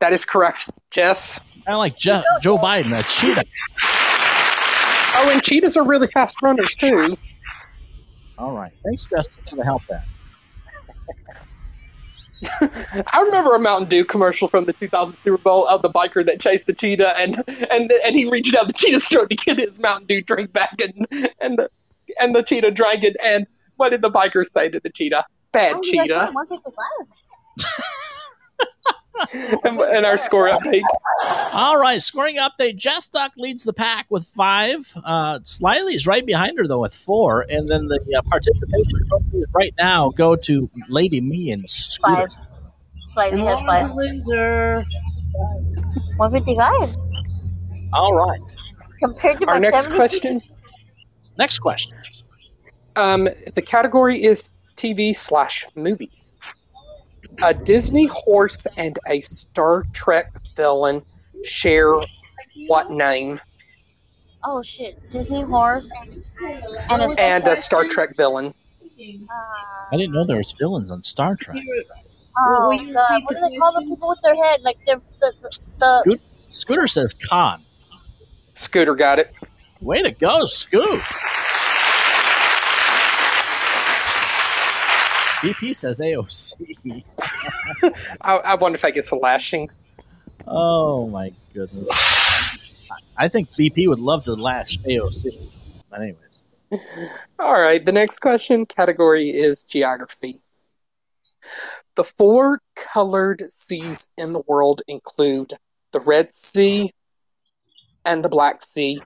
[0.00, 0.70] That is correct.
[0.90, 1.40] Jess.
[1.66, 3.44] I like Je- Joe Biden, a cheetah.
[5.16, 7.16] Oh, and cheetahs are really fast runners, too.
[8.36, 8.72] All right.
[8.84, 10.04] Thanks, Justin, for the help there.
[13.12, 16.40] I remember a Mountain Dew commercial from the 2000 Super Bowl of the biker that
[16.40, 19.78] chased the cheetah, and and and he reached out the cheetah's throat to get his
[19.80, 21.70] Mountain Dew drink back, and and the
[22.20, 23.16] and the cheetah drank it.
[23.22, 25.24] And what did the biker say to the cheetah?
[25.52, 26.32] Bad Oh, cheetah.
[29.64, 30.82] And, and our score update.
[31.52, 32.76] All right, scoring update.
[32.76, 34.92] Jestock leads the pack with five.
[35.04, 37.46] Uh, Slightly is right behind her, though, with four.
[37.48, 42.28] And then the uh, participation trophies right now go to Lady Me and Scooter.
[42.28, 42.46] Five.
[43.12, 43.90] Slightly has Laura's five.
[43.90, 44.84] a loser.
[46.16, 46.96] 155.
[47.92, 48.40] All right.
[48.98, 50.40] Compared to Our my next question.
[51.38, 51.96] Next question.
[52.96, 56.34] Um, the category is TV slash movies.
[57.42, 61.02] A Disney horse and a Star Trek villain
[61.42, 61.94] share
[62.68, 63.40] what name?
[64.44, 65.10] Oh shit!
[65.10, 65.90] Disney horse
[66.90, 68.54] and a And a Star Trek villain.
[68.98, 71.56] I didn't know there was villains on Star Trek.
[72.36, 74.60] Oh, the, what do they call the people with their head?
[74.62, 76.18] Like the the the, the
[76.50, 77.62] Scooter says Khan.
[78.54, 79.32] Scooter got it.
[79.84, 81.02] Way to go, Scoop.
[85.42, 87.04] BP says AOC.
[88.22, 89.68] I, I wonder if I get a lashing.
[90.46, 91.90] Oh my goodness.
[93.18, 95.50] I think BP would love to lash AOC.
[95.90, 96.42] But anyways.
[97.38, 100.36] All right, the next question category is geography.
[101.94, 105.52] The four colored seas in the world include
[105.92, 106.90] the Red Sea
[108.06, 109.00] and the Black Sea.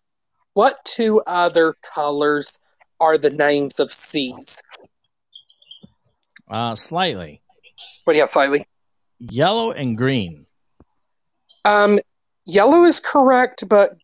[0.55, 2.59] What two other colors
[3.01, 4.63] are the names of seas?
[6.51, 7.41] Uh, slightly.
[8.05, 8.67] What do you have, slightly?
[9.19, 10.47] Yellow and green.
[11.65, 11.99] Um,
[12.47, 13.97] yellow is correct, but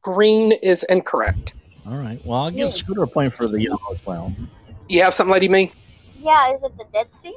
[0.00, 1.54] green is incorrect.
[1.86, 2.20] All right.
[2.24, 4.34] Well, I'll give Scooter a point for the yellow as well.
[4.88, 5.72] You have something, Lady Me?
[6.18, 7.34] yeah, is it the Dead Sea?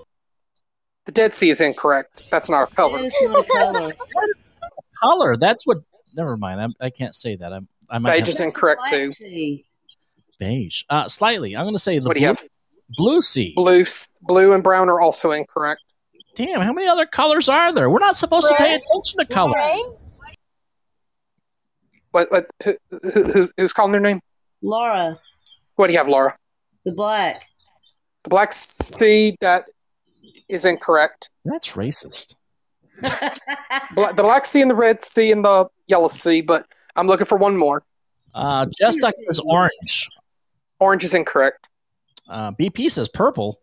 [1.06, 2.24] The Dead Sea is incorrect.
[2.32, 3.02] That's not a color.
[3.02, 3.94] Not a color.
[5.02, 5.38] Color.
[5.38, 5.80] That's what.
[6.16, 6.62] Never mind.
[6.62, 7.52] I'm, I can't say that.
[7.52, 9.12] I'm, I might Beige have is incorrect too.
[10.40, 10.84] Beige.
[10.90, 11.56] Uh, slightly.
[11.56, 12.50] I'm going to say the What do you blue, have?
[12.98, 13.54] blue sea.
[13.56, 13.86] Blue,
[14.24, 15.94] blue, and brown are also incorrect.
[16.36, 17.90] Damn, how many other colors are there?
[17.92, 19.54] We're not supposed to pay attention to color.
[19.54, 19.82] Gray?
[22.12, 22.32] What?
[22.32, 22.46] What?
[22.66, 24.20] Who, who, who, who's calling their name?
[24.64, 25.20] Laura.
[25.76, 26.36] What do you have, Laura?
[26.86, 27.46] The black.
[28.24, 29.66] The Black Sea, that
[30.48, 31.30] is incorrect.
[31.46, 32.36] That's racist.
[33.96, 36.66] Bla- the Black Sea and the Red Sea and the Yellow Sea, but
[36.96, 37.84] I'm looking for one more.
[38.36, 40.10] Uh, Just Duck says orange.
[40.80, 41.70] Orange is incorrect.
[42.30, 43.60] Uh, BP says purple.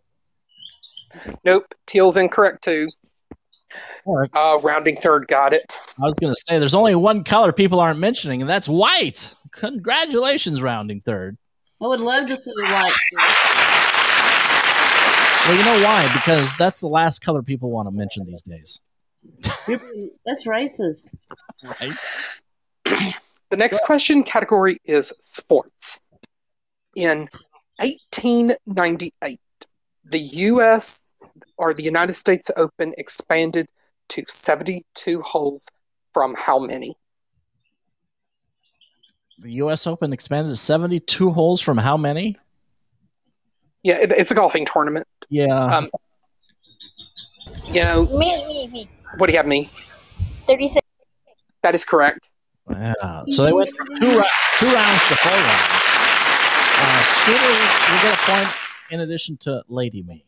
[1.44, 1.74] Nope.
[1.86, 2.89] Teal's incorrect too.
[4.07, 5.77] Uh, rounding third got it.
[5.98, 9.35] I was going to say there's only one color people aren't mentioning, and that's white.
[9.52, 11.36] Congratulations, rounding third.
[11.82, 12.93] I would love to see the white.
[15.47, 16.11] Well, you know why?
[16.12, 18.81] Because that's the last color people want to mention these days.
[20.27, 21.09] That's racist.
[21.62, 21.93] Right?
[23.51, 26.01] The next question category is sports.
[26.95, 27.29] In
[27.79, 29.41] 1898,
[30.05, 31.12] the U.S.
[31.57, 33.67] or the United States Open expanded
[34.11, 35.71] to 72 holes
[36.12, 36.95] from how many?
[39.39, 39.87] The U.S.
[39.87, 42.37] Open expanded to 72 holes from how many?
[43.83, 45.07] Yeah, it, it's a golfing tournament.
[45.29, 45.55] Yeah.
[45.55, 45.91] Um,
[47.67, 48.89] you know, Me, me, me.
[49.17, 49.71] what do you have, me?
[50.47, 50.87] 36.
[51.62, 52.31] That is correct.
[52.69, 53.23] Yeah.
[53.28, 53.70] So they went
[54.01, 54.24] two, ra-
[54.59, 55.87] two rounds to four rounds.
[56.82, 57.49] Uh, Scooter
[57.93, 58.57] will get a point
[58.91, 60.24] in addition to Lady Me.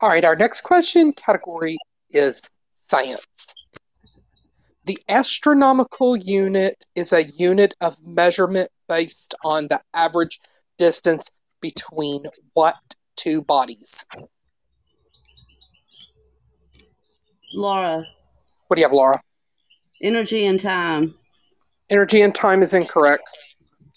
[0.00, 1.78] All right, our next question category
[2.10, 3.54] is science.
[4.84, 10.38] The astronomical unit is a unit of measurement based on the average
[10.78, 12.76] distance between what
[13.16, 14.04] two bodies?
[17.54, 18.04] Laura,
[18.66, 19.20] What do you have, Laura?
[20.02, 21.14] Energy and time.
[21.90, 23.24] Energy and time is incorrect.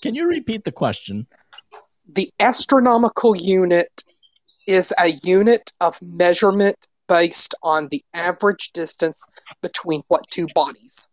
[0.01, 1.25] Can you repeat the question?
[2.11, 4.03] The astronomical unit
[4.67, 9.25] is a unit of measurement based on the average distance
[9.61, 11.07] between what two bodies?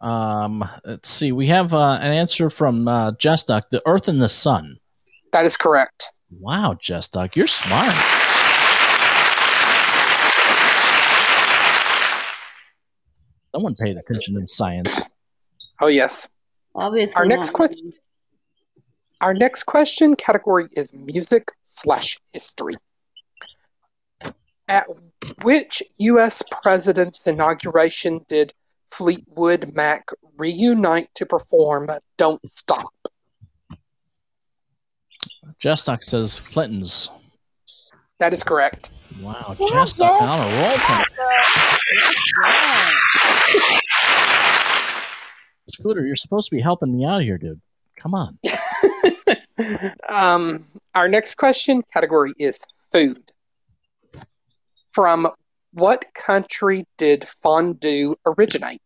[0.00, 1.32] Um, let's see.
[1.32, 3.70] We have uh, an answer from uh, Jestock.
[3.70, 4.76] The Earth and the Sun.
[5.32, 6.08] That is correct.
[6.30, 7.94] Wow, Jestock, you're smart.
[13.52, 15.12] Someone paid attention in science.
[15.80, 16.28] Oh yes.
[16.74, 17.18] Obviously.
[17.18, 17.92] Our next question.
[19.20, 22.74] Our next question category is music slash history.
[24.68, 24.86] At
[25.42, 26.42] which U.S.
[26.62, 28.54] president's inauguration did
[28.86, 30.04] Fleetwood Mac
[30.36, 32.94] reunite to perform "Don't Stop"?
[35.58, 37.10] Jestock says Clinton's.
[38.20, 38.90] That is correct.
[39.20, 40.76] Wow, Jestock on a roll.
[40.76, 41.06] tonight.
[45.70, 47.60] Scooter, you're supposed to be helping me out here, dude.
[47.98, 48.38] Come on.
[50.08, 50.64] Um,
[50.94, 53.30] our next question category is food.
[54.90, 55.28] From
[55.74, 58.80] what country did fondue originate?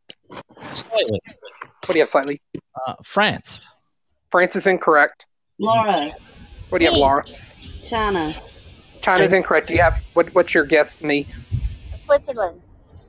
[0.72, 1.20] Slightly.
[1.24, 2.40] What do you have, slightly?
[2.86, 3.72] Uh, France.
[4.32, 5.26] France is incorrect.
[5.60, 6.10] Laura,
[6.70, 7.24] What do you have, Laura?
[7.86, 8.34] China.
[9.04, 9.68] China's incorrect.
[9.68, 10.34] Do you have what?
[10.34, 11.26] What's your guess, me?
[12.04, 12.60] Switzerland.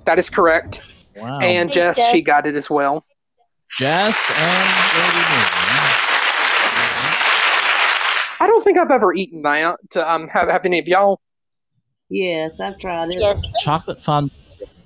[0.05, 0.81] That is correct.
[1.15, 1.39] Wow.
[1.39, 3.05] And Thanks, Jess, she got it as well.
[3.69, 4.35] Jess and
[8.37, 9.77] I don't think I've ever eaten that.
[9.95, 11.19] Um, have, have any of y'all?
[12.09, 13.19] Yes, I've tried it.
[13.19, 13.41] Yes.
[13.61, 14.31] Chocolate fondue.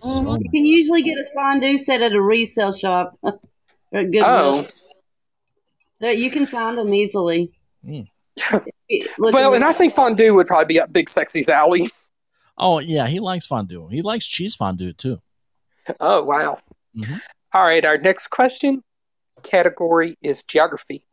[0.04, 0.40] Mhm.
[0.44, 3.18] You can usually get a fondue set at a resale shop.
[3.24, 3.34] or
[3.94, 4.24] at Goodwill.
[4.26, 4.68] Oh,
[6.00, 7.52] There, you can find them easily.
[7.86, 8.08] Mm.
[9.18, 11.90] Look well, and I think fondue would probably be up Big Sexy's alley.
[12.62, 13.88] Oh yeah, he likes fondue.
[13.88, 15.22] He likes cheese fondue too.
[16.02, 16.60] Oh, wow.
[16.94, 17.22] Mhm.
[17.54, 18.84] All right, our next question
[19.44, 21.04] category is geography.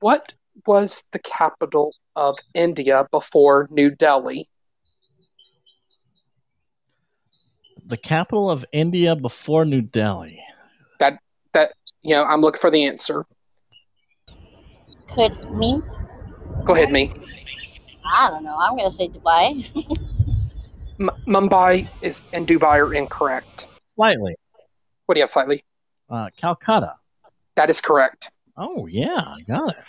[0.00, 0.32] What
[0.66, 4.46] was the capital of India before New Delhi?
[7.88, 10.42] The capital of India before New Delhi.
[10.98, 11.18] That
[11.52, 11.72] that
[12.02, 13.26] you know, I'm looking for the answer.
[15.08, 15.82] Could me?
[16.64, 17.12] Go ahead, me.
[18.04, 18.56] I don't know.
[18.60, 19.68] I'm gonna say Dubai.
[20.98, 23.68] M- Mumbai is and Dubai are incorrect.
[23.94, 24.36] Slightly.
[25.06, 25.62] What do you have, slightly?
[26.08, 26.94] Uh, Calcutta.
[27.56, 28.30] That is correct.
[28.56, 29.76] Oh yeah, I got it.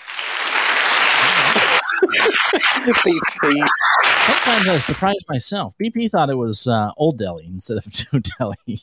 [2.78, 3.68] BP.
[4.26, 5.74] Sometimes I surprise myself.
[5.82, 8.82] BP thought it was uh, Old Delhi instead of New Delhi.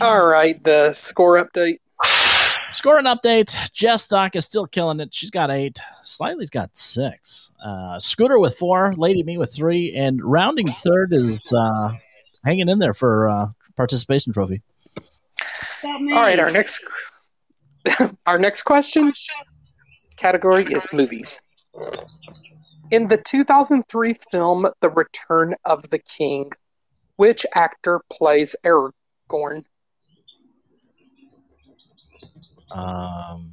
[0.00, 1.78] All right, the score update.
[2.72, 3.54] Scoring update.
[3.72, 5.12] Jess Stock is still killing it.
[5.12, 5.78] She's got eight.
[6.02, 7.52] Slightly's got six.
[7.62, 8.94] Uh, Scooter with four.
[8.96, 9.92] Lady Me with three.
[9.92, 11.92] And rounding third is uh,
[12.44, 13.46] hanging in there for uh,
[13.76, 14.62] participation trophy.
[15.84, 16.82] All right, our next
[18.26, 19.12] our next question
[20.16, 21.42] category is movies.
[22.90, 26.50] In the 2003 film The Return of the King,
[27.16, 29.64] which actor plays Aragorn?
[32.74, 33.52] Um,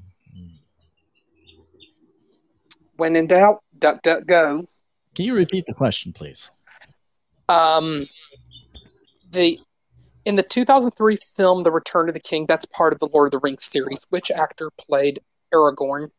[2.95, 4.61] when in doubt, duck, duck, go.
[5.15, 6.51] Can you repeat the question, please?
[7.47, 8.05] Um,
[9.31, 9.59] the
[10.25, 13.31] in the 2003 film The Return of the King, that's part of the Lord of
[13.31, 14.05] the Rings series.
[14.09, 15.19] Which actor played
[15.53, 16.09] Aragorn?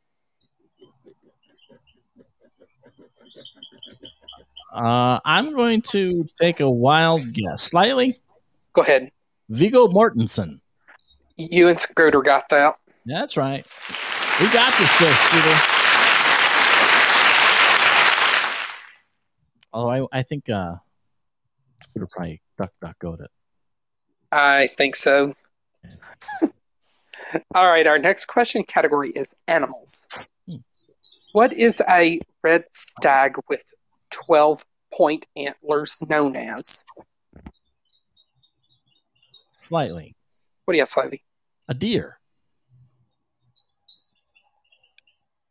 [4.73, 7.63] Uh, I'm going to take a wild guess.
[7.63, 8.21] Slightly.
[8.73, 9.11] Go ahead.
[9.49, 10.61] Viggo Mortensen.
[11.37, 12.75] You and Scooter got that.
[13.07, 13.67] That's right.
[14.41, 15.57] We got this though, Scooter.
[19.73, 20.77] Although I, I think uh,
[21.83, 23.31] Scooter probably DuckDuckGo it.
[24.33, 25.33] I think so.
[27.55, 30.07] All right, our next question category is animals.
[31.33, 33.73] What is a red stag with
[34.11, 36.85] 12 point antlers known as?
[39.53, 40.17] Slightly.
[40.65, 41.23] What do you have, slightly?
[41.69, 42.20] A deer.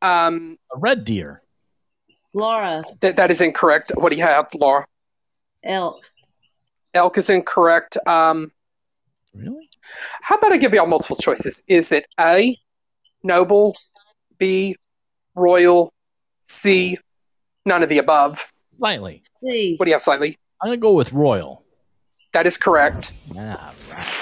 [0.02, 1.42] Um, A red deer.
[2.34, 3.92] Laura, that, that is incorrect.
[3.96, 4.86] What do you have, Laura?
[5.64, 6.00] elk.
[6.94, 7.98] Elk is incorrect.
[8.08, 8.52] Um,
[9.34, 9.70] really?
[10.22, 11.64] How about I give y'all multiple choices?
[11.68, 12.58] Is it A,
[13.24, 13.76] noble,
[14.38, 14.76] B,
[15.36, 15.94] royal,
[16.40, 16.98] C,
[17.66, 18.46] none of the above?
[18.78, 19.24] Slightly.
[19.44, 19.76] C.
[19.78, 20.38] What do you have, slightly?
[20.62, 21.64] I'm going to go with royal.
[22.34, 23.12] That is correct.
[23.34, 24.16] Yeah, right.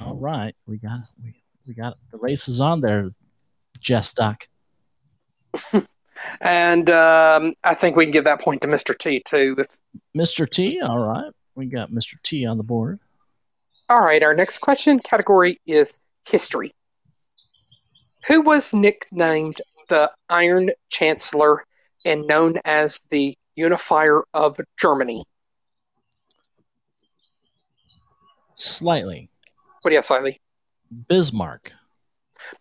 [0.00, 1.34] All right, we got we,
[1.66, 3.10] we got the race is on there,
[3.80, 4.48] Jess Duck.
[6.40, 8.96] And um, I think we can give that point to Mr.
[8.96, 9.54] T, too.
[9.58, 9.78] If,
[10.16, 10.48] Mr.
[10.48, 10.80] T.
[10.80, 12.14] All right, we got Mr.
[12.22, 12.98] T on the board.
[13.88, 16.72] all right, our next question category is history.
[18.28, 21.64] Who was nicknamed the Iron Chancellor
[22.04, 25.22] and known as the Unifier of Germany?
[28.56, 29.30] Slightly.
[29.82, 30.40] What do you have, slightly?
[30.90, 31.72] Bismarck.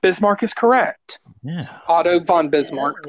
[0.01, 1.19] Bismarck is correct.
[1.43, 1.67] Yeah.
[1.87, 3.05] Otto von Bismarck.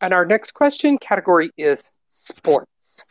[0.00, 3.04] And our next question category is sports.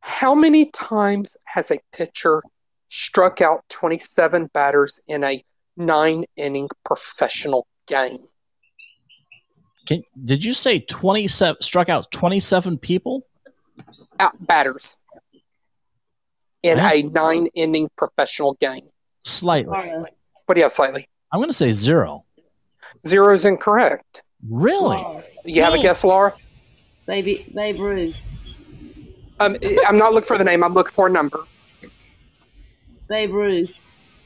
[0.00, 2.42] How many times has a pitcher
[2.88, 5.42] struck out 27 batters in a
[5.76, 8.18] nine inning professional game?
[9.86, 13.26] Can, did you say 27 struck out 27 people?
[14.20, 15.02] Out batters
[16.62, 18.88] in a nine inning professional game.
[19.22, 19.76] Slightly.
[20.46, 21.08] What do you have, slightly?
[21.32, 22.24] I'm going to say zero.
[23.06, 24.22] Zero is incorrect.
[24.48, 25.02] Really?
[25.44, 26.34] You have a guess, Laura?
[27.06, 28.16] Baby, Babe Ruth.
[29.40, 30.62] Um, I'm not looking for the name.
[30.62, 31.40] I'm looking for a number.
[33.08, 33.74] Babe Ruth.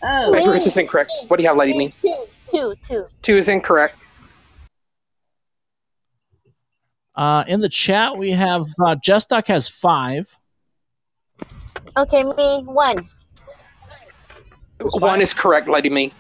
[0.03, 0.33] Oh.
[0.33, 1.11] Babe Ruth is incorrect.
[1.29, 1.95] What do you have, Lady Me?
[2.03, 2.17] Two,
[2.47, 3.07] two, two.
[3.23, 3.99] Two is incorrect.
[7.19, 10.39] Uh, in the chat, we have uh, Jess Duck has five.
[11.97, 13.09] Okay, me one.
[14.79, 16.13] One is correct, Lady Me.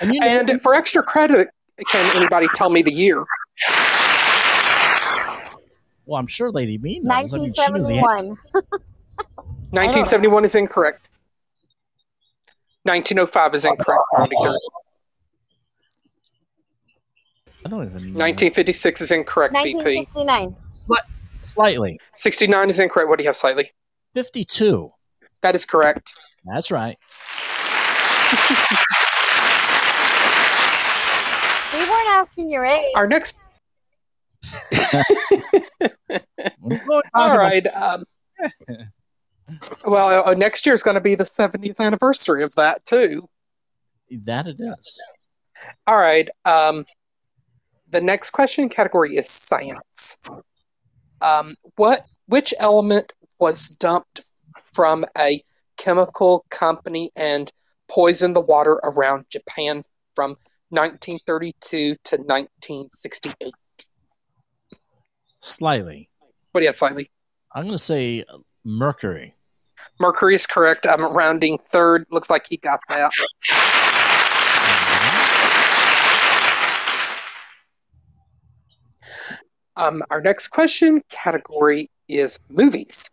[0.00, 1.48] And, you and for extra credit,
[1.90, 3.24] can anybody tell me the year?
[6.04, 7.34] Well, I'm sure Lady Me knows.
[7.34, 8.28] I mean, she knew the 1971.
[9.72, 11.08] 1971 is incorrect.
[12.84, 14.02] 1905 is incorrect.
[17.72, 17.90] Rounding third.
[17.90, 18.18] I don't even know.
[18.18, 19.74] 1956 is incorrect, BP.
[19.74, 20.56] 1969.
[21.42, 22.00] Slightly.
[22.14, 23.08] 69 is incorrect.
[23.08, 23.70] What do you have, slightly?
[24.14, 24.90] 52.
[25.42, 26.12] That is correct.
[26.44, 26.98] That's right.
[31.72, 32.92] We weren't asking your age.
[32.94, 33.44] Our next.
[37.14, 37.66] All right.
[37.74, 38.04] Um,
[39.84, 43.28] well, uh, next year is going to be the 70th anniversary of that, too.
[44.10, 45.02] That it is.
[45.86, 46.28] All right.
[46.44, 46.84] Um,
[47.88, 50.16] the next question category is science.
[51.20, 54.20] Um, what which element was dumped
[54.72, 55.40] from a
[55.76, 57.50] chemical company and
[57.88, 59.82] poisoned the water around Japan
[60.14, 60.30] from
[60.70, 63.52] 1932 to 1968?
[65.38, 66.08] Slightly.
[66.50, 67.10] What do you have, slightly?
[67.54, 68.24] I'm going to say
[68.64, 69.34] mercury.
[70.00, 70.86] Mercury is correct.
[70.86, 72.04] I'm rounding third.
[72.10, 73.12] Looks like he got that.
[79.76, 83.10] Um, our next question category is movies.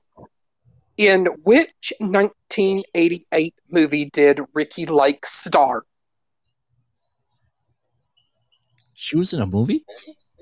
[0.95, 5.83] In which 1988 movie did Ricki Lake star?
[8.93, 9.83] She was in a movie?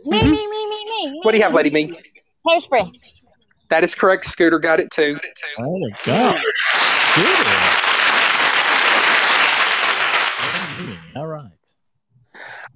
[0.05, 1.19] Me, me, me, me, me.
[1.23, 1.97] What do you have, Lady Me?
[2.45, 2.93] Hairspray.
[3.69, 4.25] That is correct.
[4.25, 5.17] Scooter got it too.
[5.59, 6.37] Oh my god.
[6.37, 7.81] Scooter.
[11.15, 11.51] All right.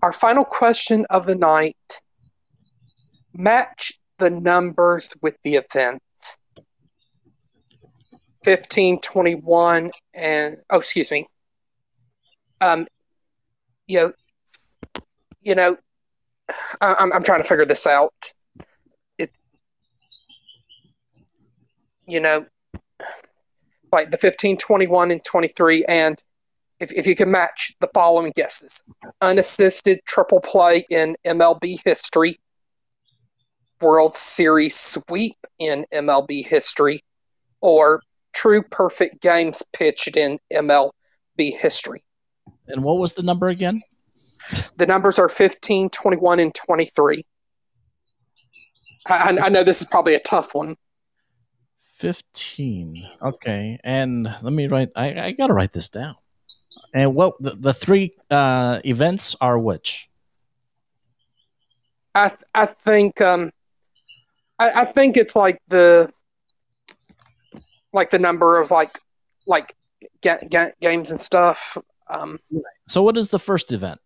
[0.01, 2.01] Our final question of the night
[3.37, 6.37] match the numbers with the events.
[8.43, 11.25] 15, 21, and oh, excuse me.
[12.61, 12.87] Um,
[13.87, 14.13] you know,
[15.41, 15.77] you know,
[16.79, 18.13] I, I'm I'm trying to figure this out.
[19.17, 19.31] It,
[22.07, 22.45] you know,
[23.91, 26.15] like the 15, 21, and 23, and
[26.79, 28.83] if, if you can match the following guesses
[29.21, 32.37] unassisted triple play in MLB history,
[33.81, 37.01] World Series sweep in MLB history,
[37.61, 38.01] or
[38.33, 40.91] true perfect games pitched in MLB
[41.57, 42.01] history.
[42.67, 43.81] And what was the number again?
[44.77, 47.23] The numbers are 15, 21, and 23.
[49.07, 50.75] I, I know this is probably a tough one.
[51.97, 53.07] 15.
[53.21, 53.79] Okay.
[53.83, 56.15] And let me write, I, I got to write this down.
[56.93, 60.09] And what the, the three uh, events are which?
[62.13, 63.51] I th- I think um,
[64.59, 66.09] I, I think it's like the
[67.93, 68.99] like the number of like
[69.47, 69.73] like
[70.21, 71.77] ga- ga- games and stuff.
[72.09, 72.37] Um,
[72.87, 73.99] So, what is the first event?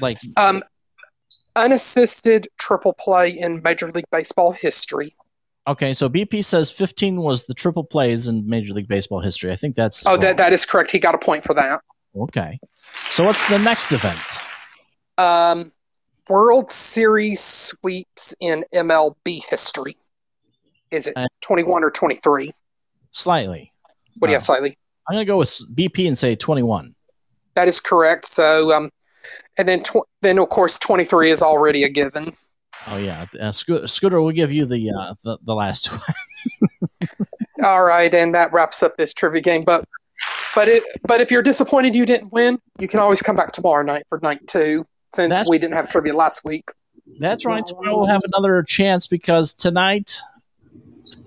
[0.00, 0.62] Like, um,
[1.56, 5.12] unassisted triple play in Major League Baseball history.
[5.66, 9.52] okay, so BP says 15 was the triple plays in Major League Baseball history.
[9.52, 10.90] I think that's Oh, that that is correct.
[10.90, 11.80] He got a point for that.
[12.16, 12.58] okay.
[13.10, 14.18] So, what's the next event?
[15.18, 15.72] Um,
[16.32, 19.96] World Series sweeps in MLB history.
[20.90, 22.52] Is it twenty one or twenty three?
[23.10, 23.70] Slightly.
[24.18, 24.78] What do you have, slightly?
[25.06, 26.94] I'm going to go with BP and say 21.
[27.54, 28.26] That is correct.
[28.26, 28.88] So, um,
[29.58, 32.32] and then tw- then of course twenty three is already a given.
[32.86, 33.26] Oh, yeah.
[33.38, 37.28] Uh, Sco- Scooter will give you the, uh, the, the last one.
[37.62, 39.64] All right, and that wraps up this trivia game.
[39.64, 39.84] But
[40.54, 43.82] but it but if you're disappointed you didn't win, you can always come back tomorrow
[43.82, 46.70] night for night two, since That's- we didn't have trivia last week.
[47.18, 47.64] That's right.
[47.64, 50.20] Tomorrow we'll have another chance because tonight,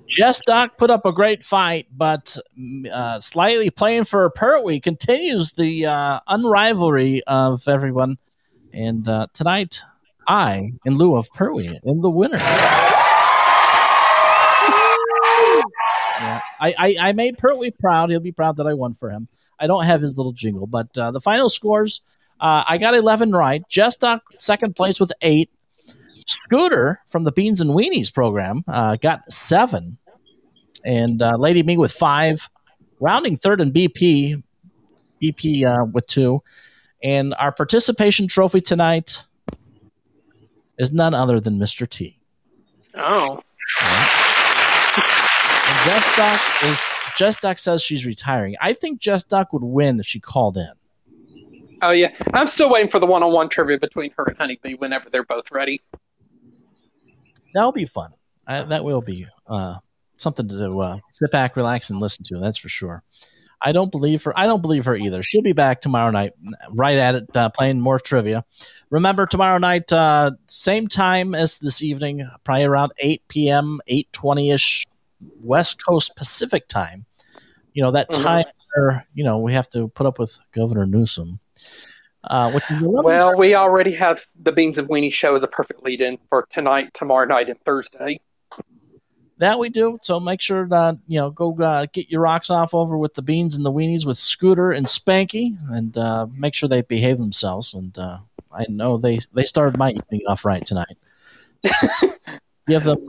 [0.07, 2.37] Jess Doc put up a great fight, but
[2.91, 8.17] uh, slightly playing for Pertwee continues the uh, unrivalry of everyone.
[8.73, 9.81] And uh, tonight,
[10.27, 12.39] I, in lieu of Pertwee, am the winner.
[16.17, 18.09] Yeah, I, I, I made Pertwee proud.
[18.09, 19.27] He'll be proud that I won for him.
[19.59, 22.01] I don't have his little jingle, but uh, the final scores
[22.39, 23.67] uh, I got 11 right.
[23.69, 25.49] Just Doc second place with eight.
[26.27, 29.97] Scooter from the Beans and Weenies program uh, got seven.
[30.83, 32.49] And uh, Lady Me with five.
[32.99, 34.41] Rounding third in BP,
[35.21, 36.41] BP uh, with two.
[37.03, 39.25] And our participation trophy tonight
[40.77, 41.87] is none other than Mr.
[41.87, 42.17] T.
[42.95, 43.41] Oh.
[45.67, 48.55] And Jess Doc is Doc says she's retiring.
[48.61, 50.71] I think Jess Doc would win if she called in.
[51.81, 54.75] Oh yeah, I'm still waiting for the one on one trivia between her and Honeybee
[54.75, 55.81] whenever they're both ready.
[57.53, 58.11] That'll be fun.
[58.47, 59.75] I, that will be uh,
[60.17, 62.37] something to uh, sit back, relax, and listen to.
[62.39, 63.03] That's for sure.
[63.61, 64.37] I don't believe her.
[64.37, 65.23] I don't believe her either.
[65.23, 66.33] She'll be back tomorrow night,
[66.71, 68.45] right at it, uh, playing more trivia.
[68.91, 74.51] Remember, tomorrow night, uh, same time as this evening, probably around eight p.m., eight twenty
[74.51, 74.85] ish,
[75.43, 77.05] West Coast Pacific time.
[77.73, 78.23] You know that Mhm.
[78.23, 78.45] time
[78.75, 81.39] where you know we have to put up with Governor Newsom.
[82.23, 82.59] Uh,
[83.03, 86.47] Well, we already have the Beans and Weenie show as a perfect lead in for
[86.49, 88.19] tonight, tomorrow night, and Thursday.
[89.37, 89.99] That we do.
[90.01, 93.21] So make sure that you know go uh, get your rocks off over with the
[93.21, 97.73] beans and the weenies with Scooter and Spanky, and uh, make sure they behave themselves.
[97.73, 98.19] And uh,
[98.51, 100.97] I know they they started my evening off right tonight.
[102.67, 103.05] give them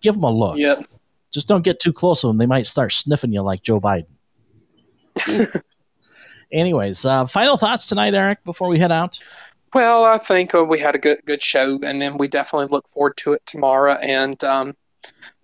[0.00, 0.58] give them a look.
[0.58, 0.86] Yep.
[1.32, 4.11] Just don't get too close to them; they might start sniffing you like Joe Biden.
[6.52, 9.18] Anyways, uh, final thoughts tonight, Eric, before we head out.
[9.74, 12.86] Well, I think uh, we had a good good show, and then we definitely look
[12.88, 13.94] forward to it tomorrow.
[13.94, 14.74] And um,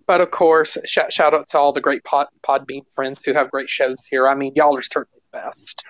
[0.05, 3.49] but of course, sh- shout out to all the great pod Podbean friends who have
[3.49, 4.27] great shows here.
[4.27, 5.83] I mean, y'all are certainly the best,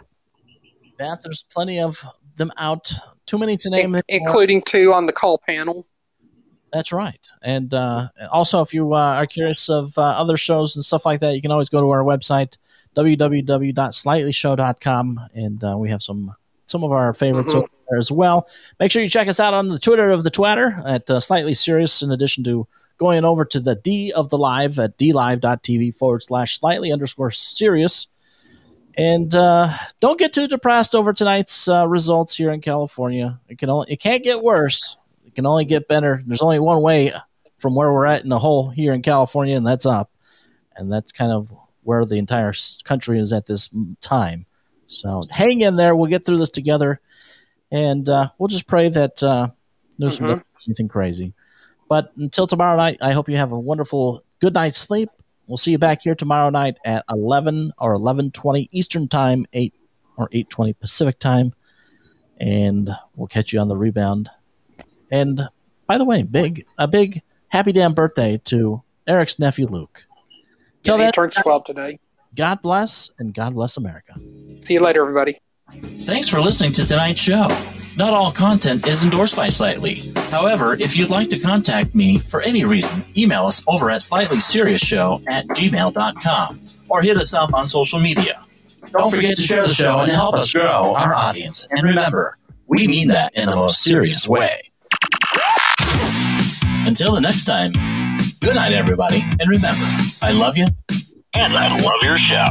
[0.97, 2.03] That there's plenty of
[2.37, 2.93] them out.
[3.25, 4.01] Too many to name, anymore.
[4.07, 5.85] including two on the call panel.
[6.71, 7.27] That's right.
[7.41, 11.19] And uh, also, if you uh, are curious of uh, other shows and stuff like
[11.19, 12.57] that, you can always go to our website,
[12.99, 16.35] www.slightlyShow.com, and uh, we have some
[16.65, 17.57] some of our favorites Mhm.
[17.59, 18.47] over there as well.
[18.79, 21.55] Make sure you check us out on the Twitter of the Twitter at uh, Slightly
[21.55, 22.67] Serious, in addition to
[22.99, 28.07] going over to the D of the Live at dlive.tv forward slash slightly underscore serious.
[28.95, 33.39] And uh, don't get too depressed over tonight's uh, results here in California.
[33.47, 34.97] It can only, it can't get worse.
[35.25, 36.21] It can only get better.
[36.27, 37.13] There's only one way
[37.57, 40.11] from where we're at in the hole here in California, and that's up.
[40.75, 41.49] And that's kind of
[41.83, 42.53] where the entire
[42.83, 43.69] country is at this
[44.01, 44.45] time.
[44.87, 45.95] So hang in there.
[45.95, 46.99] We'll get through this together,
[47.71, 49.49] and uh, we'll just pray that uh,
[49.99, 51.33] doesn't do anything crazy.
[51.87, 55.09] But until tomorrow night, I hope you have a wonderful good night's sleep,
[55.49, 59.73] We'll see you back here tomorrow night at 11 or 11:20 Eastern Time, 8
[60.15, 61.53] or 8:20 Pacific Time,
[62.39, 64.29] and we'll catch you on the rebound.
[65.09, 65.49] And
[65.87, 70.05] by the way, big a big happy damn birthday to Eric's nephew Luke.
[70.83, 71.99] Yeah, he turns 12 today.
[72.35, 74.13] God bless and God bless America.
[74.59, 75.39] See you later, everybody.
[75.71, 77.47] Thanks for listening to tonight's show.
[77.97, 80.01] Not all content is endorsed by Slightly.
[80.31, 85.23] However, if you'd like to contact me for any reason, email us over at slightlyserioushow
[85.27, 88.41] at gmail.com or hit us up on social media.
[88.91, 91.67] Don't forget to share the show and help us grow our audience.
[91.71, 92.37] And remember,
[92.67, 94.61] we mean that in the most serious way.
[96.87, 97.73] Until the next time,
[98.41, 99.21] good night, everybody.
[99.39, 99.85] And remember,
[100.21, 100.65] I love you.
[101.35, 102.45] And I love your show.